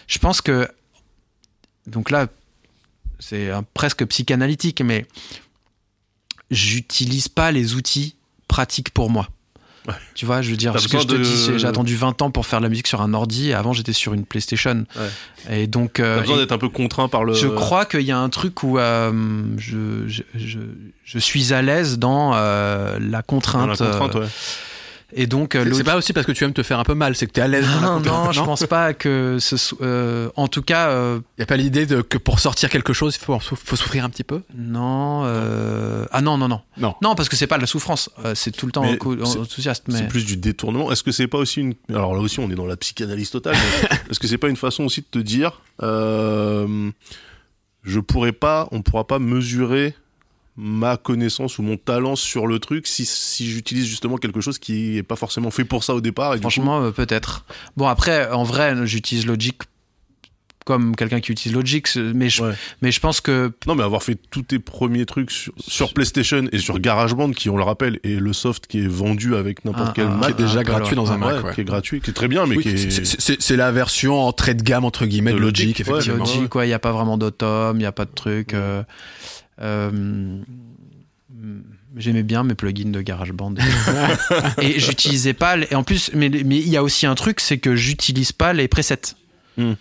[0.06, 0.68] je pense que.
[1.86, 2.26] Donc là,
[3.20, 5.06] c'est presque psychanalytique, mais
[6.50, 8.16] j'utilise pas les outils
[8.48, 9.28] pratiques pour moi.
[9.86, 9.94] Ouais.
[10.14, 12.30] Tu vois, je veux dire, T'as ce que je te dis, j'ai- attendu 20 ans
[12.30, 14.84] pour faire de la musique sur un ordi, et avant j'étais sur une PlayStation.
[14.96, 15.60] Ouais.
[15.62, 17.34] Et donc, euh, T'as besoin d'être un peu contraint par le.
[17.34, 19.12] je crois qu'il y a un truc où euh,
[19.58, 20.58] je, je, je,
[21.04, 24.26] je suis à l'aise dans euh, la dans la contrainte, euh, ouais.
[25.12, 27.14] Et donc, euh, C'est- pas aussi parce que tu aimes te faire un peu mal,
[27.14, 29.78] c'est que t'es à l'aise dans la non, non, je pense pas que ce soit.
[29.80, 33.16] euh, en tout cas, euh, Y a pas l'idée de que pour sortir quelque chose,
[33.20, 33.38] il faut,
[33.76, 34.42] souffrir un petit peu?
[34.56, 35.22] Non.
[35.24, 36.60] euh, ah non, non, non.
[36.76, 36.94] Non.
[37.02, 38.10] Non, parce que c'est pas de la souffrance.
[38.34, 39.84] c'est tout le temps Mais enthousiaste.
[39.90, 40.90] C'est plus du détournement.
[40.90, 41.74] Est-ce que c'est pas aussi une.
[41.88, 43.54] Alors là aussi, on est dans la psychanalyse totale.
[44.10, 45.60] Est-ce que c'est pas une façon aussi de te dire.
[45.82, 46.90] euh,
[47.84, 48.68] je pourrais pas.
[48.72, 49.94] On pourra pas mesurer
[50.56, 54.96] ma connaissance ou mon talent sur le truc si, si j'utilise justement quelque chose qui
[54.96, 56.32] est pas forcément fait pour ça au départ.
[56.32, 57.44] Et du coup- franchement, euh, peut-être.
[57.76, 59.56] Bon, après, en vrai, j'utilise Logic
[60.64, 62.52] comme quelqu'un qui utilise Logic, mais je, Ouais.
[62.82, 66.44] mais je pense que Non, mais avoir fait tous tes premiers trucs sur, sur PlayStation
[66.50, 69.94] et sur GarageBand, qui, on le rappelle, est le soft qui est vendu avec n'importe
[69.94, 70.30] quel ah, Qui Mac.
[70.30, 71.54] est déjà gratuit dans un Ouais, Mac, ouais.
[71.54, 73.04] qui est gratuit, qui est très bien, mais Oui, qui est.
[73.40, 76.24] c'est- la version entrée de gamme entre guillemets de Logic, Logic, ouais, effectivement.
[76.24, 78.52] Logic, quoi, il n'y a pas vraiment d'autome, il n'y a pas de truc.
[78.52, 78.82] euh,
[81.96, 83.54] J'aimais bien mes plugins de GarageBand.
[84.60, 85.56] et j'utilisais pas.
[85.56, 88.32] les- Et en plus, mais mais il y a aussi un truc, c'est que j'utilise
[88.32, 89.14] pas les presets.
[89.56, 89.72] Hmm.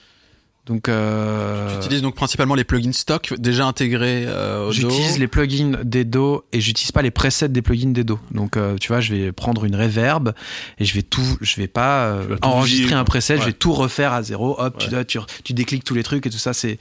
[0.65, 5.27] Donc, euh, Tu utilises donc principalement les plugins stock déjà intégrés euh, au j'utilise les
[5.27, 8.19] plugins des dos et j'utilise pas les presets des plugins des dos.
[8.31, 10.33] Donc, euh, tu vois, je vais prendre une reverb
[10.79, 13.73] et je vais tout, je vais pas euh, Tu enregistrer un preset, je vais tout
[13.73, 14.55] refaire à zéro.
[14.59, 14.91] Hop, tu, Ouais.
[14.91, 16.53] dois- tu, tu décliques tous les trucs et tout ça.
[16.53, 16.79] C'est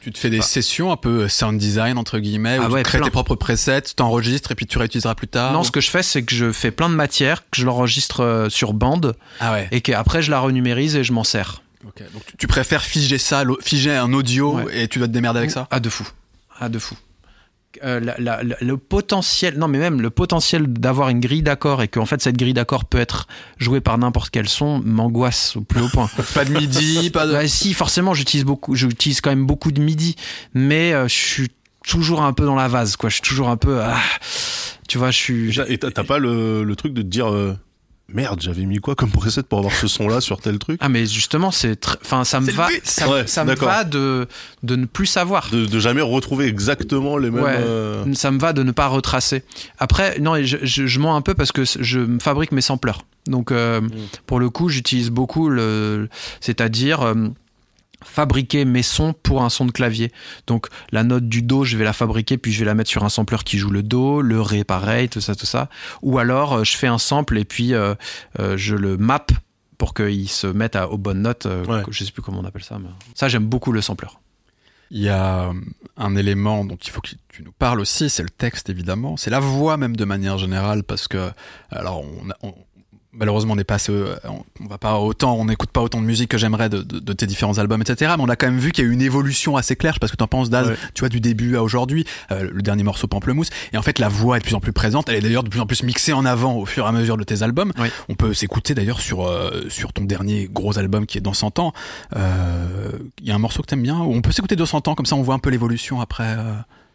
[0.00, 2.88] Tu te fais des sessions un peu sound design entre guillemets Ah où ouais, tu
[2.88, 3.06] crées plein.
[3.08, 5.52] tes propres presets, tu t'enregistres et puis tu réutiliseras plus tard.
[5.52, 8.20] Non, ce que je fais, c'est que je fais plein de matière, que je l'enregistre
[8.22, 9.68] euh, sur bande, Ah ouais.
[9.72, 11.60] et qu'après je la renumérise et je m'en sers.
[12.12, 14.82] Donc tu, tu préfères figer ça, figer un audio Ouais.
[14.82, 15.66] et tu dois te démerder avec ça?
[15.70, 16.06] Ah, de fou.
[16.58, 16.96] Ah, de fou.
[17.84, 21.82] euh, la- la- la- le potentiel, non mais même le potentiel d'avoir une grille d'accords
[21.82, 23.26] et qu'en fait cette grille d'accords peut être
[23.58, 26.08] jouée par n'importe quel son m'angoisse au plus haut point.
[26.34, 27.32] Pas de midi, pas de.
[27.32, 30.16] Bah, si, forcément, j'utilise beaucoup, j'utilise quand même beaucoup de MIDI,
[30.54, 31.48] mais euh, je suis
[31.86, 33.10] toujours un peu dans la vase, quoi.
[33.10, 34.00] Je suis toujours un peu, ah,
[34.88, 35.60] tu vois, je suis.
[35.68, 37.54] Et t'as t'as pas le, le truc de te dire euh,
[38.12, 41.06] merde, j'avais mis quoi comme preset pour avoir ce son-là sur tel truc Ah mais
[41.06, 44.26] justement, c'est, très- enfin, ça me va, ça, Ouais, ça me va de
[44.62, 45.48] de ne plus savoir.
[45.50, 47.42] de, de jamais retrouver exactement les mêmes.
[47.44, 47.56] Ouais.
[47.58, 49.42] euh, Ça me va de ne pas retracer.
[49.78, 52.60] Après, non, et je, je, je mens un peu parce que je me fabrique mes
[52.60, 53.02] sampleurs.
[53.26, 53.90] Donc, euh, Mm.
[54.26, 56.08] pour le coup, j'utilise beaucoup le,
[56.40, 57.14] c'est-à-dire euh,
[58.04, 60.12] fabriquer mes sons pour un son de clavier.
[60.46, 63.04] Donc, la note du do, je vais la fabriquer puis je vais la mettre sur
[63.04, 65.68] un sampleur qui joue le do, le ré, pareil, tout ça, tout ça.
[66.02, 67.94] Ou alors, euh, je fais un sample et puis euh,
[68.38, 69.26] euh, je le map
[69.78, 71.46] pour qu'il se mette à, aux bonnes notes.
[71.46, 71.82] euh, Ouais.
[71.90, 72.78] Je sais plus comment on appelle ça.
[72.78, 72.88] Mais...
[73.14, 74.20] Ça, j'aime beaucoup le sampleur.
[74.92, 75.50] Il y a
[75.96, 79.30] un élément dont il faut que tu nous parles aussi, c'est le texte évidemment, c'est
[79.30, 81.28] la voix même de manière générale parce que
[81.70, 82.54] alors on, on-
[83.16, 84.14] malheureusement on n'est pas assez, euh,
[84.60, 87.12] on, va pas autant, on n'écoute pas autant de musique que j'aimerais de, de- de
[87.12, 88.12] tes différents albums etc.
[88.16, 89.92] Mais on a quand même vu qu'il y a eu une évolution assez claire.
[89.92, 90.76] Je sais pas ce que t'en penses Daz, Ouais.
[90.94, 94.08] tu vois du début à aujourd'hui, euh, le dernier morceau Pamplemousse et en fait la
[94.08, 95.08] voix est de plus en plus présente.
[95.08, 97.16] Elle est d'ailleurs de plus en plus mixée en avant au fur et à mesure
[97.16, 97.72] de tes albums.
[98.08, 101.58] On peut s'écouter d'ailleurs sur euh, sur ton dernier gros album qui est dans 100
[101.58, 101.72] ans.
[102.16, 102.90] Euh,
[103.20, 103.98] Il y a un morceau que t'aimes bien.
[104.00, 106.36] ou On peut s'écouter dans 100 ans comme ça on voit un peu l'évolution après.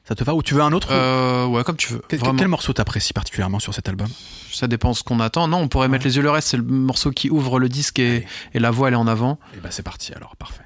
[0.04, 2.02] Ça te va ou tu veux un autre Euh, ouais, comme tu veux.
[2.10, 4.08] quel, morceau t'apprécies particulièrement sur cet album?
[4.52, 5.48] Ça dépend ce qu'on attend.
[5.48, 6.50] Non, on pourrait mettre les yeux le reste.
[6.50, 9.40] C'est le morceau qui ouvre le disque et, et la voix elle est en avant.
[9.56, 10.66] Et ben c'est parti alors, parfait.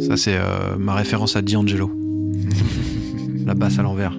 [0.00, 1.90] Ça c'est euh, ma référence à D'Angelo.
[3.46, 4.12] la basse à l'envers.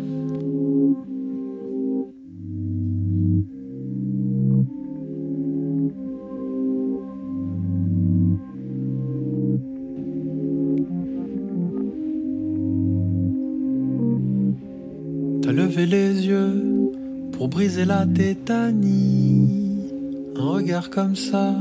[20.92, 21.56] Comme ça,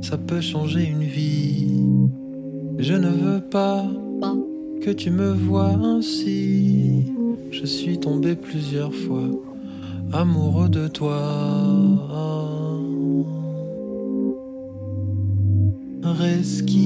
[0.00, 1.68] ça peut changer une vie.
[2.78, 3.84] Je ne veux pas
[4.82, 7.12] que tu me vois ainsi.
[7.50, 9.28] Je suis tombé plusieurs fois
[10.12, 11.18] amoureux de toi.
[16.02, 16.85] Resquilleuse,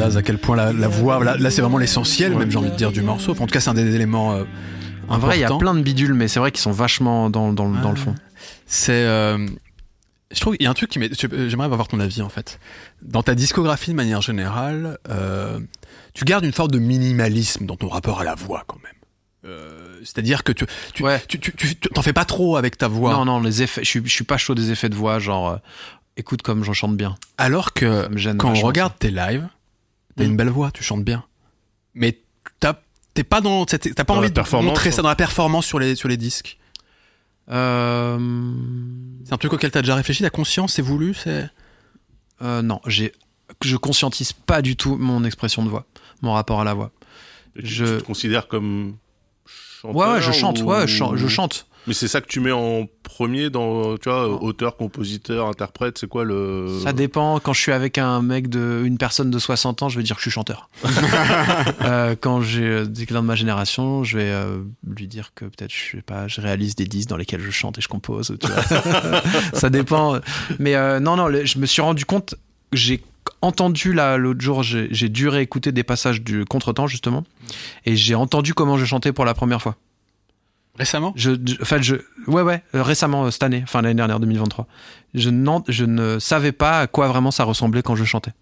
[0.00, 2.76] À quel point la, la voix, là, là, c'est vraiment l'essentiel, même j'ai envie de
[2.76, 3.32] dire du morceau.
[3.32, 4.44] Enfin, en tout cas c'est un des éléments euh,
[5.08, 7.52] En vrai, il y a plein de bidules, mais c'est vrai qu'ils sont vachement dans,
[7.52, 8.14] dans, dans le fond.
[8.66, 9.46] C'est, euh,
[10.30, 11.10] je trouve, il y a un truc qui m'est,
[11.48, 12.58] j'aimerais avoir ton avis en fait.
[13.02, 15.58] Dans ta discographie de manière générale, euh,
[16.14, 18.92] tu gardes une sorte de minimalisme dans ton rapport à la voix quand même.
[19.46, 20.64] Euh, c'est-à-dire que tu,
[20.94, 21.22] tu, Ouais.
[21.28, 23.12] tu, tu, tu- t'en fais pas trop avec ta voix.
[23.14, 23.82] Non, non, les effets.
[23.84, 25.48] Je suis, je suis pas chaud des effets de voix, genre.
[25.50, 25.56] euh,
[26.16, 27.14] écoute comme j'en chante bien.
[27.38, 29.46] Alors que quand on regarde tes lives,
[30.18, 31.24] t'as une belle voix, tu chantes bien.
[31.94, 32.18] Mais
[32.60, 32.74] t'as,
[33.14, 35.64] t'es pas dans, cette- t'as pas Dans envie de performance, montrer ça dans la performance
[35.66, 36.58] sur les, sur les disques.
[37.50, 38.18] Euh,
[39.24, 41.48] C'est un truc auquel t'as déjà réfléchi, ta conscience, c'est voulu, c'est.
[42.42, 43.12] euh, non, j'ai,
[43.64, 45.86] je conscientise pas du tout mon expression de voix,
[46.22, 46.90] mon rapport à la voix.
[47.56, 48.96] et tu, Je- tu te considères comme
[49.46, 51.66] chanteur Ouais, ouais, je chante, ou- ouais, je chante, je chante.
[51.88, 56.06] Mais c'est ça que tu mets en premier dans, tu vois, auteur, compositeur, interprète, c'est
[56.06, 57.40] quoi le Ça dépend.
[57.40, 60.16] Quand je suis avec un mec de, une personne de 60 ans, je vais dire
[60.16, 60.68] que je suis chanteur.
[61.82, 65.72] Euh, quand j'ai des quelqu'un de ma génération, je vais euh, lui dire que peut-être
[65.72, 68.36] je sais pas, je réalise des disques dans lesquels je chante et je compose.
[68.38, 69.22] tu vois.
[69.54, 70.18] ça dépend.
[70.58, 72.34] Mais euh, non, non, je me suis rendu compte.
[72.72, 73.02] J'ai
[73.40, 77.24] entendu là l'autre jour, j'ai j'ai dû réécouter des passages du contretemps justement,
[77.86, 79.76] et j'ai entendu comment je chantais pour la première fois.
[80.78, 81.12] Récemment?
[81.16, 81.96] Je, je- enfin, je,
[82.26, 84.66] ouais, ouais, euh, récemment, euh, cette année, enfin l'année dernière, 2023.
[85.14, 85.30] Je,
[85.68, 88.32] je ne savais pas à quoi vraiment ça ressemblait quand je chantais.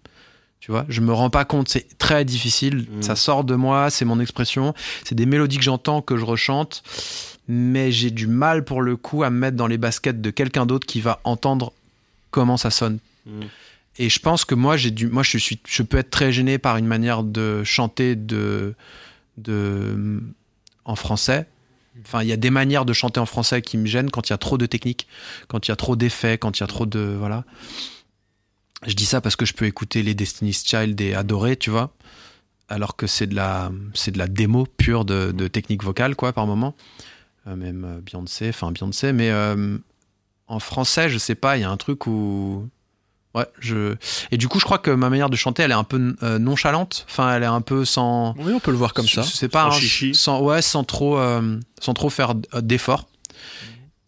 [0.59, 3.01] Tu vois, je me rends pas compte, c'est très difficile, Mm.
[3.01, 4.73] ça sort de moi, c'est mon expression,
[5.03, 6.83] c'est des mélodies que j'entends, que je rechante,
[7.47, 10.65] mais j'ai du mal pour le coup à me mettre dans les baskets de quelqu'un
[10.65, 11.73] d'autre qui va entendre
[12.31, 12.97] comment ça sonne.
[13.25, 13.41] Mm.
[13.99, 16.57] Et je pense que moi, j'ai du, moi, je suis, je peux être très gêné
[16.59, 18.75] par une manière de chanter de,
[19.37, 20.21] de,
[20.85, 21.45] en français.
[22.01, 24.31] Enfin, il y a des manières de chanter en français qui me gênent quand il
[24.31, 25.07] y a trop de techniques,
[25.47, 27.43] quand il y a trop d'effets, quand il y a trop de, voilà.
[28.85, 31.93] Je dis ça parce que je peux écouter les Destiny's Child et adorer, tu vois.
[32.69, 36.33] Alors que c'est de la, c'est de la démo pure de, de technique vocale, quoi,
[36.33, 36.75] par moment.
[37.47, 39.77] Euh, même Beyoncé, enfin Beyoncé, mais euh,
[40.47, 42.67] en français, je sais pas, il y a un truc où
[43.37, 43.95] Ouais, je
[44.31, 46.39] et du coup, je crois que ma manière de chanter, elle est un peu euh,
[46.39, 47.05] nonchalante.
[47.09, 48.33] Enfin, elle est un peu sans.
[48.37, 49.23] Oui, on peut le voir comme ça.
[49.23, 50.15] C'est pas Sans un- chichi.
[50.15, 53.07] sans ouais, sans trop, euh, sans trop faire d- d'efforts.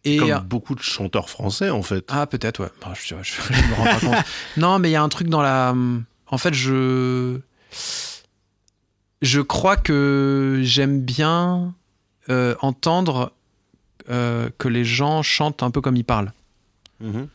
[0.06, 2.06] Et Comme euh, beaucoup de chanteurs français, en fait.
[2.08, 2.70] ah, peut-être, ouais.
[2.82, 4.26] Bah, je, je, je me rends pas compte.
[4.58, 5.76] Non, mais il y a un truc dans la.
[6.32, 7.40] En fait, je.
[9.22, 11.74] Je crois que j'aime bien
[12.30, 13.34] euh, entendre
[14.10, 16.32] euh, que les gens chantent un peu comme ils parlent.
[17.02, 17.28] Mhm.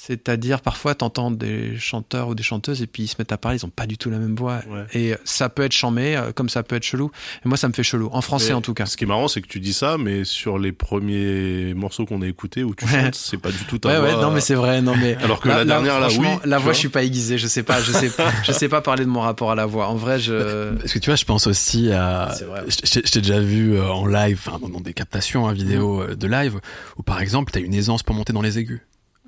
[0.00, 3.58] C'est-à-dire, parfois, t'entends des chanteurs ou des chanteuses et puis ils se mettent à parler,
[3.58, 4.60] ils ont pas du tout la même voix.
[4.70, 4.84] Ouais.
[4.94, 7.10] Et ça peut être chambé, euh, comme ça peut être chelou.
[7.44, 8.08] Et moi, ça me fait chelou.
[8.12, 8.86] En français, Mais en tout cas.
[8.86, 12.22] Ce qui est marrant, c'est que tu dis ça, mais sur les premiers morceaux qu'on
[12.22, 13.06] a écoutés où tu Ouais.
[13.06, 14.08] chantes, c'est pas du tout ta Ouais, voix.
[14.16, 14.80] ouais, non, mais c'est vrai.
[14.82, 17.36] Non, mais Alors que la dernière, là, oui, La voix, je suis pas aiguisé.
[17.36, 18.08] Je sais pas, je sais,
[18.44, 19.88] je sais pas parler de mon rapport à la voix.
[19.88, 20.74] En vrai, je.
[20.76, 22.30] Parce que tu vois, je pense aussi à.
[22.38, 22.62] C'est vrai.
[22.68, 26.26] Je t'ai déjà vu euh, en live, enfin dans des captations hein, vidéo euh, de
[26.28, 26.60] live,
[26.98, 28.80] où par exemple, t'as une aisance pour monter dans les aigus.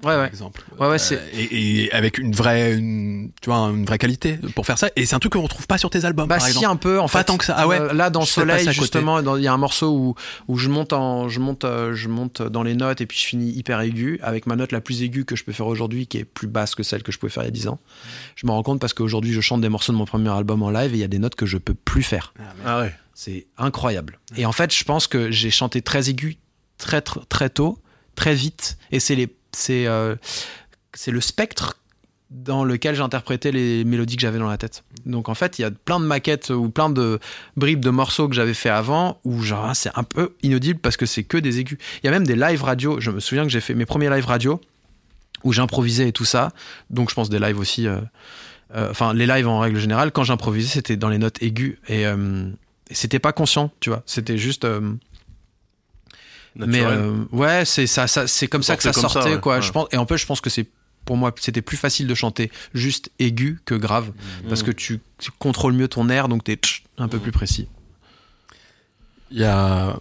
[0.02, 0.28] Ouais, Par ouais.
[0.28, 0.62] exemple.
[0.78, 4.39] Ouais, ouais, Euh, c'est- et, et avec une vraie, une, tu vois, une vraie qualité
[4.55, 4.89] pour faire ça.
[4.97, 6.66] Et c'est un truc qu'on retrouve pas sur tes albums, Bah par si exemple.
[6.72, 7.24] un peu en Pas fait.
[7.24, 7.55] tant que ça.
[7.59, 7.78] Ah ouais.
[7.78, 10.14] Euh, Là dans Soleil justement il y a un morceau où
[10.48, 13.27] où je monte en je monte euh, je monte dans les notes et puis je
[13.27, 16.16] finis hyper aigu avec ma note la plus aiguë que je peux faire aujourd'hui qui
[16.16, 17.78] est plus basse que celle que je pouvais faire il y a 10 ans.
[18.36, 20.70] Je me rends compte parce qu'aujourd'hui je chante des morceaux de mon premier album en
[20.70, 22.32] live et il y a des notes que je peux plus faire.
[22.64, 22.94] Ah ouais.
[23.12, 24.18] C'est incroyable.
[24.39, 26.39] Et en fait, je pense que j'ai chanté très aigu,
[26.78, 27.78] très très, très tôt,
[28.14, 30.16] très vite, et c'est les, c'est, euh,
[30.94, 31.77] c'est le spectre
[32.31, 34.85] dans lequel j'ai interprété les mélodies que j'avais dans la tête.
[35.05, 37.18] Donc en fait, il y a plein de maquettes ou plein de
[37.56, 40.97] bribes de morceaux que j'avais fait avant où genre hein, c'est un peu inaudible parce
[40.97, 41.78] que c'est que des aigus.
[42.02, 43.01] Il y a même des live radio.
[43.01, 44.60] Je me souviens que j'ai fait mes premiers live radio
[45.43, 46.52] où j'improvisais et tout ça.
[46.89, 47.89] Donc je pense des lives aussi.
[47.89, 47.98] euh,
[48.77, 52.05] euh, Enfin, les lives en règle générale, quand j'improvisais, c'était dans les notes aiguës et
[52.05, 54.02] et c'était pas conscient, tu vois.
[54.06, 54.66] C'était juste.
[56.56, 59.40] Mais euh, ouais, c'est ça, ça c'est comme ça que ça Sortait ça, ouais.
[59.40, 59.56] quoi.
[59.56, 59.62] Ouais.
[59.62, 59.89] Je pense.
[59.93, 60.66] Et en plus, je pense que c'est
[61.05, 64.12] pour moi, c'était plus facile de chanter juste aigu que grave,
[64.48, 64.66] parce Mhm.
[64.66, 66.59] que tu, tu contrôles mieux ton air, donc t'es
[66.98, 67.68] un peu plus précis.
[69.31, 69.97] Il y a.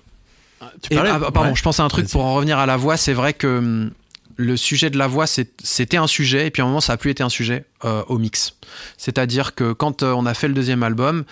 [0.82, 1.56] Tu Et, parlais- ah, pardon, ouais.
[1.56, 2.98] je pense à un truc pour en revenir à la voix.
[2.98, 3.92] C'est vrai que hum,
[4.36, 6.98] le sujet de la voix, c'était un sujet, et puis à un moment, ça a
[6.98, 8.56] plus été un sujet euh, au mix.
[8.98, 11.24] C'est-à-dire que quand euh, on a fait le deuxième album,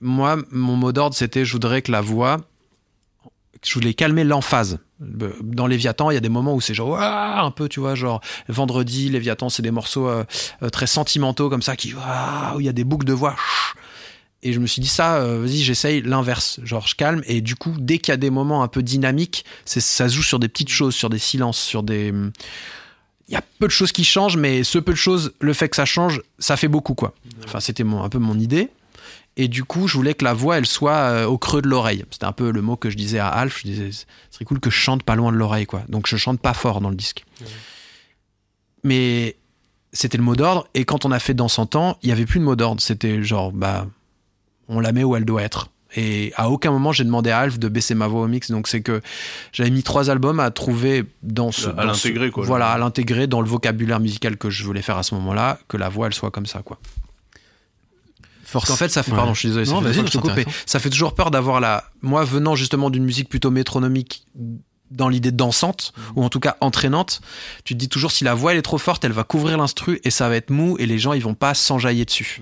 [0.00, 2.36] moi, mon mot d'ordre, c'était je voudrais que la voix,
[3.64, 4.78] je voulais calmer l'emphase.
[5.00, 8.20] Dans Léviathan, il y a des moments où c'est genre un peu, tu vois, genre
[8.48, 10.24] vendredi, Léviathan, c'est des morceaux euh,
[10.62, 13.36] euh, très sentimentaux comme ça, qui où il y a des boucles de voix.
[14.42, 16.60] Et je me suis dit ça, euh, vas-y, j'essaye l'inverse.
[16.62, 17.22] Genre, je calme.
[17.26, 20.22] Et du coup, dès qu'il y a des moments un peu dynamiques, ça se joue
[20.22, 22.12] sur des petites choses, sur des silences, sur des.
[23.28, 25.68] Il y a peu de choses qui changent, mais ce peu de choses, le fait
[25.68, 27.14] que ça change, ça fait beaucoup, quoi.
[27.44, 28.70] Enfin, c'était un peu mon idée.
[29.40, 32.04] Et du coup, je voulais que la voix, elle soit euh, au creux de l'oreille.
[32.10, 33.60] C'était un peu le mot que je disais à Alf.
[33.62, 35.84] Je disais, ce serait cool que je chante pas loin de l'oreille, quoi.
[35.88, 37.24] Donc, je chante pas fort dans le disque.
[38.82, 39.36] Mais
[39.92, 40.66] c'était le mot d'ordre.
[40.74, 42.80] Et quand on a fait Dans 100 ans, il y avait plus de mot d'ordre.
[42.82, 43.86] C'était genre, bah,
[44.68, 45.70] on la met où elle doit être.
[45.96, 48.50] Et à aucun moment j'ai demandé à Alf de baisser ma voix au mix.
[48.50, 49.00] Donc c'est que
[49.52, 51.70] j'avais mis trois albums à trouver dans ce.
[51.78, 52.44] À l'intégrer, quoi.
[52.44, 55.78] Voilà, à l'intégrer dans le vocabulaire musical que je voulais faire à ce moment-là, que
[55.78, 56.78] la voix elle soit comme ça, quoi.
[58.52, 59.16] Qu'en fait, ça fait, Ouais.
[59.16, 60.62] pardon, je suis désolé, ça Non, fait je c'est te coupe, mais intéressant.
[60.66, 61.84] ça fait toujours peur d'avoir la.
[62.02, 64.26] Moi, venant justement d'une musique plutôt métronomique,
[64.90, 67.20] dans l'idée dansante, ou en tout cas entraînante,
[67.64, 70.00] tu te dis toujours si la voix elle est trop forte, elle va couvrir l'instru
[70.02, 72.40] et ça va être mou et les gens ils vont pas s'enjailler dessus.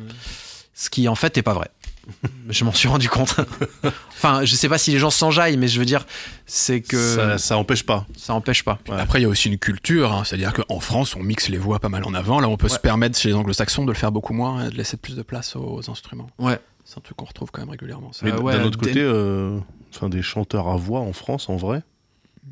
[0.74, 1.70] Ce qui en fait est pas vrai.
[2.50, 3.36] je m'en suis rendu compte.
[4.10, 6.06] enfin, je sais pas si les gens s'enjaillent, mais je veux dire,
[6.46, 8.06] c'est que Ça, ça, ça empêche pas.
[8.28, 8.78] empêche pas.
[8.88, 8.96] Ouais.
[9.00, 11.78] Après, il y a aussi une culture, hein, c'est-à-dire qu'en France, on mixe les voix
[11.80, 12.40] pas mal en avant.
[12.40, 14.76] Là, on peut se permettre chez les anglo-saxons de le faire beaucoup moins et de
[14.76, 16.28] laisser plus de place aux instruments.
[16.38, 16.58] Ouais.
[16.84, 18.12] C'est un truc qu'on retrouve quand même régulièrement.
[18.12, 18.24] ça.
[18.24, 19.58] Mais Euh, ouais, d'un autre des- côté, euh,
[19.92, 21.82] enfin, des chanteurs à voix en France, en vrai,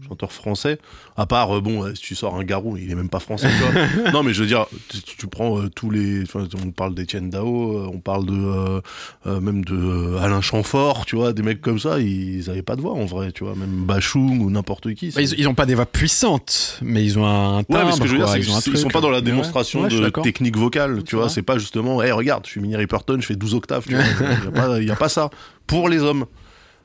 [0.08, 0.78] chanteurs français,
[1.16, 3.62] à part, euh, bon, si tu sors un garou, il est même pas français, tu
[4.02, 4.10] vois.
[4.12, 6.22] non, mais je veux dire, tu, tu prends euh, tous les.
[6.24, 8.80] enfin, On parle d'Étienne Dao, euh, on parle de.
[9.26, 12.80] euh, même de Alain Chamfort, tu vois, des mecs comme ça, ils avaient pas de
[12.82, 15.10] voix en vrai, tu vois, même Bachung ou n'importe qui.
[15.10, 17.78] Bah, ils, ils ont pas des voix puissantes, mais ils ont un timbre.
[17.80, 18.92] Ouais, mais ce que je veux dire, quoi, c'est ils ils sont truc.
[18.92, 21.28] pas dans la Ouais, démonstration ouais, suis de technique vocale, tu vois.
[21.28, 24.04] C'est pas justement, hey, regarde, je suis Minnie Riperton, je fais 12 octaves, tu vois.
[24.04, 25.30] Il y a pas- il y a pas ça.
[25.66, 26.26] Pour les hommes.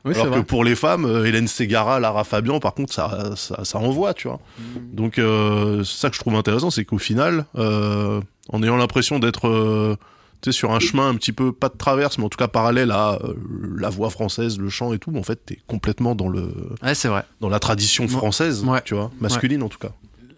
[0.04, 0.44] Oui, Alors que vrai.
[0.44, 4.28] pour les femmes, euh, Hélène Ségara, Lara Fabian, par contre, ça, ça, ça envoie, tu
[4.28, 4.40] vois.
[4.58, 4.94] Mm.
[4.94, 9.18] Donc, euh, c'est ça que je trouve intéressant, c'est qu'au final, euh, en ayant l'impression
[9.18, 9.96] d'être euh,
[10.40, 12.48] tu sais, sur un chemin un petit peu, pas de traverse, mais en tout cas
[12.48, 13.34] parallèle à euh,
[13.76, 16.50] la voix française, le chant et tout, en fait, t'es complètement dans, le,
[16.82, 17.24] Ouais, c'est vrai.
[17.42, 18.80] dans la tradition française, Ouais.
[18.84, 19.92] tu vois, masculine en tout cas.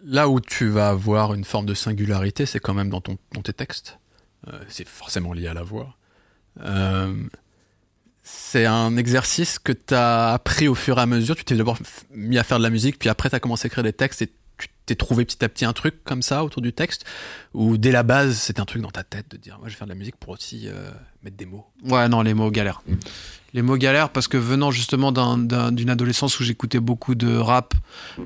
[0.05, 3.43] Là où tu vas avoir une forme de singularité, c'est quand même dans, ton, dans
[3.43, 4.01] tes textes.
[4.49, 5.95] Euh, c'est forcément lié à la voix.
[6.65, 7.15] Euh,
[8.23, 11.35] c'est un exercice que tu as appris au fur et à mesure.
[11.37, 11.79] Tu t'es d'abord
[12.15, 14.23] mis à faire de la musique, puis après tu as commencé à écrire des textes
[14.23, 14.29] et
[14.59, 17.05] tu t'es trouvé petit à petit un truc comme ça autour du texte?
[17.55, 19.79] Ou dès la base c'était un truc dans ta tête de dire moi je vais
[19.79, 20.91] faire de la musique pour aussi euh,
[21.25, 21.67] mettre des mots?
[21.85, 22.83] Ouais, non, les mots galères.
[22.87, 22.95] Mm.
[23.55, 27.37] Les mots galères parce que venant justement d'un- d'un- d'une adolescence où j'écoutais beaucoup de
[27.37, 27.75] rap,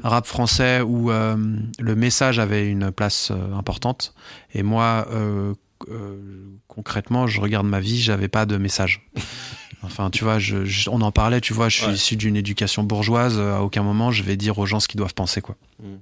[0.03, 1.37] rap français, où euh,
[1.81, 4.15] le message avait une place euh, importante.
[4.55, 5.09] Et moi,
[6.69, 9.09] concrètement, je regarde ma vie, j'avais pas de message.
[9.87, 11.95] Enfin, tu vois, je, je- on en parlait, tu vois, je suis Ouais.
[11.95, 13.37] issu d'une éducation bourgeoise.
[13.39, 15.57] euh, À aucun moment, je vais dire aux gens ce qu'ils doivent penser, quoi.
[15.83, 15.95] Mm.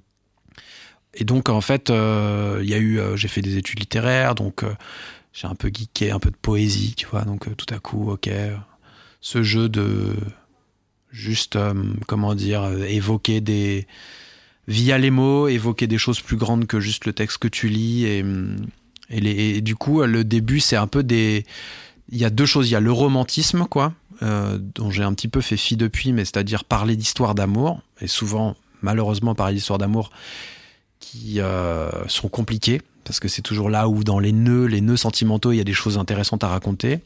[1.15, 4.35] Et donc, en fait, euh, il y a eu, euh, j'ai fait des études littéraires,
[4.35, 4.75] donc euh,
[5.33, 7.23] j'ai un peu geeké, un peu de poésie, tu vois.
[7.23, 8.29] Donc, tout à coup, ok,
[9.21, 10.15] ce jeu de
[11.11, 11.59] juste,
[12.09, 13.87] comment dire, évoquer des
[14.67, 18.05] via les mots, évoquer des choses plus grandes que juste le texte que tu lis.
[18.07, 18.25] Et,
[19.11, 21.45] et, les, et du coup, le début, c'est un peu des.
[22.11, 22.69] Il y a deux choses.
[22.69, 26.13] Il y a le romantisme, quoi, euh, dont j'ai un petit peu fait fi depuis,
[26.13, 30.11] mais c'est-à-dire parler d'histoires d'amour, et souvent, malheureusement, parler d'histoires d'amour
[31.01, 34.97] qui euh, sont compliquées, parce que c'est toujours là où, dans les nœuds, les nœuds
[34.97, 37.01] sentimentaux, il y a des choses intéressantes à raconter,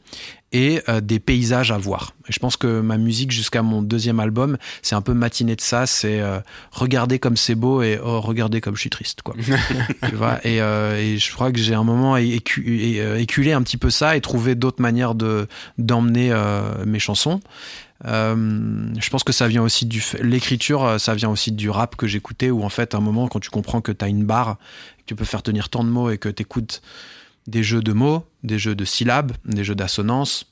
[0.51, 2.13] et euh, des paysages à voir.
[2.27, 5.61] Et je pense que ma musique, jusqu'à mon deuxième album, c'est un peu matinée de
[5.61, 6.39] ça, c'est euh,
[6.71, 9.35] regarder comme c'est beau et oh, regarder comme je suis triste, quoi.
[10.09, 13.77] tu vois et, euh, et je crois que j'ai un moment écu- éculé un petit
[13.77, 15.47] peu ça et trouvé d'autres manières de
[15.77, 16.33] d'emmener
[16.85, 17.41] mes chansons.
[18.05, 21.97] Euh, je pense que ça vient aussi du l'écriture, euh, ça vient aussi du rap
[21.97, 24.23] que j'écoutais où en fait à un moment quand tu comprends que tu as une
[24.23, 24.57] barre,
[24.99, 26.81] que tu peux faire tenir tant de mots et que tu écoutes
[27.47, 30.45] des jeux de mots, des jeux de syllabes, des jeux d'assonance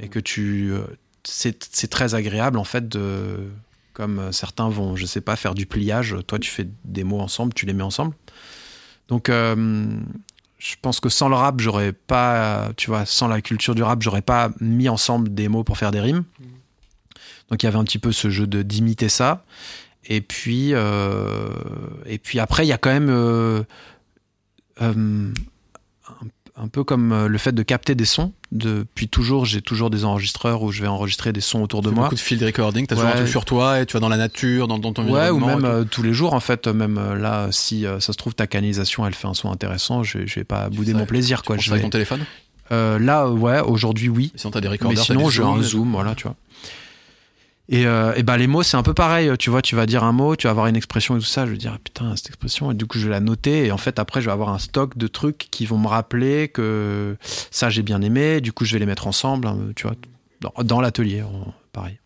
[0.00, 0.82] et que tu euh,
[1.24, 3.48] c'est très agréable en fait de
[3.94, 7.54] comme certains vont je sais pas faire du pliage, toi tu fais des mots ensemble,
[7.54, 8.14] tu les mets ensemble.
[9.08, 9.30] Donc
[10.62, 14.00] je pense que sans le rap, j'aurais pas, tu vois, sans la culture du rap,
[14.00, 16.24] j'aurais pas mis ensemble des mots pour faire des rimes.
[17.50, 19.44] Donc il y avait un petit peu ce jeu de d'imiter ça.
[20.06, 21.48] Et puis, euh,
[22.06, 23.62] et puis après, il y a quand même euh,
[24.80, 24.92] euh,
[26.08, 28.32] un, un peu comme le fait de capter des sons.
[28.50, 32.04] Depuis toujours, j'ai toujours des enregistreurs où je vais enregistrer des sons autour de moi.
[32.04, 33.00] beaucoup de field recording, t'as Ouais.
[33.02, 35.30] toujours un truc sur toi et tu vas dans la nature, dans, dans ton Ouais,
[35.30, 35.66] ou environnement même et tout.
[35.66, 36.66] euh, tous les jours, en fait.
[36.66, 40.34] Même là, si ça se trouve, ta canalisation, elle fait un son intéressant, je, je
[40.34, 41.56] vais pas bouder mon plaisir, Tu quoi.
[41.58, 42.24] Je ça avec vais- ton téléphone
[42.70, 44.32] là, ouais, aujourd'hui, oui.
[44.34, 45.04] Et Sinon t'as des recorders.
[45.04, 46.34] sinon, j'ai un zoom, voilà, tu vois.
[47.72, 49.30] Et, euh, et bah, les mots, c'est un peu pareil.
[49.38, 51.46] Tu vois, tu vas dire un mot, tu vas avoir une expression et tout ça.
[51.46, 52.70] Je vais dire, ah, putain, cette expression.
[52.70, 53.66] Et du coup, je vais la noter.
[53.66, 56.48] Et en fait, après, je vais avoir un stock de trucs qui vont me rappeler
[56.48, 57.16] que
[57.50, 58.40] ça, j'ai bien aimé.
[58.42, 59.96] Du coup, je vais les mettre ensemble, hein, tu vois,
[60.40, 61.24] dans, dans l'atelier,
[61.72, 61.98] pareil.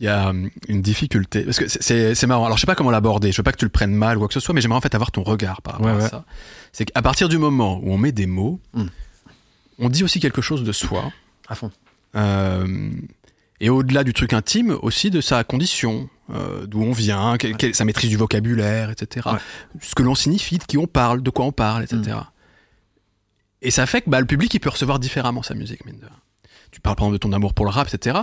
[0.00, 2.46] Il y a hum, une difficulté parce que c'est- marrant.
[2.46, 3.32] Alors je sais pas comment l'aborder.
[3.32, 4.78] Je veux pas que tu le prennes mal ou quoi que ce soit, mais j'aimerais
[4.78, 6.08] en fait avoir ton regard par rapport Ouais, à ouais.
[6.08, 6.24] ça.
[6.72, 8.86] C'est qu'à partir du moment où on met des mots, Hmm.
[9.78, 11.12] on dit aussi quelque chose de soi.
[11.48, 11.70] À fond.
[12.16, 12.90] Euh,
[13.60, 17.74] et au-delà du truc intime, aussi de sa condition, euh, d'où on vient, quelle- quelle-
[17.74, 19.28] sa maîtrise du vocabulaire, etc.
[19.32, 19.38] Ouais.
[19.80, 22.16] Ce que l'on signifie, de qui on parle, de quoi on parle, etc.
[23.62, 26.06] Et ça fait que bah, le public, il peut recevoir différemment sa musique, mine de
[26.06, 26.16] rien.
[26.70, 28.18] Tu parles par exemple de ton amour pour le rap, etc.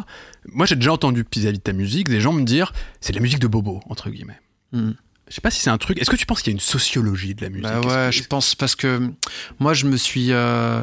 [0.48, 3.22] Moi, j'ai déjà entendu vis-à-vis de ta musique des gens me dire c'est de la
[3.22, 4.40] musique de bobo, entre guillemets.
[4.72, 4.92] Hmm.
[5.28, 6.00] Je sais pas si c'est un truc.
[6.00, 7.64] Est-ce que tu penses qu'il y a une sociologie de la musique?
[7.66, 9.12] Bah ouais, que- je pense parce que
[9.60, 10.82] moi je me suis euh,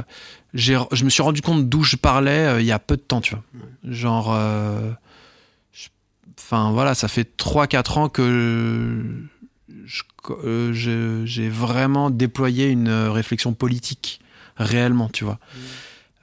[0.54, 3.20] je me suis rendu compte d'où je parlais euh, il y a peu de temps,
[3.20, 3.44] tu vois.
[3.84, 4.92] Genre euh,
[6.38, 9.02] enfin voilà, ça fait 3 4 ans que
[10.44, 10.72] euh,
[11.24, 14.20] j'ai vraiment déployé une réflexion politique
[14.56, 15.38] réellement, tu vois.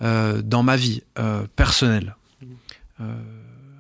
[0.02, 1.03] Euh, dans ma vie
[1.56, 2.16] personnelle.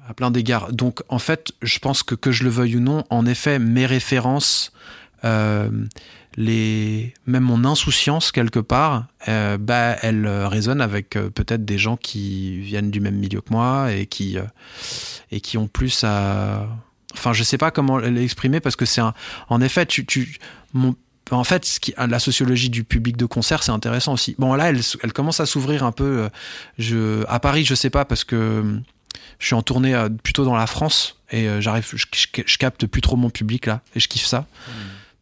[0.09, 0.73] À plein d'égards.
[0.73, 3.85] Donc, en fait, je pense que que je le veuille ou non, en effet, mes
[3.85, 4.73] références,
[6.37, 11.77] les, même mon insouciance quelque part, euh, bah, elle euh, résonne avec euh, peut-être des
[11.77, 14.43] gens qui viennent du même milieu que moi et qui euh,
[15.31, 16.67] et qui ont plus à,
[17.13, 19.13] enfin, je sais pas comment l'exprimer parce que c'est un,
[19.49, 20.37] en effet, tu, tu,
[20.73, 20.95] mon,
[21.31, 24.35] en fait, ce qui, la sociologie du public de concert, c'est intéressant aussi.
[24.39, 26.29] Bon, là, elle, elle commence à s'ouvrir un peu.
[26.77, 28.81] Je, à Paris, je sais pas parce que
[29.39, 33.29] je suis en tournée plutôt dans la France et j'arrive, je, capte plus trop mon
[33.29, 34.45] public là et je kiffe ça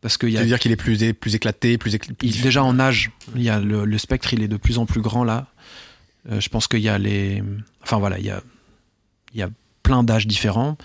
[0.02, 2.80] parce qu'il y a dire qu'il est plus, plus éclaté, plus éclaté il- déjà en
[2.80, 5.48] âge, il y a le, le spectre, il est de plus en plus grand là.
[6.32, 7.44] Euh, je pense qu'il y a les,
[7.82, 8.42] enfin voilà, il y a,
[9.34, 9.50] il y a
[9.84, 10.78] plein d'âges différents.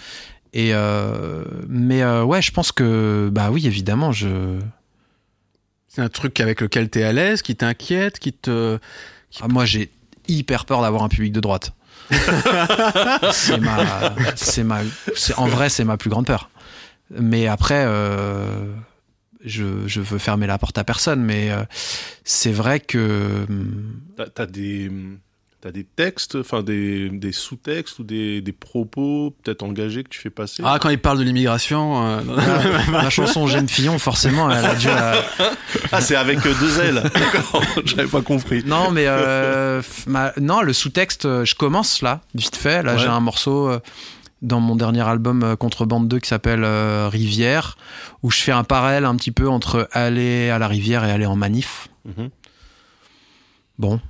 [0.52, 4.58] Et euh, mais euh, ouais, je pense que bah oui, évidemment, je,
[5.88, 8.78] C'est un truc avec lequel t'es à l'aise, qui t'inquiète, qui te.
[9.40, 9.90] ah, moi j'ai
[10.28, 11.72] hyper peur d'avoir un public de droite.
[13.32, 14.80] c'est ma, c'est ma,
[15.36, 16.50] en vrai c'est ma plus grande peur.
[17.10, 18.72] Mais après, euh,
[19.44, 21.62] je, je veux fermer la porte à personne, mais euh,
[22.24, 24.00] c'est vrai que hum,
[24.34, 24.90] T'as des,
[25.60, 30.20] T'as des textes, enfin des, des sous-textes ou des, des propos peut-être engagés que tu
[30.20, 30.62] fais passer?
[30.64, 32.06] Ah, quand il parle de l'immigration.
[32.06, 32.20] euh,
[32.92, 34.88] La chanson J'aime Fillon, forcément, elle a dû.
[34.90, 35.22] euh,
[35.92, 37.02] Ah, c'est avec deux L.
[37.14, 38.62] D'accord, j'avais pas compris.
[38.66, 42.82] Non, mais euh, ma- non, le sous-texte, je commence là, vite fait.
[42.82, 42.98] Là, Ouais.
[43.00, 43.70] j'ai un morceau
[44.44, 47.76] dans mon dernier album euh, Contrebande 2 qui s'appelle euh, Rivière,
[48.22, 51.26] où je fais un parallèle un petit peu entre aller à la rivière et aller
[51.26, 51.88] en manif.
[52.04, 52.30] Mhm.
[53.78, 54.00] Bon,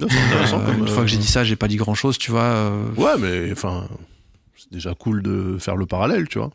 [0.00, 2.70] Non, euh, comme, une fois que j'ai dit ça, j'ai pas dit grand-chose, tu vois.
[2.96, 3.88] Ouais, mais enfin,
[4.56, 6.50] c'est déjà cool de faire le parallèle, tu vois.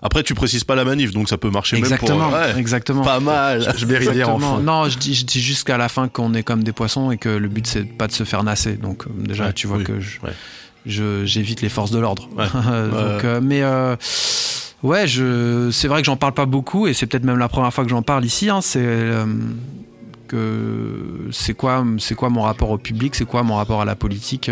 [0.00, 2.54] Après, tu précises pas la manif, donc ça peut marcher exactement, même pour.
[2.54, 3.02] Ouais, exactement.
[3.02, 3.66] pas mal.
[3.76, 4.56] je vais rivière en Exactement.
[4.56, 4.62] fond.
[4.62, 7.28] Non, je dis, je dis jusqu'à la fin qu'on est comme des poissons et que
[7.28, 8.74] le but c'est pas de se faire nasser.
[8.76, 10.32] Donc déjà, Ouais, tu vois oui, que je, ouais.
[10.86, 12.28] Je- j'évite les forces de l'ordre.
[12.36, 12.46] Ouais.
[12.52, 13.96] Donc, euh, mais euh,
[14.82, 17.72] ouais, je, c'est vrai que j'en parle pas beaucoup et c'est peut-être même la première
[17.72, 18.50] fois que j'en parle ici.
[18.50, 19.24] hein, c'est euh,
[20.28, 23.94] que c'est quoi, c'est quoi mon rapport au public, c'est quoi mon rapport à la
[23.94, 24.50] politique.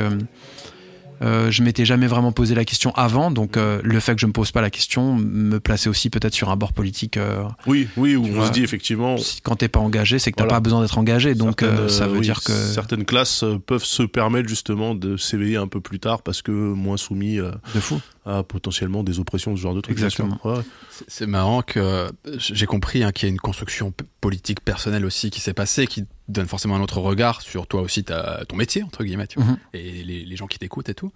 [1.22, 4.26] Euh, je m'étais jamais vraiment posé la question avant, donc euh, le fait que je
[4.26, 7.16] me pose pas la question me plaçait aussi peut-être sur un bord politique.
[7.16, 8.46] euh, Oui, oui, où on vois.
[8.48, 9.16] se dit effectivement.
[9.42, 10.56] quand t'es pas engagé, c'est que t'as Voilà.
[10.56, 11.34] pas besoin d'être engagé.
[11.34, 15.16] Donc euh, ça veut oui, dire que certaines classes euh, peuvent se permettre justement de
[15.16, 18.00] s'éveiller un peu plus tard parce que moins soumis de fou.
[18.24, 19.96] À potentiellement des oppressions, ce genre de trucs.
[19.96, 20.38] Exactement.
[20.44, 20.60] Ouais.
[21.08, 22.08] C'est- marrant que euh,
[22.38, 26.04] j'ai compris hein, qu'il y a une construction politique personnelle aussi qui s'est passée, qui
[26.28, 29.50] donne forcément un autre regard sur toi aussi, ta- ton métier, entre guillemets, tu vois,
[29.52, 29.58] Mhm.
[29.74, 31.10] et les, les gens qui t'écoutent et tout.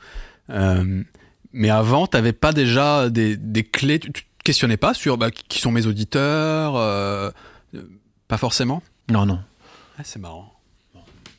[0.51, 1.03] Euh,
[1.53, 5.31] mais avant, t'avais pas déjà des, des clés, tu, tu te questionnais pas sur bah,
[5.31, 7.31] qui sont mes auditeurs, euh,
[8.29, 8.83] pas forcément?
[9.11, 9.39] Non, non.
[9.99, 10.53] Ah, C'est marrant.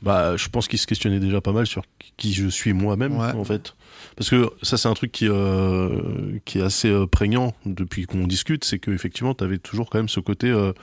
[0.01, 1.83] Bah, je pense qu'il se questionnait déjà pas mal sur
[2.17, 3.31] qui je suis moi-même, Ouais.
[3.33, 3.75] en fait.
[4.15, 8.27] Parce que ça, c'est un truc qui, euh, qui est assez euh, prégnant depuis qu'on
[8.27, 10.49] discute, c'est qu'effectivement, tu avais toujours quand même ce côté.
[10.49, 10.73] euh,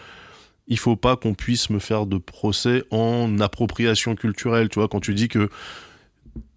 [0.66, 4.68] il faut pas qu'on puisse me faire de procès en appropriation culturelle.
[4.70, 5.50] Tu vois, quand tu dis que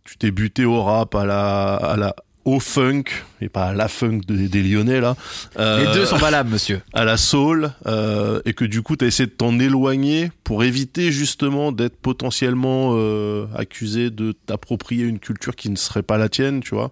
[0.05, 2.15] tu t'es buté au rap, à la, à la,
[2.47, 3.03] au funk,
[3.41, 5.15] et pas à la funk des, des Lyonnais, là.
[5.59, 6.81] euh, Les deux sont valables, monsieur.
[6.93, 10.63] à la soul euh, et que du coup tu as essayé de t'en éloigner pour
[10.63, 16.29] éviter justement d'être potentiellement euh, accusé de t'approprier une culture qui ne serait pas la
[16.29, 16.91] tienne, tu vois.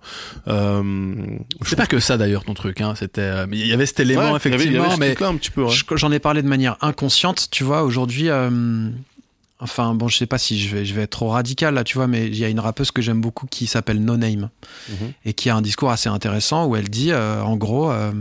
[1.65, 2.93] C'est pas que ça d'ailleurs ton truc, hein.
[2.95, 4.99] C'était, il y avait cet élément Ouais, il y avait- il y effectivement, avait ce
[4.99, 5.97] mais ouais.
[5.97, 7.83] J'en ai parlé de manière inconsciente, tu vois.
[7.83, 8.29] Aujourd'hui,
[9.59, 11.97] enfin, bon, je sais pas si je vais, je vais être trop radical là, tu
[11.97, 14.49] vois, mais il y a une rappeuse que j'aime beaucoup qui s'appelle No Name
[14.89, 15.13] Mhm.
[15.25, 18.11] et qui a un discours assez intéressant où elle dit, euh, en gros, euh,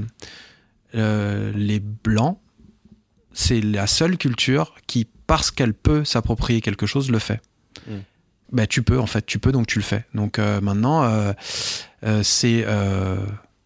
[0.95, 2.39] euh, les blancs,
[3.33, 7.41] c'est la seule culture qui, parce qu'elle peut s'approprier quelque chose, le fait.
[7.89, 7.93] Mm.
[8.53, 10.05] Ben, tu peux, en fait, tu peux, donc tu le fais.
[10.15, 11.11] Donc maintenant,
[12.23, 12.65] c'est,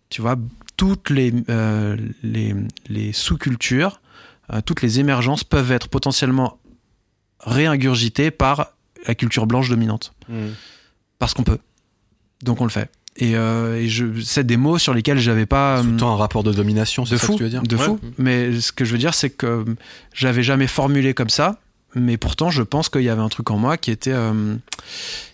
[0.08, 0.36] tu vois,
[0.78, 1.34] toutes les,
[2.22, 2.54] les,
[2.88, 4.00] les sous-cultures,
[4.64, 6.58] toutes les émergences peuvent être potentiellement
[7.48, 8.72] réingurgitées par
[9.06, 10.12] la culture blanche dominante.
[10.28, 10.54] Mhm.
[11.18, 11.58] Parce qu'on peut.
[12.42, 12.90] Donc on le fait.
[13.16, 15.82] Et, euh, et je, c'est des mots sur lesquels j'avais pas.
[15.82, 17.76] sous hum, un rapport de domination, c'est de ça fou, que tu veux dire de
[17.76, 17.82] Ouais.
[17.82, 17.98] fou.
[18.16, 19.64] Mais ce que je veux dire, c'est que euh,
[20.14, 21.58] j'avais jamais formulé comme ça.
[21.94, 24.12] Mais pourtant, je pense qu'il y avait un truc en moi qui était.
[24.12, 24.54] euh,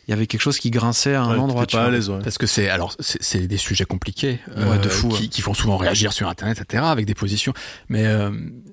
[0.07, 1.67] il y avait quelque chose qui grinçait à un Ouais, endroit.
[1.67, 2.21] tu pas à l'aise, ouais.
[2.23, 5.29] Parce que c'est alors c'est c'est des sujets compliqués euh, de fou, qui, ouais.
[5.29, 7.55] qui font souvent réagir sur internet etc avec des positions
[7.89, 8.31] mais euh,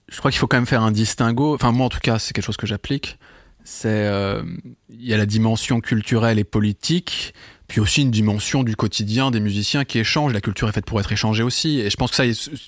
[0.10, 2.34] je crois qu'il faut quand même faire un distinguo enfin moi en tout cas c'est
[2.34, 3.18] quelque chose que j'applique
[3.64, 4.44] c'est euh,
[4.90, 7.34] il y a la dimension culturelle et politique
[7.68, 11.00] puis aussi une dimension du quotidien des musiciens qui échangent la culture est faite pour
[11.00, 12.24] être échangée aussi et je pense que ça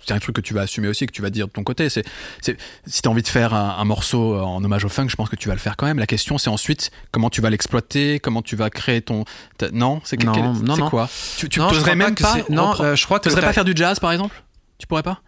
[0.06, 1.90] c'est un truc que tu vas assumer aussi que tu vas dire de ton côté
[1.90, 2.04] c'est
[2.42, 5.16] c'est si tu as envie de faire un, un morceau en hommage au funk je
[5.18, 7.50] pense que tu vas le faire quand même la question c'est ensuite comment tu vas
[7.50, 9.26] l'exploiter comment tu vas créer ton
[9.58, 10.00] ta- non?
[10.06, 10.90] C'est Non, non, non.
[10.90, 11.10] quoi?
[11.38, 13.28] Tu, tu Non, même pas, Non, euh, je crois que.
[13.30, 14.42] t'as- pas faire du jazz par exemple?
[14.78, 15.22] Tu pourrais pas?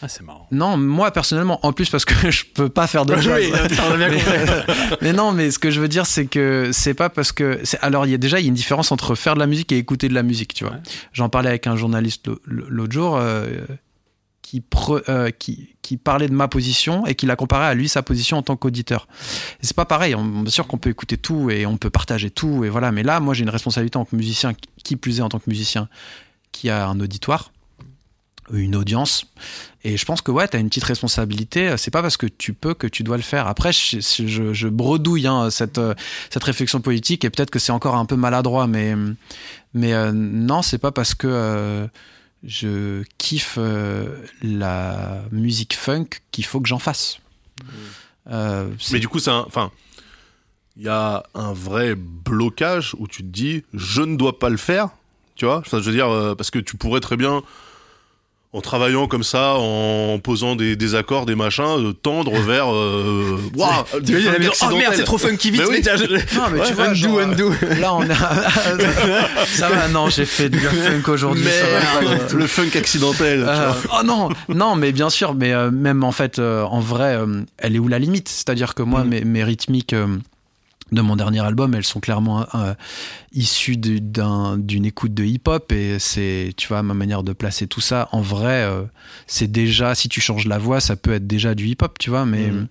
[0.00, 3.14] Ah c'est marrant Non, moi personnellement, en plus parce que je peux pas faire de
[3.14, 4.22] Oui, a bien mais,
[5.02, 7.60] mais non, mais ce que je veux dire, c'est que c'est pas parce que.
[7.80, 9.72] Alors, il y a déjà il y a une différence entre faire de la musique
[9.72, 10.74] et écouter de la musique, tu vois.
[10.74, 10.80] Ouais.
[11.12, 13.46] J'en parlais avec un journaliste l'autre jour euh,
[14.42, 17.88] qui, pre- euh, qui, qui parlait de ma position et qui la comparait à lui
[17.88, 19.08] sa position en tant qu'auditeur.
[19.60, 20.14] C'est pas pareil.
[20.14, 22.92] On, bien sûr qu'on peut écouter tout et on peut partager tout et voilà.
[22.92, 24.52] Mais là, moi, j'ai une responsabilité en tant que musicien,
[24.84, 25.88] qui plus est en tant que musicien,
[26.52, 27.52] qui a un auditoire
[28.52, 29.24] une audience.
[29.84, 31.76] Et je pense que ouais, t'as une petite responsabilité.
[31.76, 33.46] C'est pas parce que tu peux que tu dois le faire.
[33.46, 35.94] Après, je, je, je bredouille hein, cette euh,
[36.30, 38.94] cette réflexion politique et peut-être que c'est encore un peu maladroit, mais
[39.74, 41.86] mais euh, non, c'est pas parce que euh,
[42.44, 47.18] je kiffe euh, la musique funk qu'il faut que j'en fasse.
[48.26, 49.30] C'est- Mais du coup, c'est.
[49.30, 49.70] Enfin.
[50.80, 54.56] Il y a un vrai blocage où tu te dis, je ne dois pas le
[54.56, 54.90] faire.
[55.34, 55.58] Tu vois?
[55.58, 56.06] Enfin, Je veux dire,
[56.36, 57.42] parce que tu pourrais très bien
[58.54, 62.72] en travaillant comme ça, en posant des, des accords, des machins, de tendre vers.
[62.72, 63.38] Euh,
[64.04, 65.82] Tu la oh merde, c'est trop funky vite, Mais oui.
[66.34, 67.52] Non, mais tu vois, undo, genre, undo.
[67.78, 68.14] Là, on a.
[69.46, 71.44] ça va, non, j'ai fait du funk aujourd'hui.
[72.34, 73.44] le funk accidentel.
[73.46, 77.16] Euh, oh non, non, mais bien sûr, mais euh, même en fait, euh, en vrai,
[77.16, 78.28] euh, elle est où la limite?
[78.28, 79.08] C'est-à-dire que moi, Mm.
[79.08, 80.06] mes, mes rythmiques euh,
[80.92, 82.74] de mon dernier album, elles sont clairement euh,
[83.32, 87.66] issues du- d'un- d'une écoute de hip-hop et c'est, tu vois, ma manière de placer
[87.66, 88.08] tout ça.
[88.12, 88.82] En vrai, euh,
[89.26, 92.24] c'est déjà, si tu changes la voix, ça peut être déjà du hip-hop, tu vois,
[92.24, 92.48] mais.
[92.50, 92.68] Mm.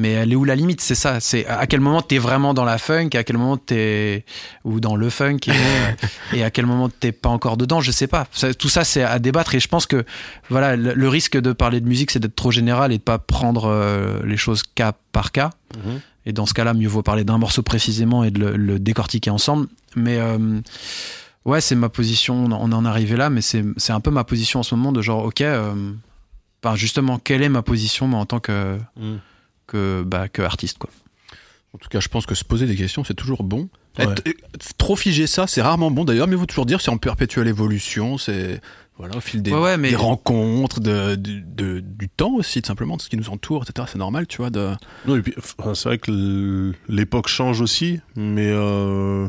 [0.00, 1.18] Mais elle est où la limite C'est ça?
[1.18, 4.24] C'est à quel moment t'es vraiment dans la funk, à quel moment t'es
[4.62, 5.52] ou dans le funk et,
[6.36, 7.80] et à quel moment t'es pas encore dedans?
[7.80, 8.28] Je sais pas.
[8.30, 10.04] Ça- tout ça c'est à débattre et je pense que
[10.50, 13.18] voilà le, le risque de parler de musique c'est d'être trop général et de pas
[13.18, 15.50] prendre euh, les choses cas par cas.
[15.84, 16.00] Mhm.
[16.28, 19.30] Et dans ce cas-là, mieux vaut parler d'un morceau précisément et de le, le décortiquer
[19.30, 19.66] ensemble.
[19.96, 20.60] Mais euh,
[21.46, 22.44] ouais, c'est ma position.
[22.44, 25.00] On en- est arrivé là, mais c'est un peu ma position en ce moment de
[25.02, 25.40] genre ok.
[25.40, 25.92] euh,
[26.74, 29.16] justement, quelle est ma position moi, en tant que Mm.
[29.66, 30.90] que, bah, que artiste quoi.
[31.74, 33.68] En tout cas, je pense que se poser des questions, c'est toujours bon.
[33.98, 34.04] Ouais.
[34.04, 34.32] Être- euh,
[34.76, 37.48] trop figer ça, c'est rarement bon d'ailleurs, mais il faut toujours dire c'est en perpétuelle
[37.48, 38.60] évolution, c'est
[38.98, 42.60] voilà, au fil des, Ouais, ouais, mais- des rencontres, de, de- de- du temps aussi,
[42.62, 43.86] tout simplement, de ce qui nous entoure, etc.
[43.90, 44.50] C'est normal, tu vois.
[44.50, 44.72] De...
[45.06, 49.28] Non, et puis, enfin, c'est vrai que l'époque change aussi, mais euh,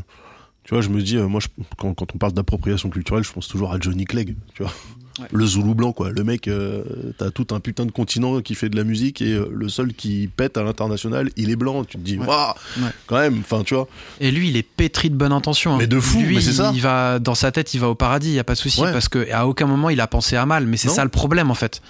[0.64, 1.48] tu vois, je me dis, euh, moi, je-
[1.78, 4.74] quand, quand on parle d'appropriation culturelle, je pense toujours à Johnny Clegg, tu vois.
[5.20, 5.28] Ouais.
[5.32, 6.12] Le Zoulou blanc, quoi.
[6.12, 6.84] Le mec, euh,
[7.18, 9.94] t'as tout un putain de continent qui fait de la musique et euh, le seul
[9.94, 11.84] qui pète à l'international, il est blanc.
[11.84, 12.26] Tu te dis, Ouais.
[12.26, 12.90] waouh, Ouais.
[13.08, 13.88] quand même, enfin, tu vois.
[14.20, 15.74] Et lui, il est pétri de bonne intention.
[15.74, 15.78] hein.
[15.80, 16.72] Mais de fou, lui, mais c'est ça.
[16.74, 18.82] Il va dans sa tête, il va au paradis, il y a pas de souci
[18.82, 18.91] Ouais.
[18.94, 20.66] parce que à aucun moment il a pensé à mal.
[20.66, 21.82] Mais c'est ça le problème en fait,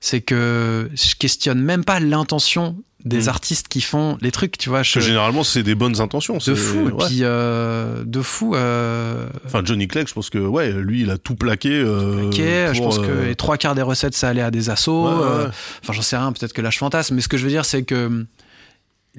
[0.00, 2.76] c'est que je questionne même pas l'intention
[3.06, 3.28] des Mm.
[3.28, 4.80] artistes qui font les trucs, tu vois.
[4.82, 6.34] Que je- généralement, c'est des bonnes intentions.
[6.36, 6.88] de c'est- fou.
[6.88, 7.06] Et ouais.
[7.06, 8.54] puis euh, de fou.
[8.54, 11.70] Euh, Enfin, Johnny Clegg, je pense que, ouais, lui, il a tout plaqué.
[11.72, 14.68] euh, ok, je pense que euh, les trois quarts des recettes ça allait à des
[14.70, 15.06] assos.
[15.08, 15.50] ouais, ouais, ouais.
[15.82, 17.64] Enfin, j'en sais rien, peut-être que là je fantasme, mais ce que je veux dire,
[17.64, 18.26] c'est que hum,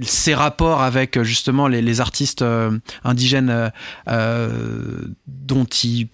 [0.01, 2.43] ces rapports avec justement les, les artistes
[3.03, 3.71] indigènes
[5.27, 6.07] dont il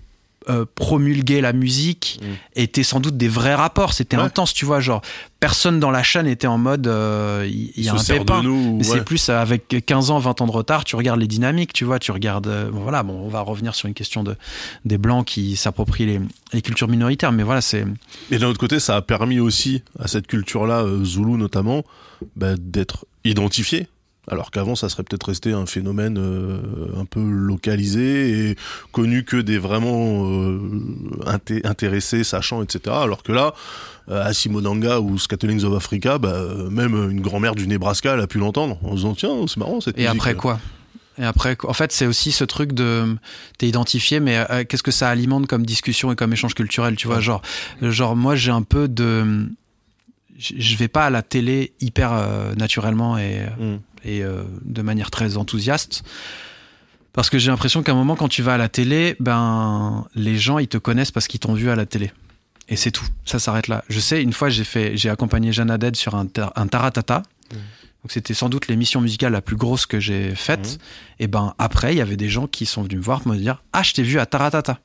[0.50, 2.26] euh, promulguait la musique Mm.
[2.56, 3.94] étaient sans doute des vrais rapports.
[3.94, 4.24] C'était Ouais.
[4.24, 4.80] intense, tu vois.
[4.80, 5.02] Genre,
[5.40, 8.44] personne dans la chaîne était en mode euh, il il y, a se un pépin.
[8.44, 8.78] nous.
[8.78, 8.98] Mais ouais.
[8.98, 11.86] c'est plus euh, avec 15 ans, 20 ans de retard, tu regardes les dynamiques, tu
[11.86, 12.48] vois, tu regardes.
[12.48, 14.36] euh, bon, voilà, bon, on va revenir sur une question de
[14.86, 16.20] des blancs qui s'approprient les,
[16.54, 17.86] les cultures minoritaires, mais voilà, c'est
[18.32, 21.84] Mais d'un autre côté, ça a permis aussi à cette culture-là, euh, Zoulou notamment,
[22.36, 23.88] bah, d'être identifiée.
[24.30, 26.62] Alors qu'avant, ça serait peut-être resté un phénomène euh,
[26.98, 28.56] un peu localisé et
[28.94, 30.60] connu que des vraiment euh,
[31.26, 32.96] inté- intéressés, sachants, etc.
[33.02, 33.54] Alors que là,
[34.10, 36.42] euh, à Simonanga ou Scatolings of Africa, bah,
[36.72, 39.82] même une grand-mère du Nebraska, elle a pu l'entendre en se disant tiens, c'est marrant
[39.82, 40.16] cette Et musique.
[40.16, 40.60] après quoi?
[41.20, 41.70] Et après, quoi?
[41.70, 43.16] En fait, c'est aussi ce truc de
[43.58, 47.20] t'es identifié, mais qu'est-ce que ça alimente comme discussion et comme échange culturel, tu vois?
[47.20, 47.42] Genre,
[47.82, 49.48] genre moi j'ai un peu de,
[50.40, 52.14] je vais pas à la télé hyper
[52.58, 53.76] naturellement et Mm.
[54.04, 56.04] Et euh, de manière très enthousiaste.
[57.14, 60.38] Parce que j'ai l'impression qu'à un moment, quand tu vas à la télé, ben, les
[60.38, 62.12] gens, ils te connaissent parce qu'ils t'ont vu à la télé.
[62.70, 63.06] Et c'est tout.
[63.26, 63.84] Ça s'arrête là.
[63.90, 67.22] Je sais, une fois, j'ai fait, j'ai accompagné Jeanne Haddad sur un, tar- un taratata.
[67.52, 70.80] Donc, c'était sans doute l'émission musicale la plus grosse que j'ai faite.
[71.20, 73.38] Et ben, après, il y avait des gens qui sont venus me voir pour me
[73.38, 74.80] dire, ah, je t'ai vu à taratata.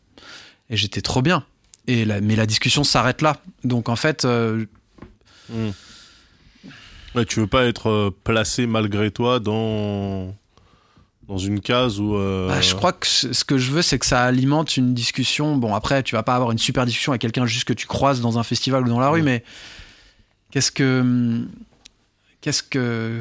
[0.70, 1.44] Et j'étais trop bien.
[1.86, 3.38] Et la- mais la discussion s'arrête là.
[3.64, 4.66] Donc, en fait, euh,
[5.50, 5.70] Mm.
[7.18, 10.34] Ouais, tu veux pas être euh, placé malgré toi dans
[11.26, 14.06] dans une case où euh, Bah, je crois que ce que je veux, c'est que
[14.06, 15.56] ça alimente une discussion.
[15.56, 18.20] Bon, après, tu vas pas avoir une super discussion avec quelqu'un juste que tu croises
[18.22, 19.44] dans un festival ou dans la rue, mais
[20.50, 21.42] qu'est-ce que.
[22.40, 23.20] Qu'est-ce que.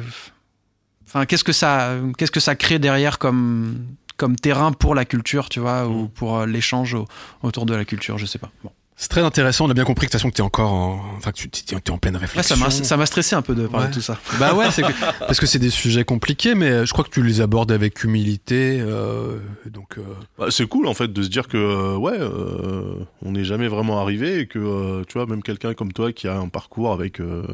[1.06, 3.84] Enfin, qu'est-ce que ça, qu'est-ce que ça crée derrière comme,
[4.16, 6.08] comme terrain pour la culture, tu vois, ou Mm.
[6.10, 7.06] pour euh, l'échange au-
[7.42, 8.50] autour de la culture, je sais pas.
[8.62, 8.70] Bon.
[9.00, 9.66] C'est très intéressant.
[9.66, 11.00] On a bien compris que de toute façon que t'es encore, en...
[11.16, 12.56] enfin que tu t'es, t'es en pleine réflexion.
[12.68, 13.90] ça m'a stressé un peu de parler Ouais.
[13.90, 14.18] de tout ça.
[14.40, 17.40] Bah ouais, que- parce que c'est des sujets compliqués, mais je crois que tu les
[17.40, 18.80] abordes avec humilité.
[18.80, 19.38] euh,
[19.70, 20.02] donc, euh,
[20.36, 22.94] Bah, c'est cool en fait de se dire que euh, ouais, euh,
[23.24, 26.26] on n'est jamais vraiment arrivé et que euh, tu vois même quelqu'un comme toi qui
[26.26, 27.46] a un parcours avec euh,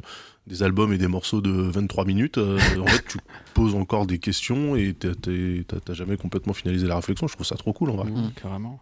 [0.47, 3.19] des albums et des morceaux de 23 minutes, euh, en fait tu
[3.53, 7.27] poses encore des questions et t'as jamais complètement finalisé la réflexion.
[7.29, 8.11] Je trouve ça trop cool en vrai.
[8.11, 8.81] Mm, carrément.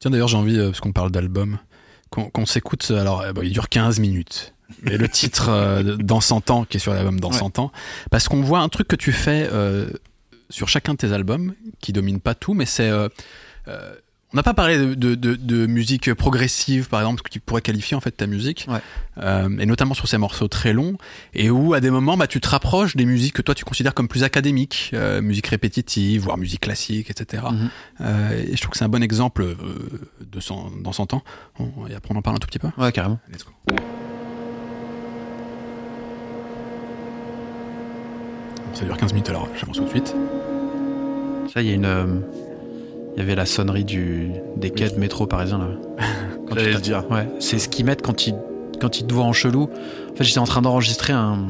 [0.00, 1.58] Tiens, d'ailleurs, j'ai envie, euh, parce qu'on parle d'album,
[2.10, 2.90] qu'on s'écoute.
[2.90, 4.54] Alors, euh, bon, il dure 15 minutes.
[4.82, 7.38] Mais le titre euh, Dans 100 ans, qui est sur l'album Dans Ouais.
[7.38, 7.72] 100 ans,
[8.10, 9.90] parce qu'on voit un truc que tu fais euh,
[10.48, 12.90] sur chacun de tes albums, qui domine pas tout, mais c'est.
[14.30, 17.30] Euh, euh, On n'a pas parlé de, de, de, de musique progressive, par exemple, ce
[17.30, 18.78] qui pourrait qualifier en fait ta musique, Ouais.
[19.18, 20.96] Euh, et notamment sur ces morceaux très longs,
[21.34, 23.92] et où à des moments, bah, tu te rapproches des musiques que toi tu considères
[23.94, 27.42] comme plus académiques, euh, musique répétitive, voire musique classique, etc.
[27.50, 27.70] Mhm.
[28.02, 29.54] Euh, et je trouve que c'est un bon exemple euh,
[30.24, 31.22] de son, dans son temps.
[31.58, 32.68] On- et après, on en parle un tout petit peu.
[32.78, 33.18] Ouais, carrément.
[33.30, 33.50] Let's go.
[33.68, 33.76] Bon,
[38.74, 40.14] ça dure 15 minutes alors, j'avance tout de suite.
[41.52, 42.22] Ça, il y a une.
[43.20, 45.66] Il y avait la sonnerie du, des quais de métro parisien là.
[46.48, 47.04] Quand J'allais tu le dire.
[47.10, 48.34] Ouais, c'est ce qu'ils mettent quand ils,
[48.80, 49.68] quand ils te voient en chelou.
[50.10, 51.48] En fait, j'étais en train d'enregistrer un,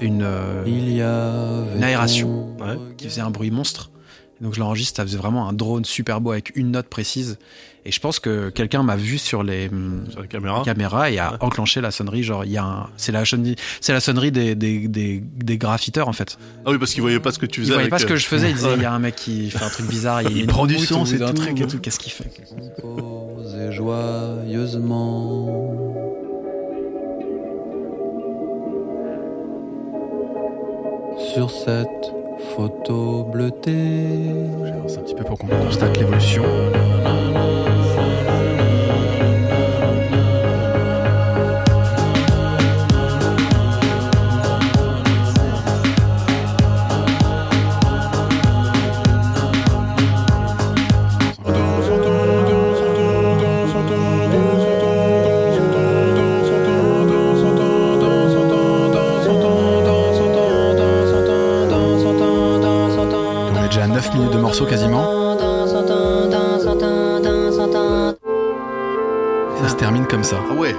[0.00, 2.56] une, euh, Il y avait Une aération.
[2.58, 2.76] Ouais.
[2.96, 3.92] qui faisait un bruit monstre.
[4.40, 7.38] Et donc je l'enregistre, ça faisait vraiment un drone super beau avec une note précise.
[7.84, 11.80] Et je pense que quelqu'un m'a vu sur les hum, Sur caméras et a enclenché
[11.80, 12.22] la sonnerie.
[12.22, 15.58] Genre, il y a un, c'est la sonnerie, c'est la sonnerie des, des, des, des
[15.58, 16.38] graffiteurs en fait.
[16.64, 17.72] Ah oui, parce qu'ils voyaient pas ce que tu Ils faisais.
[17.74, 18.50] voyaient avec, pas ce que euh, je faisais.
[18.50, 20.22] Ils disaient, il y a un mec qui fait un truc bizarre.
[20.22, 21.78] Il, Il prend du son, c'est un truc et tout.
[21.80, 22.30] Qu'est-ce qu'il fait?
[22.80, 25.48] Composé joyeusement.
[31.34, 32.21] Sur cette
[32.56, 36.42] photo bleutée, J'avance un petit peu pour qu'on constate l'évolution.
[70.12, 70.36] Comme ça.
[70.50, 70.74] Ah ouais.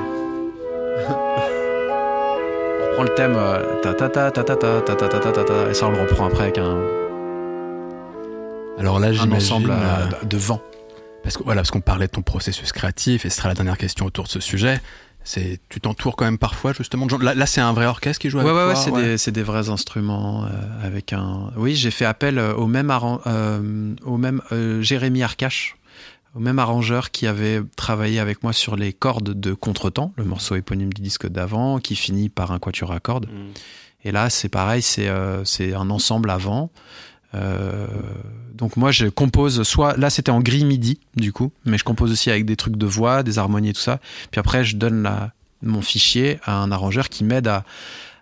[2.83, 5.31] On prend le thème euh, ta ta ta ta ta ta ta ta ta ta
[5.31, 6.77] ta ta et ça on le reprend après avec un,
[8.77, 10.61] Alors là, un ensemble euh, euh, de vent.
[11.23, 13.79] Parce que voilà, parce qu'on parlait de ton processus créatif, et ce sera la dernière
[13.79, 14.79] question autour de ce sujet.
[15.23, 17.17] C'est, tu t'entoures quand même parfois justement de gens.
[17.17, 18.83] Là, là, c'est un vrai orchestre qui joue Ouais, avec ouais, ouais, toi.
[18.83, 21.49] c'est des, c'est des vrais instruments euh, avec un.
[21.55, 22.91] Oui, j'ai fait appel euh, au même,
[23.25, 25.77] euh, au même euh, Jérémy Arcache,
[26.35, 30.55] au même arrangeur qui avait travaillé avec moi sur les cordes de Contretemps, le morceau
[30.55, 33.27] éponyme du disque d'avant, qui finit par un quatuor à cordes.
[34.03, 36.71] Et là, c'est pareil, c'est euh, c'est un ensemble avant.
[37.35, 37.87] Euh,
[38.53, 42.11] donc moi, je compose soit là, c'était en gris midi du coup, mais je compose
[42.11, 43.99] aussi avec des trucs de voix, des harmonies et tout ça.
[44.31, 45.31] Puis après, je donne la,
[45.61, 47.63] mon fichier à un arrangeur qui m'aide à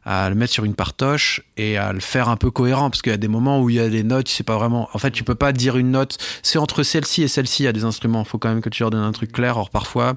[0.03, 3.11] à le mettre sur une partoche et à le faire un peu cohérent parce qu'il
[3.11, 4.90] y a des moments où il y a des notes, tu sais pas vraiment.
[4.94, 6.18] En fait, tu peux pas dire une note.
[6.41, 7.64] C'est entre celle-ci et celle-ci.
[7.64, 8.23] Il y a des instruments.
[8.23, 9.57] Il faut quand même que tu leur donnes un truc clair.
[9.57, 10.15] Or parfois,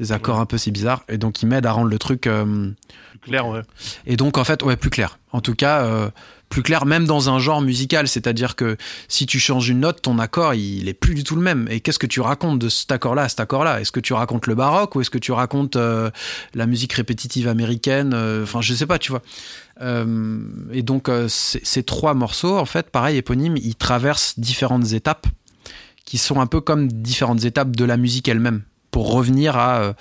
[0.00, 1.02] des accords un peu c'est bizarre.
[1.08, 2.26] Et donc, il m'aide à rendre le truc.
[2.26, 2.70] euh,
[3.20, 3.60] Plus clair, ouais.
[4.06, 5.18] et donc, en fait, ouais, plus clair.
[5.32, 6.08] En tout cas, euh,
[6.52, 8.06] plus clair, même dans un genre musical.
[8.06, 8.76] C'est-à-dire que
[9.08, 11.66] si tu changes une note, ton accord, il est plus du tout le même.
[11.70, 13.80] Et qu'est-ce que tu racontes de cet accord-là à cet accord-là?
[13.80, 16.10] Est-ce que tu racontes le baroque ou est-ce que tu racontes euh,
[16.52, 19.22] la musique répétitive américaine euh, Enfin, je sais pas, tu vois.
[19.80, 20.42] Euh,
[20.72, 25.26] et donc, ces trois morceaux, en fait, pareil, éponymes, ils traversent différentes étapes
[26.04, 28.62] qui sont un peu comme différentes étapes de la musique elle-même
[28.92, 29.92] pour revenir à, euh,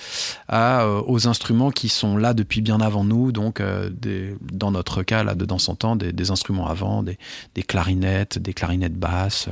[0.47, 4.69] à, euh, aux instruments qui sont là depuis bien avant nous, donc euh, des, dans
[4.69, 7.17] notre cas, là, de dans son temps, des, des instruments avant, des,
[7.55, 9.47] des clarinettes, des clarinettes basses,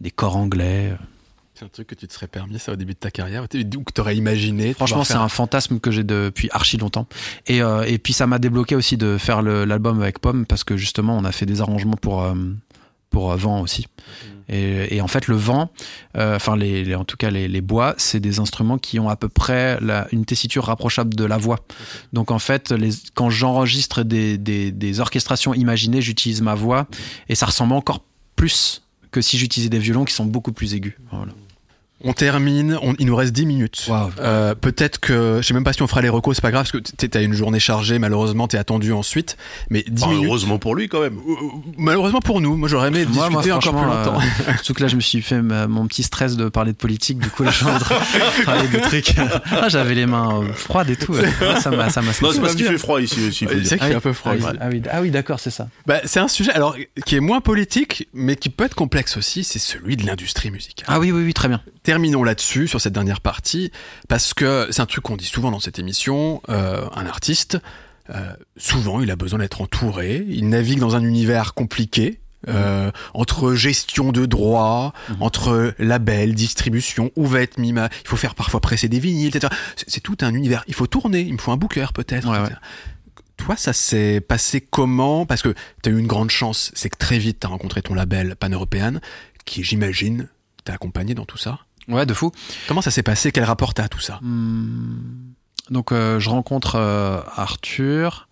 [0.00, 0.96] des corps anglais.
[1.58, 3.82] C'est un truc que tu te serais permis ça au début de ta carrière, ou
[3.82, 4.68] que t'aurais imaginé.
[4.68, 7.08] de Franchement, c'est un fantasme que j'ai depuis archi longtemps.
[7.48, 10.76] Et, euh, et puis ça m'a débloqué aussi de faire l'album avec Pomme parce que
[10.76, 12.34] justement, on a fait des arrangements pour euh,
[13.10, 13.86] pour vent aussi.
[14.50, 15.70] Et, et en fait, le vent,
[16.16, 19.10] euh, enfin les, les- en tout cas les, les bois, c'est des instruments qui ont
[19.10, 21.58] à peu près la- une tessiture rapprochable de la voix.
[22.14, 26.86] Donc en fait, les, quand j'enregistre des, des, des orchestrations imaginées, j'utilise ma voix
[27.28, 28.02] et ça ressemble encore
[28.36, 30.96] plus que si j'utilisais des violons qui sont beaucoup plus aigus.
[31.12, 31.32] Voilà.
[32.04, 33.84] On termine, on- il nous reste 10 minutes.
[33.88, 34.10] Waouh.
[34.20, 36.68] Euh, Peut-être que, je sais même pas si on fera les recos, c'est pas grave,
[36.70, 39.36] parce que t'as une journée chargée, malheureusement, t'es attendu ensuite.
[39.70, 40.26] Mais 10 Enfin, minutes.
[40.28, 41.16] heureusement pour lui, quand même.
[41.28, 41.34] Euh,
[41.76, 44.20] Malheureusement pour nous, moi j'aurais aimé Moi, moi, discuter encore plus longtemps.
[44.20, 46.76] euh, surtout que là, je me suis fait ma- mon petit stress de parler de
[46.76, 47.18] politique.
[47.18, 47.64] Du coup, là, je
[48.44, 49.14] parler de trucs.
[49.50, 51.14] Ah, J'avais les mains euh, froides et tout.
[51.60, 52.12] Ça m'a, ça m'a.
[52.22, 53.46] Non, c'est parce qu'il fait froid ici aussi.
[53.48, 54.32] C'est vrai qu'il fait un peu froid.
[54.40, 55.68] Ah ah oui, ah oui, d'accord, c'est ça.
[55.86, 56.76] Bah, c'est un sujet alors
[57.06, 59.42] qui est moins politique, mais qui peut être complexe aussi.
[59.44, 60.86] C'est celui de l'industrie musicale.
[60.88, 61.60] Ah oui, oui, oui, très bien.
[61.88, 63.72] Terminons là-dessus sur cette dernière partie
[64.08, 66.42] parce que c'est un truc qu'on dit souvent dans cette émission.
[66.50, 67.56] euh, un artiste,
[68.10, 70.22] euh, souvent, il a besoin d'être entouré.
[70.28, 72.20] Il navigue dans un univers compliqué.
[72.46, 77.88] euh, entre gestion de droits, entre label, distribution, où va être mis ma...
[78.02, 79.50] Il faut faire parfois presser des vinyles, etc.
[79.86, 80.64] C'est tout un univers.
[80.68, 82.28] Il faut tourner, il me faut un booker peut-être.
[82.28, 82.50] Ouais.
[83.38, 85.24] Toi, ça s'est passé comment?
[85.24, 87.80] Parce que tu as eu une grande chance, c'est que très vite, tu as rencontré
[87.80, 89.00] ton label pan-européen,
[89.46, 90.28] qui, j'imagine,
[90.64, 91.60] t'a accompagné dans tout ça.
[91.88, 92.30] Ouais, de fou.
[92.66, 93.32] Comment ça s'est passé?
[93.32, 94.18] Quel rapport t'as à tout ça?
[94.22, 95.32] Hmm.
[95.70, 98.28] Donc euh, je rencontre euh, Arthur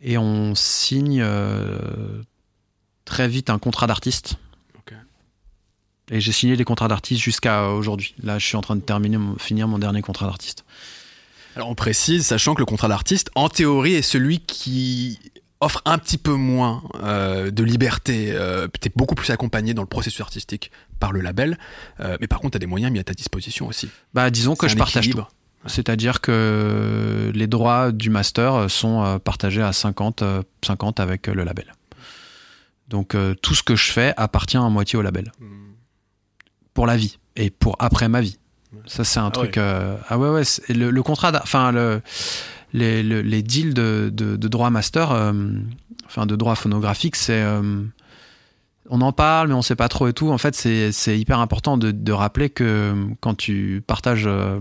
[0.00, 2.22] et on signe euh,
[3.04, 4.36] très vite un contrat d'artiste.
[6.12, 8.16] Et j'ai signé des contrats d'artiste jusqu'à aujourd'hui.
[8.20, 10.64] Là, je suis en train de terminer, mon- finir mon dernier contrat d'artiste.
[11.54, 15.20] Alors on précise, sachant que le contrat d'artiste, en théorie, est celui qui
[15.60, 19.88] offre un petit peu moins euh, de liberté, euh, t'es beaucoup plus accompagné dans le
[19.88, 21.58] processus artistique par le label,
[22.00, 23.90] euh, mais par contre t'as des moyens mis à ta disposition aussi.
[24.14, 25.22] Bah, disons que je partage tout.
[25.66, 31.44] C'est-à-dire que les droits du master sont euh, partagés à 50, euh, 50 avec le
[31.44, 31.74] label.
[32.88, 35.30] Donc tout ce que je fais appartient à moitié au label.
[36.74, 38.38] Pour la vie et pour après ma vie.
[38.86, 39.58] Ça c'est un Ah truc.
[39.58, 40.42] ah ouais ouais.
[40.70, 42.02] Le, le contrat, enfin le,
[42.72, 45.32] les, le- les deals de, de, de droit master, euh,
[46.06, 47.82] enfin de droit phonographique, c'est euh,
[48.88, 50.30] on en parle, mais on sait pas trop et tout.
[50.30, 54.58] En fait, c'est hyper important de, rappeler que quand tu partages euh,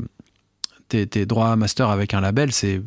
[0.88, 2.82] tes, droits master avec un label, c'est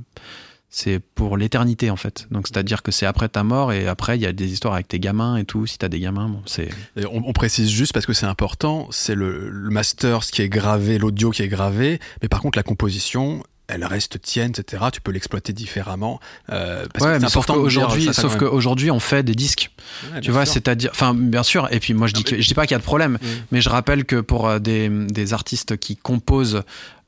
[1.14, 2.28] pour l'éternité en fait.
[2.30, 4.88] Donc c'est-à-dire que c'est après ta mort et après il y a des histoires avec
[4.88, 5.66] tes gamins et tout.
[5.66, 6.68] Si t'as des gamins, bon, c'est
[7.10, 10.98] on précise juste parce que c'est important, c'est le, le master, ce qui est gravé,
[10.98, 13.42] l'audio qui est gravé, mais par contre la composition,
[13.72, 14.84] elle reste tienne, etc.
[14.92, 16.20] Tu peux l'exploiter différemment.
[16.50, 19.70] Euh, parce ouais, que mais sauf qu'aujourd'hui, sauf qu'aujourd'hui on fait des disques.
[20.14, 21.68] Ouais, Tu vois, c'est-à-dire, enfin, bien sûr.
[21.70, 23.26] Et puis moi, je dis, que, je dis pas qu'il y a de problème, Mm.
[23.50, 26.62] mais je rappelle que pour euh, des, des artistes qui composent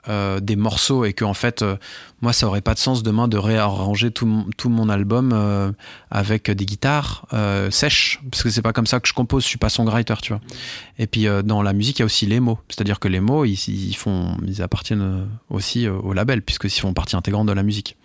[0.09, 1.76] euh, des morceaux et que en fait, euh,
[2.20, 5.72] moi, ça aurait pas de sens demain de réarranger tout tout mon album euh,
[6.10, 7.26] avec des guitares
[7.70, 9.44] sèches, parce que c'est pas comme ça que je compose.
[9.44, 10.43] Je suis pas songwriter, tu vois.
[10.98, 13.44] Et puis dans la musique, il y a aussi les mots, c'est-à-dire que les mots,
[13.44, 17.62] ils, ils font, ils appartiennent aussi au label puisque ils font partie intégrante de la
[17.62, 17.97] musique.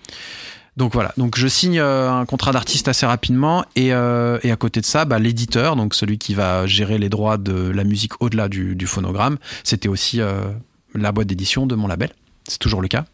[0.78, 3.92] Donc voilà, donc je signe un contrat d'artiste assez rapidement et, et
[4.52, 7.84] à côté de ça, bah, l'éditeur, donc celui qui va gérer les droits de la
[7.84, 10.22] musique au-delà du, phonogramme, c'était aussi
[10.96, 12.10] la boîte d'édition de mon label.
[12.48, 13.06] C'est toujours le cas.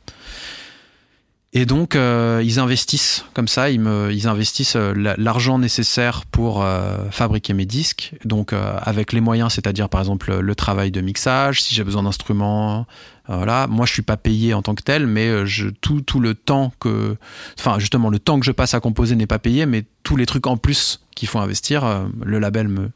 [1.58, 6.26] Et donc euh, ils investissent comme ça, ils, me, ils investissent euh, la- l'argent nécessaire
[6.26, 8.14] pour euh, fabriquer mes disques.
[8.26, 12.86] Donc avec les moyens, c'est-à-dire par exemple le travail de mixage, si j'ai besoin d'instruments,
[13.30, 13.68] voilà.
[13.68, 16.74] Moi je suis pas payé en tant que tel, mais je, tout, tout le temps
[16.82, 17.16] que
[17.58, 20.26] enfin justement le temps que je passe à composer n'est pas payé, mais tous les
[20.26, 22.90] trucs en plus qu'il faut investir, le label me,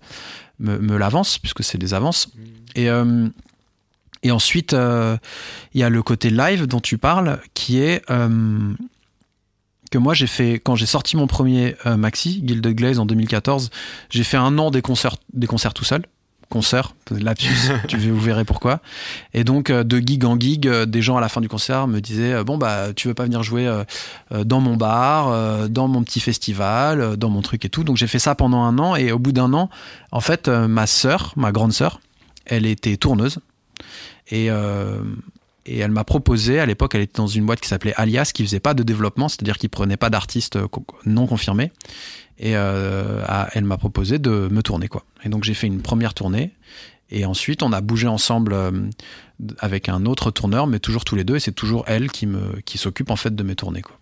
[0.60, 2.30] me, me l'avance, puisque c'est des avances.
[2.76, 2.90] Et,
[4.24, 5.18] et ensuite, euh,
[5.74, 8.74] il y a le côté live dont tu parles, qui est euh,
[9.90, 13.70] que moi j'ai fait, quand j'ai sorti mon premier euh, maxi, Gilded Glaze en 2014,
[14.10, 16.04] j'ai fait un an des concerts, des concerts tout seul.
[16.50, 18.80] Concert, lapsus, tu vous verrez pourquoi.
[19.36, 21.88] Et donc euh, de gig en gig, euh, des gens à la fin du concert
[21.88, 23.72] me disaient bon bah tu veux pas venir jouer
[24.32, 27.84] dans mon bar, dans mon petit festival, dans mon truc et tout.
[27.84, 29.70] Donc j'ai fait ça pendant un an et au bout d'un an,
[30.12, 32.02] en fait, ma sœur, ma grande sœur,
[32.48, 33.40] elle était tourneuse
[34.30, 35.02] et euh,
[35.66, 38.44] et elle m'a proposé, à l'époque, elle était dans une boîte qui s'appelait Alias, qui
[38.44, 40.68] faisait pas de développement, c'est-à-dire qui prenait pas d'artistes euh,
[41.06, 41.72] non confirmés.
[42.40, 43.24] Et euh,
[43.54, 45.04] elle m'a proposé de me tourner, quoi.
[45.24, 46.52] Et donc j'ai fait une première tournée.
[47.12, 48.56] Et ensuite, on a bougé ensemble
[49.58, 51.36] avec un autre tourneur, mais toujours tous les deux.
[51.36, 52.28] Et c'est toujours elle qui
[52.66, 53.98] qui s'occupe en fait de mes tournées, quoi.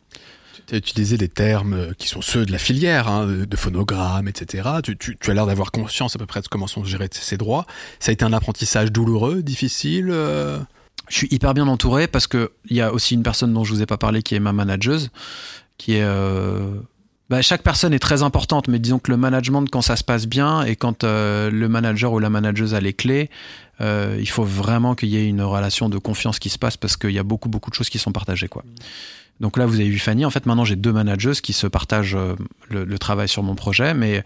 [0.68, 4.27] Tu as utilisé des termes euh, qui sont ceux de la filière, hein, de phonogramme,
[4.27, 4.69] etc.
[4.84, 7.38] Tu, tu, tu as l'air d'avoir conscience à peu près de comment sont gérés ces
[7.38, 7.65] droits.
[7.99, 10.60] Ça a été un apprentissage douloureux, difficile euh?
[11.10, 13.73] Je suis hyper bien entouré parce que il y a aussi une personne dont je
[13.73, 15.10] vous ai pas parlé qui est ma manageuse,
[15.77, 16.76] qui est euh,
[17.30, 20.27] bah, chaque personne est très importante, mais disons que le management, quand ça se passe
[20.27, 23.30] bien et quand euh, le manager ou la manageuse a les clés,
[23.80, 26.98] euh, il faut vraiment qu'il y ait une relation de confiance qui se passe parce
[26.98, 28.64] qu'il y a beaucoup beaucoup de choses qui sont partagées quoi.
[29.39, 30.26] Donc là, vous avez vu Fanny.
[30.26, 32.35] En fait, maintenant, j'ai deux manageuses qui se partagent euh,
[32.69, 34.23] le, le travail sur mon projet, mais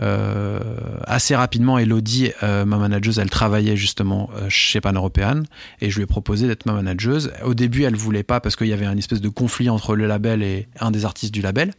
[0.00, 0.58] euh,
[1.06, 5.42] assez rapidement, Elodie, euh, ma manageuse, elle travaillait justement euh, chez Pan European
[5.80, 7.32] et je lui ai proposé d'être ma manageuse.
[7.44, 10.06] Au début, elle voulait pas parce qu'il y avait un espèce de conflit entre le
[10.06, 11.72] label et un des artistes du label.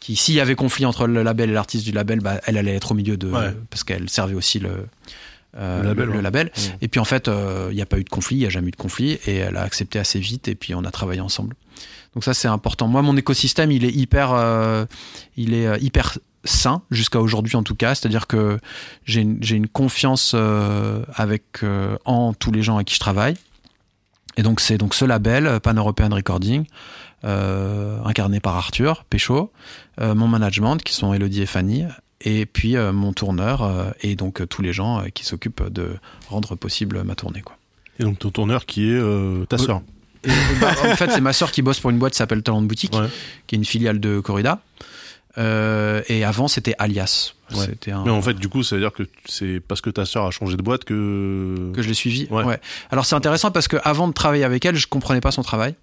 [0.00, 2.74] Qui, s'il y avait conflit entre le label et l'artiste du label, bah, elle allait
[2.74, 3.54] être au milieu de, Ouais.
[3.70, 4.70] parce qu'elle servait aussi le,
[5.56, 6.22] euh, Le label, le ouais.
[6.22, 6.46] label.
[6.46, 6.60] Mmh.
[6.80, 8.50] Et puis en fait, euh, il n'y a pas eu de conflit, il n'y a
[8.50, 11.20] jamais eu de conflit, et elle a accepté assez vite, et puis on a travaillé
[11.20, 11.54] ensemble.
[12.14, 12.88] Donc ça, c'est important.
[12.88, 14.84] Moi, mon écosystème, il est hyper, euh,
[15.36, 17.94] il est euh, hyper sain jusqu'à aujourd'hui en tout cas.
[17.94, 18.58] C'est-à-dire que
[19.04, 23.36] j'ai une, une confiance euh, avec euh, en tous les gens avec qui je travaille.
[24.36, 26.64] Et donc c'est donc ce label Pan European Recording,
[27.22, 29.52] incarné par Arthur Péchaud,
[30.00, 31.84] mon management qui sont Elodie et Fanny,
[32.24, 35.96] et puis euh, mon tourneur euh, et donc euh, tous les gens qui s'occupent de
[36.28, 37.42] rendre possible ma tournée.
[37.42, 37.56] Quoi.
[37.98, 39.82] Et donc ton tourneur qui est ta sœur.
[40.60, 42.94] Bah, en fait, c'est ma sœur qui bosse pour une boîte qui s'appelle Talent Boutique,
[42.94, 43.08] Ouais.
[43.46, 44.60] qui est une filiale de Corrida.
[45.38, 47.32] Euh, et avant, c'était Alias.
[47.54, 47.66] Ouais.
[47.90, 50.26] Un- Mais en fait, du coup, ça veut dire que c'est parce que ta sœur
[50.26, 51.72] a changé de boîte que.
[51.74, 52.26] que je l'ai suivi.
[52.30, 52.44] Ouais.
[52.44, 52.60] Ouais.
[52.90, 55.74] Alors c'est intéressant parce que avant de travailler avec elle, je comprenais pas son travail.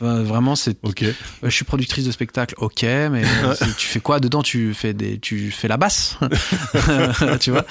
[0.00, 0.76] Enfin, vraiment, c'est.
[0.84, 1.02] Ok.
[1.02, 1.12] euh,
[1.42, 3.22] Je suis productrice de spectacle, ok, mais
[3.78, 4.42] tu fais quoi dedans?
[4.42, 6.18] Tu fais des, tu fais la basse,
[7.40, 7.64] tu vois?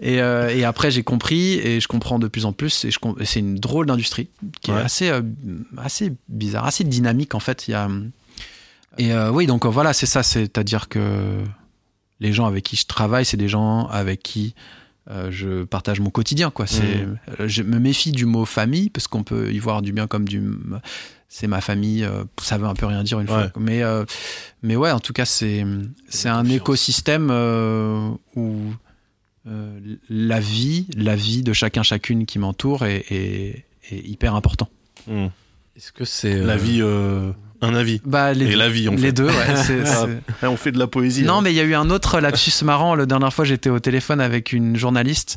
[0.00, 2.84] Et, euh, et après j'ai compris et je comprends de plus en plus.
[2.84, 2.90] Et
[3.24, 4.28] c'est une drôle d'industrie
[4.60, 5.22] qui est assez, euh,
[5.78, 7.68] assez bizarre, assez dynamique en fait.
[7.68, 7.88] Il y a
[8.98, 11.38] et euh, oui, donc voilà, c'est ça, c'est-à-dire que
[12.18, 14.54] les gens avec qui je travaille, c'est des gens avec qui
[15.08, 16.66] euh, je partage mon quotidien, quoi.
[16.66, 17.18] C'est, Mhm.
[17.40, 20.28] euh, je me méfie du mot famille parce qu'on peut y voir du bien comme
[20.28, 20.42] du,
[21.28, 22.04] c'est ma famille.
[22.04, 23.48] euh, ça veut un peu rien dire une Ouais.
[23.50, 24.04] fois, mais euh,
[24.62, 25.64] mais ouais, en tout cas, c'est
[26.08, 26.56] c'est un confiance.
[26.56, 28.56] écosystème euh, où
[29.48, 34.68] euh, la vie, la vie de chacun chacune qui m'entoure est, est, est hyper important.
[35.06, 35.28] Hmm.
[35.76, 37.32] Est-ce que c'est La euh, vie, euh,
[37.62, 38.00] un avis.
[38.04, 39.12] Bah les Et deux, la vie, en les fait.
[39.12, 39.32] deux, ouais.
[39.56, 40.06] c'est- Ah,
[40.40, 41.22] c'est- on fait de la poésie.
[41.24, 41.40] Non, hein.
[41.42, 42.94] mais il y a eu un autre lapsus marrant.
[42.94, 45.36] La dernière fois, j'étais au téléphone avec une journaliste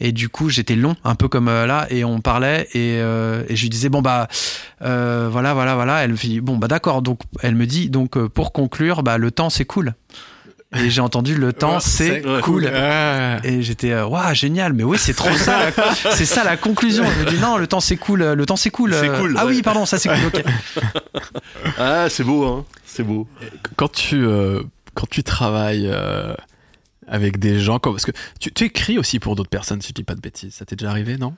[0.00, 3.44] et du coup, j'étais long, un peu comme euh, là, et on parlait et, euh,
[3.48, 4.28] et je lui disais bon bah
[4.82, 6.02] euh, voilà, voilà, voilà.
[6.04, 7.02] Elle me dit bon bah d'accord.
[7.02, 9.94] Donc elle me dit donc pour conclure, bah le temps c'est cool.
[10.74, 12.66] Et j'ai entendu le temps Ouais, c'est cool.
[12.74, 13.38] Ah.
[13.44, 14.72] Et j'étais euh, waouh génial.
[14.72, 15.70] Mais oui, c'est trop ça.
[16.14, 17.04] C'est ça la conclusion.
[17.04, 18.22] Je me dis non, le temps c'est cool.
[18.22, 18.94] Le temps c'est cool.
[18.94, 19.52] C'est Euh, cool, Ah ouais.
[19.56, 20.26] oui, pardon, ça c'est cool.
[20.26, 20.44] ok.
[21.78, 22.64] Ah, c'est beau, hein.
[22.84, 23.26] C'est beau.
[23.76, 24.62] quand tu euh,
[24.94, 26.34] quand tu travailles euh,
[27.06, 29.94] avec des gens comme parce que tu, tu écris aussi pour d'autres personnes si je
[29.94, 31.34] dis pas de bêtises ça t'est déjà arrivé non?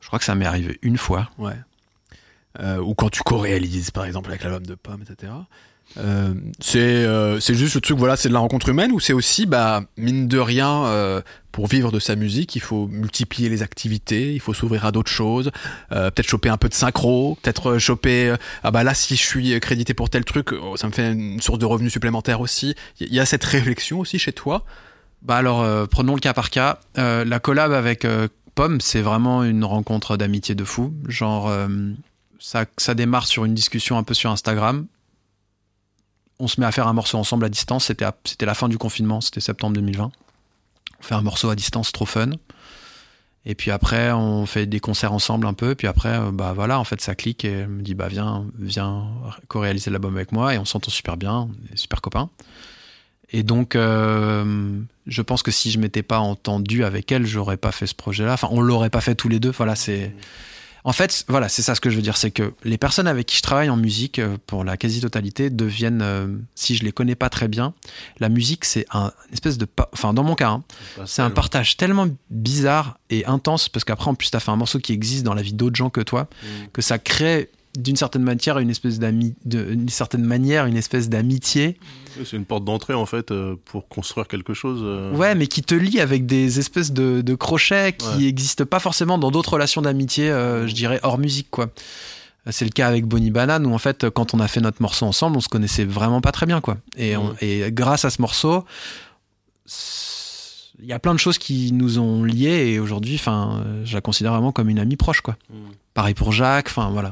[0.00, 1.30] Je crois que ça m'est arrivé une fois.
[1.38, 1.52] ouais
[2.60, 5.32] euh, ou quand tu co-réalises par exemple avec l'album de Pomme etc
[5.98, 9.14] euh, c'est euh, c'est juste le truc voilà c'est de la rencontre humaine ou c'est
[9.14, 11.22] aussi bah mine de rien euh,
[11.52, 15.10] pour vivre de sa musique il faut multiplier les activités il faut s'ouvrir à d'autres
[15.10, 15.50] choses
[15.92, 19.22] euh, peut-être choper un peu de synchro peut-être euh, choper ah bah là si je
[19.22, 22.74] suis crédité pour tel truc oh, ça me fait une source de revenus supplémentaire aussi
[23.00, 24.64] il y a cette réflexion aussi chez toi?
[25.22, 26.78] Bah alors, prenons le cas par cas.
[26.94, 28.06] La collab avec
[28.54, 30.92] Pomme, c'est vraiment une rencontre d'amitié de fou.
[31.08, 31.50] Genre,
[32.38, 34.86] ça, ça démarre sur une discussion un peu sur Instagram.
[36.38, 37.86] On se met à faire un morceau ensemble à distance.
[37.86, 40.10] C'était la fin du confinement, c'était septembre 2020.
[40.98, 42.30] On fait un morceau à distance, trop fun.
[43.48, 45.76] Et puis après, on fait des concerts ensemble un peu.
[45.76, 48.44] Puis après, euh, bah voilà, en fait, ça clique et elle me dit, bah viens,
[48.58, 49.06] viens
[49.46, 50.52] co-réaliser l'album avec moi.
[50.52, 52.28] Et on s'entend super bien, super copains.
[53.30, 57.72] Et donc, euh, je pense que si je m'étais pas entendu avec elle, j'aurais pas
[57.72, 58.32] fait ce projet-là.
[58.32, 59.50] Enfin, on l'aurait pas fait tous les deux.
[59.50, 60.14] Voilà, c'est.
[60.86, 63.26] En fait, voilà, c'est ça ce que je veux dire, c'est que les personnes avec
[63.26, 67.16] qui je travaille en musique, euh, pour la quasi-totalité, deviennent, euh, si je les connais
[67.16, 67.74] pas très bien,
[68.20, 70.62] la musique, c'est un une espèce de, enfin, dans mon cas, hein,
[71.04, 74.78] c'est un partage tellement bizarre et intense parce qu'après, en plus, t'as fait un morceau
[74.78, 76.28] qui existe dans la vie d'autres gens que toi,
[76.72, 81.78] que ça crée d'une certaine manière une espèce d'ami, d'une certaine manière une espèce d'amitié
[82.24, 84.80] C'est une porte d'entrée, en fait, euh, pour construire quelque chose.
[84.82, 85.14] euh.
[85.14, 88.16] Ouais, mais qui te lie avec des espèces de, de crochets qui Ouais.
[88.24, 91.68] n'existent pas forcément dans d'autres relations d'amitié, euh, je dirais hors musique, quoi.
[92.48, 95.04] C'est le cas avec Bonnie Banane où en fait, quand on a fait notre morceau
[95.04, 96.76] ensemble, on se connaissait vraiment pas très bien, quoi.
[96.96, 98.64] Et, on- et grâce à ce morceau,
[100.78, 104.00] il y a plein de choses qui nous ont liés et aujourd'hui, enfin, je la
[104.00, 105.36] considère vraiment comme une amie proche, quoi.
[105.50, 105.54] Mm.
[105.94, 107.10] Pareil pour Jacques, enfin voilà.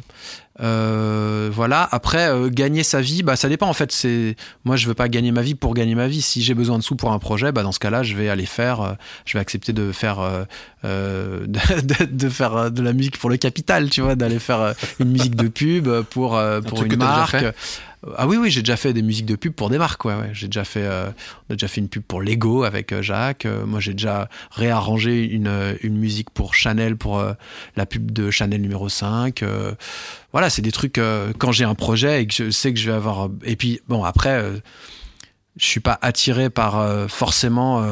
[0.60, 1.88] Euh, voilà.
[1.90, 3.90] Après, euh, gagner sa vie, bah ça dépend en fait.
[3.92, 6.22] C'est moi, je veux pas gagner ma vie pour gagner ma vie.
[6.22, 8.46] Si j'ai besoin de sous pour un projet, bah dans ce cas-là, je vais aller
[8.46, 8.92] faire, euh,
[9.26, 10.44] je vais accepter de faire, euh,
[10.84, 14.74] euh, de, de- de faire de la musique pour le capital, tu vois, d'aller faire
[15.00, 17.32] une musique de pub pour euh, pour une marque.
[18.16, 20.04] Ah oui, oui, j'ai déjà fait des musiques de pub pour des marques.
[20.04, 20.30] Ouais, ouais.
[20.32, 21.10] J'ai déjà fait, euh,
[21.48, 23.46] on a déjà fait une pub pour Lego avec euh, Jacques.
[23.46, 27.24] Euh, moi, j'ai déjà réarrangé une, euh, une musique pour Chanel pour
[27.76, 29.42] la pub de Chanel numéro 5.
[29.42, 29.74] Euh,
[30.32, 31.00] voilà, c'est des trucs
[31.38, 33.28] quand j'ai un projet et que je sais que je vais avoir.
[33.44, 34.42] Et puis bon, après,
[35.56, 37.84] je suis pas attiré par forcément.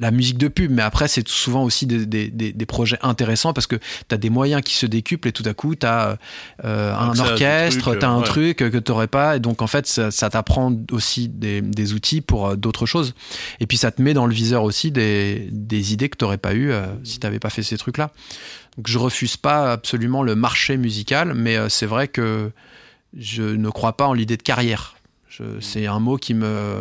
[0.00, 2.98] Euh, la musique de pub, mais après, c'est souvent aussi des, des, des, des projets
[3.02, 5.86] intéressants parce que tu as des moyens qui se décuplent et tout à coup, tu
[5.86, 6.18] as
[6.62, 8.24] un à des orchestre, tu as un ouais.
[8.24, 9.36] truc que tu n'aurais pas.
[9.36, 13.14] Et donc, en fait, ça, ça t'apprend aussi des, des outils pour euh, d'autres choses.
[13.60, 16.38] Et puis, ça te met dans le viseur aussi des, des idées que tu n'aurais
[16.38, 18.10] pas eues euh, si tu n'avais pas fait ces trucs-là.
[18.76, 22.50] Donc, je refuse pas absolument le marché musical, mais euh, c'est vrai que
[23.18, 24.94] je ne crois pas en l'idée de carrière.
[25.28, 26.74] Je- C'est un mot qui me.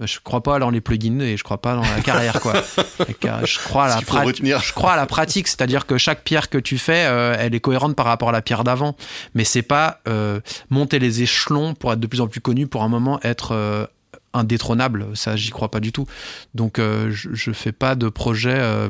[0.00, 2.52] Je crois pas dans les plugins et je crois pas dans la carrière, quoi.
[3.44, 4.60] Je crois à la retenir.
[4.60, 7.60] je crois à la pratique, c'est-à-dire que chaque pierre que tu fais, euh, elle est
[7.60, 8.94] cohérente par rapport à la pierre d'avant.
[9.34, 12.82] Mais c'est pas euh, monter les échelons pour être de plus en plus connu, pour
[12.82, 13.86] un moment être euh,
[14.34, 15.06] indétrônable.
[15.14, 16.06] Ça, j'y crois pas du tout.
[16.54, 18.54] Donc, euh, je, je fais pas de projet.
[18.54, 18.88] euh,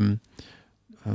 [1.07, 1.15] euh,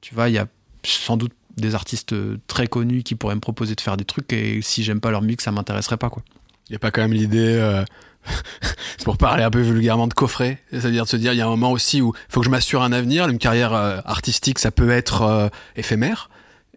[0.00, 0.46] tu vois, il y a
[0.84, 2.14] sans doute des artistes
[2.48, 5.22] très connus qui pourraient me proposer de faire des trucs et si j'aime pas leur
[5.22, 6.22] musique, ça m'intéresserait pas, quoi.
[6.68, 7.84] Il y a pas quand même l'idée, euh,
[9.04, 10.62] pour parler un peu vulgairement, de coffret.
[10.72, 12.50] C'est-à-dire de se dire, il y a un moment aussi où il faut que je
[12.50, 13.28] m'assure un avenir.
[13.28, 16.30] Une carrière euh, artistique, ça peut être euh, éphémère.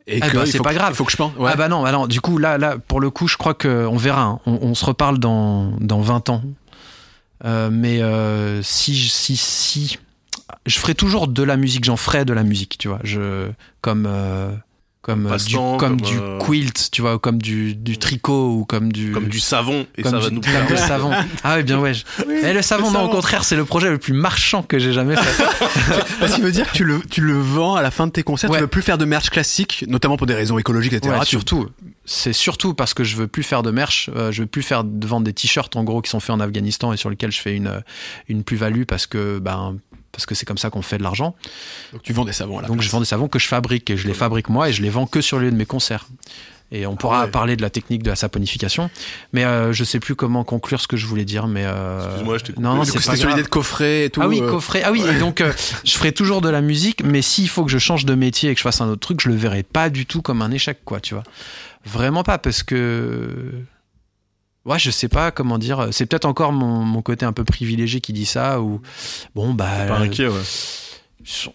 [0.08, 0.92] Et Eh que ben, c'est pas que- grave.
[0.94, 1.34] Il faut que je pense.
[1.38, 1.52] Ouais.
[1.54, 2.08] Ah bah non, bah non.
[2.08, 4.24] Du coup, là, là, pour le coup, je crois que on verra.
[4.24, 4.40] hein.
[4.46, 6.44] On, on se reparle dans dans 20 ans.
[7.46, 8.02] Euh, mais
[8.64, 9.98] si si si,
[10.66, 11.86] je ferai toujours de la musique.
[11.86, 13.00] J'en ferai de la musique, tu vois.
[13.04, 13.50] Je
[13.82, 14.08] comme
[15.10, 18.52] comme euh, du comme, comme, du euh, quilt, tu vois, ou comme du du tricot
[18.60, 20.68] ou comme du Comme du savon, et comme ça va du- nous comme plaire.
[20.68, 21.12] du savon.
[21.44, 21.94] Ah oui, bien ouais.
[21.94, 22.04] je-
[22.44, 24.94] Eh, le savon, le non, au contraire, c'est le projet le plus marchand que j'ai
[24.94, 25.44] jamais fait.
[26.20, 28.24] Parce qu'il veut dire que tu le, tu le vends à la fin de tes
[28.24, 28.50] concerts.
[28.50, 28.58] Ouais.
[28.58, 31.16] Tu veux plus faire de merch classique, notamment pour des raisons écologiques, etc.
[31.20, 31.68] Ouais, surtout,
[32.06, 34.84] c'est surtout parce que je veux plus faire de merch, euh, je veux plus faire
[34.84, 37.40] de vendre des t-shirts en gros qui sont faits en Afghanistan et sur lesquels je
[37.42, 37.80] fais une euh,
[38.28, 39.78] une plus-value parce que ben
[40.20, 41.34] parce que c'est comme ça qu'on fait de l'argent.
[41.94, 42.88] Donc tu vends des savons à la Donc place.
[42.88, 44.90] je vends des savons que je fabrique et je les fabrique moi et je les
[44.90, 46.08] vends que sur le lieu de mes concerts.
[46.72, 47.32] Et on pourra ouais.
[47.32, 48.92] parler de la technique de la saponification,
[49.34, 51.48] mais euh, je sais plus comment conclure ce que je voulais dire.
[51.48, 52.64] Mais euh, Excuse-moi, je t'ai coupé.
[52.64, 54.22] non, non, c'était sur l'idée de coffret et tout.
[54.22, 54.84] Ah oui, euh, coffret.
[54.86, 55.52] Ah oui, et donc euh,
[55.84, 58.54] je ferai toujours de la musique, mais s'il faut que je change de métier et
[58.54, 60.80] que je fasse un autre truc, je le verrai pas du tout comme un échec,
[60.86, 61.24] quoi, tu vois.
[61.86, 63.52] Vraiment pas, parce que.
[64.70, 65.88] Ouais, je sais pas comment dire.
[65.92, 68.82] C'est peut-être encore mon, mon côté un peu privilégié qui dit ça, ou.
[69.36, 69.86] Bon, bah.
[69.88, 70.42] Pas inquiet, ouais.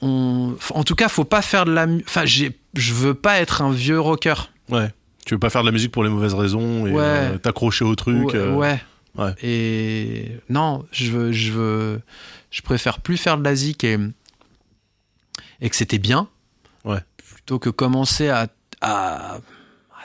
[0.02, 1.86] on- En tout cas, faut pas faire de la.
[2.06, 4.34] Enfin, j'ai- je veux pas être un vieux rocker.
[4.68, 4.90] Ouais.
[5.26, 7.00] Tu veux pas faire de la musique pour les mauvaises raisons et Ouais.
[7.02, 8.26] euh, t'accrocher au truc.
[8.28, 8.80] ouais, euh, ouais.
[9.16, 9.34] ouais.
[9.42, 12.00] Et non, je veux, je veux,
[12.50, 13.96] je préfère plus faire de la zik et,
[15.60, 16.28] et que c'était bien.
[16.84, 16.98] Ouais.
[17.16, 18.48] Plutôt que commencer à,
[18.82, 19.38] à, à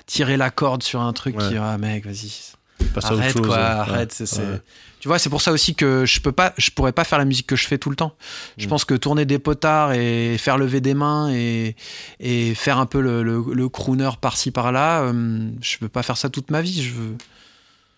[0.05, 2.53] tirer la corde sur un truc qui, ah mec, vas-y,
[3.03, 3.61] arrête chose, quoi, ouais.
[3.61, 4.11] arrête.
[4.13, 4.61] c'est- c'est- Ouais.
[4.99, 7.23] Tu vois, c'est pour ça aussi que je peux pas, je pourrais pas faire la
[7.25, 8.13] musique que je fais tout le temps.
[8.57, 8.69] Je Mm.
[8.69, 11.77] pense que tourner des potards et faire lever des mains et,
[12.19, 16.17] et faire un peu le, le, le crooner par-ci par-là, euh, je peux pas faire
[16.17, 16.81] ça toute ma vie.
[16.83, 17.15] Je veux.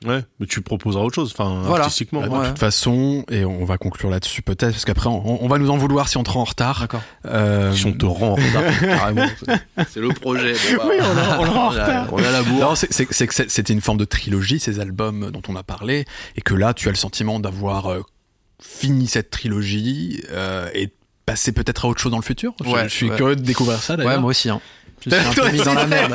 [0.03, 1.83] Ouais, mais tu proposeras autre chose, enfin, Voilà.
[1.83, 2.21] artistiquement.
[2.21, 2.47] Bah, de Ouais.
[2.49, 5.77] toute façon, et on va conclure là-dessus peut-être, parce qu'après on, on va nous en
[5.77, 6.79] vouloir si on te rend en retard.
[6.81, 7.01] D'accord.
[7.27, 9.27] Euh, Si on te rend en retard, carrément.
[9.89, 10.53] C'est le projet.
[10.53, 12.07] Oui, on, est- on est en retard.
[12.11, 12.59] on est à la bourre.
[12.61, 15.61] Non, c'est c'est- c'est que c'était une forme de trilogie, ces albums dont on a
[15.63, 16.05] parlé,
[16.35, 18.01] et que là, tu as le sentiment d'avoir euh,
[18.59, 20.91] fini cette trilogie euh, et
[21.27, 22.53] passer peut-être à autre chose dans le futur.
[22.65, 23.15] Je- Ouais, je suis ouais.
[23.15, 24.21] curieux de découvrir ça Ouais, d'ailleurs.
[24.21, 24.49] moi aussi.
[24.49, 24.61] Hein.
[25.05, 26.13] Je suis un peu mis dans la merde.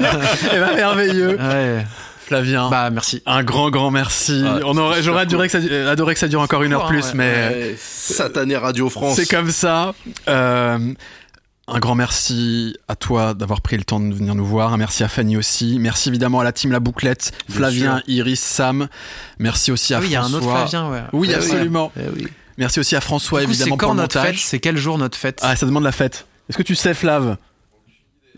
[0.52, 1.38] Eh ben, merveilleux.
[1.38, 1.86] ouais.
[2.26, 3.22] Flavien, Bah merci.
[3.26, 4.42] un grand, grand merci.
[4.44, 6.82] Ah, on aurait, j'aurais adoré, que ça, euh, adoré que ça dure encore une heure
[6.82, 7.14] Ouais, plus, ouais.
[7.14, 9.16] mais Ouais, Satané Radio France.
[9.16, 9.94] c'est comme ça.
[10.28, 10.78] Euh,
[11.68, 14.72] un grand merci à toi d'avoir pris le temps de venir nous voir.
[14.72, 15.78] Un merci à Fanny aussi.
[15.80, 18.04] Merci évidemment à la team La Bouclette, Bien Flavien, sûr.
[18.08, 18.88] Iris, Sam.
[19.38, 20.38] Merci aussi à Ah oui, il y a un François.
[20.62, 21.02] autre Flavien, ouais.
[21.12, 21.92] Oui, Eh absolument.
[21.96, 22.26] Eh oui.
[22.58, 24.36] Merci aussi à François, coup, évidemment, quand pour le notre montage.
[24.36, 24.44] fête?
[24.46, 25.40] C'est quel jour notre fête?
[25.42, 26.26] Ah, ça demande la fête.
[26.48, 27.36] Est-ce que tu sais, Flav?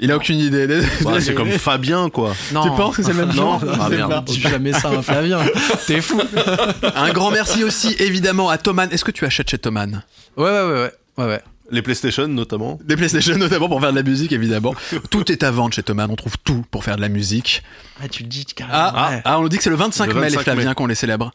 [0.01, 0.67] Il a aucune idée.
[1.05, 2.35] Ouais, c'est comme Fabien, quoi.
[2.53, 2.63] Non.
[2.63, 3.59] Tu penses que c'est le même Non.
[3.59, 4.25] jour Je Ah, merde.
[4.27, 5.41] Dis jamais ça, à Flavien.
[5.87, 6.21] T'es fou.
[6.95, 8.89] Un grand merci aussi, évidemment, à Thoman.
[8.93, 10.03] Est-ce que tu achètes chez Thoman?
[10.37, 10.93] Ouais, ouais, ouais, ouais.
[11.19, 11.43] ouais, ouais.
[11.71, 12.79] Les PlayStation, notamment.
[12.85, 14.75] Des PlayStation, notamment pour faire de la musique, évidemment.
[15.11, 16.09] tout est à vendre chez Thoman.
[16.11, 17.63] On trouve tout pour faire de la musique.
[18.03, 18.79] Ah, tu le dis carrément.
[18.79, 19.23] Ah, ouais.
[19.25, 20.95] ah, on nous dit que c'est le 25 Le mai, les 25 Flaviens, qu'on les
[20.95, 21.33] célèbre.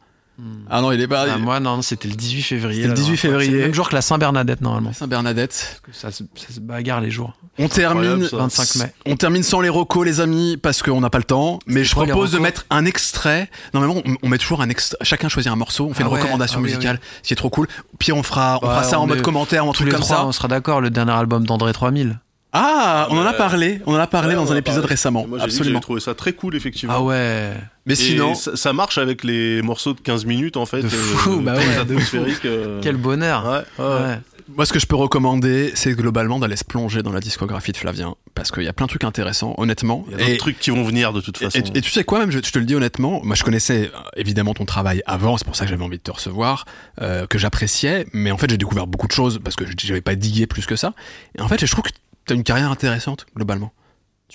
[0.69, 1.26] Ah non, il est pas.
[1.31, 2.84] Ah, moi, non, c'était le 18 février.
[2.84, 3.30] C'était le la 18 dernière fois.
[3.30, 3.51] février.
[3.51, 4.91] C'est le même jour que la Saint-Bernadette, normalement.
[4.91, 5.81] Saint-Bernadette.
[5.91, 7.34] Ça, se- ça se bagarre les jours.
[7.60, 8.03] On termine.
[8.23, 8.38] Incroyable, ça.
[8.38, 8.93] 25 mai.
[9.05, 11.60] On termine sans les recos, les amis, parce qu'on n'a pas le temps.
[11.68, 13.49] Mais je propose de mettre un extrait.
[13.76, 14.97] Normalement, on, on met toujours un extrait.
[15.03, 15.85] Chacun choisit un morceau.
[15.89, 17.68] On fait Ah une ouais, recommandation ah oui, musicale, qui est trop cool.
[17.99, 20.01] Puis on fera, on fera ça en mode commentaire ou un Tous truc les comme
[20.01, 20.26] trois, ça.
[20.26, 20.81] on sera d'accord.
[20.81, 22.19] Le dernier album d'André 3000.
[22.53, 23.81] Ah, on en a parlé.
[23.88, 24.89] On en a parlé Ouais, dans un en épisode parlé.
[24.93, 25.26] récemment.
[25.27, 25.80] Moi, Absolument.
[25.80, 26.93] J'ai trouvé ça très cool, effectivement.
[26.97, 27.51] Ah ouais.
[27.85, 30.81] Mais Et sinon, ça, ça marche avec les morceaux de 15 minutes, en fait.
[30.81, 31.64] De euh, fou, bah ouais,
[32.45, 33.45] euh, Quel bonheur.
[33.77, 33.91] Ouais, ouais.
[34.01, 34.19] Ouais.
[34.55, 37.77] moi, ce que je peux recommander, c'est globalement d'aller se plonger dans la discographie de
[37.77, 40.05] Flavien, parce qu'il y a plein de trucs intéressants, honnêtement.
[40.07, 41.57] Il y a d'autres Et- trucs qui vont venir, de toute façon.
[41.60, 43.91] et- et tu sais quoi, même, je, je te le dis honnêtement, moi je connaissais
[43.93, 46.65] euh, évidemment ton travail avant, c'est pour ça que j'avais envie de te recevoir,
[47.01, 50.01] euh, que j'appréciais, mais en fait j'ai découvert beaucoup de choses parce que je j'avais
[50.01, 50.93] pas digué plus que ça.
[51.38, 51.91] Et en fait, je trouve que
[52.26, 53.72] t'as une carrière intéressante globalement.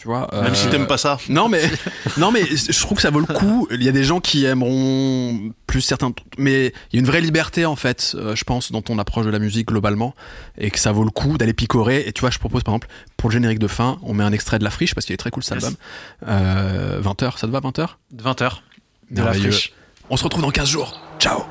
[0.00, 0.28] Tu vois.
[0.32, 1.18] Même euh, si t'aimes pas ça.
[1.28, 1.60] Non mais
[2.18, 3.66] non mais je trouve que ça vaut le coup.
[3.72, 7.20] Il y a des gens qui aimeront plus certains, mais il y a une vraie
[7.20, 10.14] liberté en fait, euh, je pense, dans ton approche de la musique globalement,
[10.56, 12.04] et que ça vaut le coup d'aller picorer.
[12.06, 14.32] Et tu vois, je propose par exemple pour le générique de fin, on met un
[14.32, 15.64] extrait de la friche parce qu'il est très cool cet Yes.
[15.64, 15.76] album.
[16.28, 18.50] Euh, 20h, ça te va 20h 20h.
[19.10, 19.72] De la friche.
[20.10, 21.00] On se retrouve dans 15 jours.
[21.18, 21.42] Ciao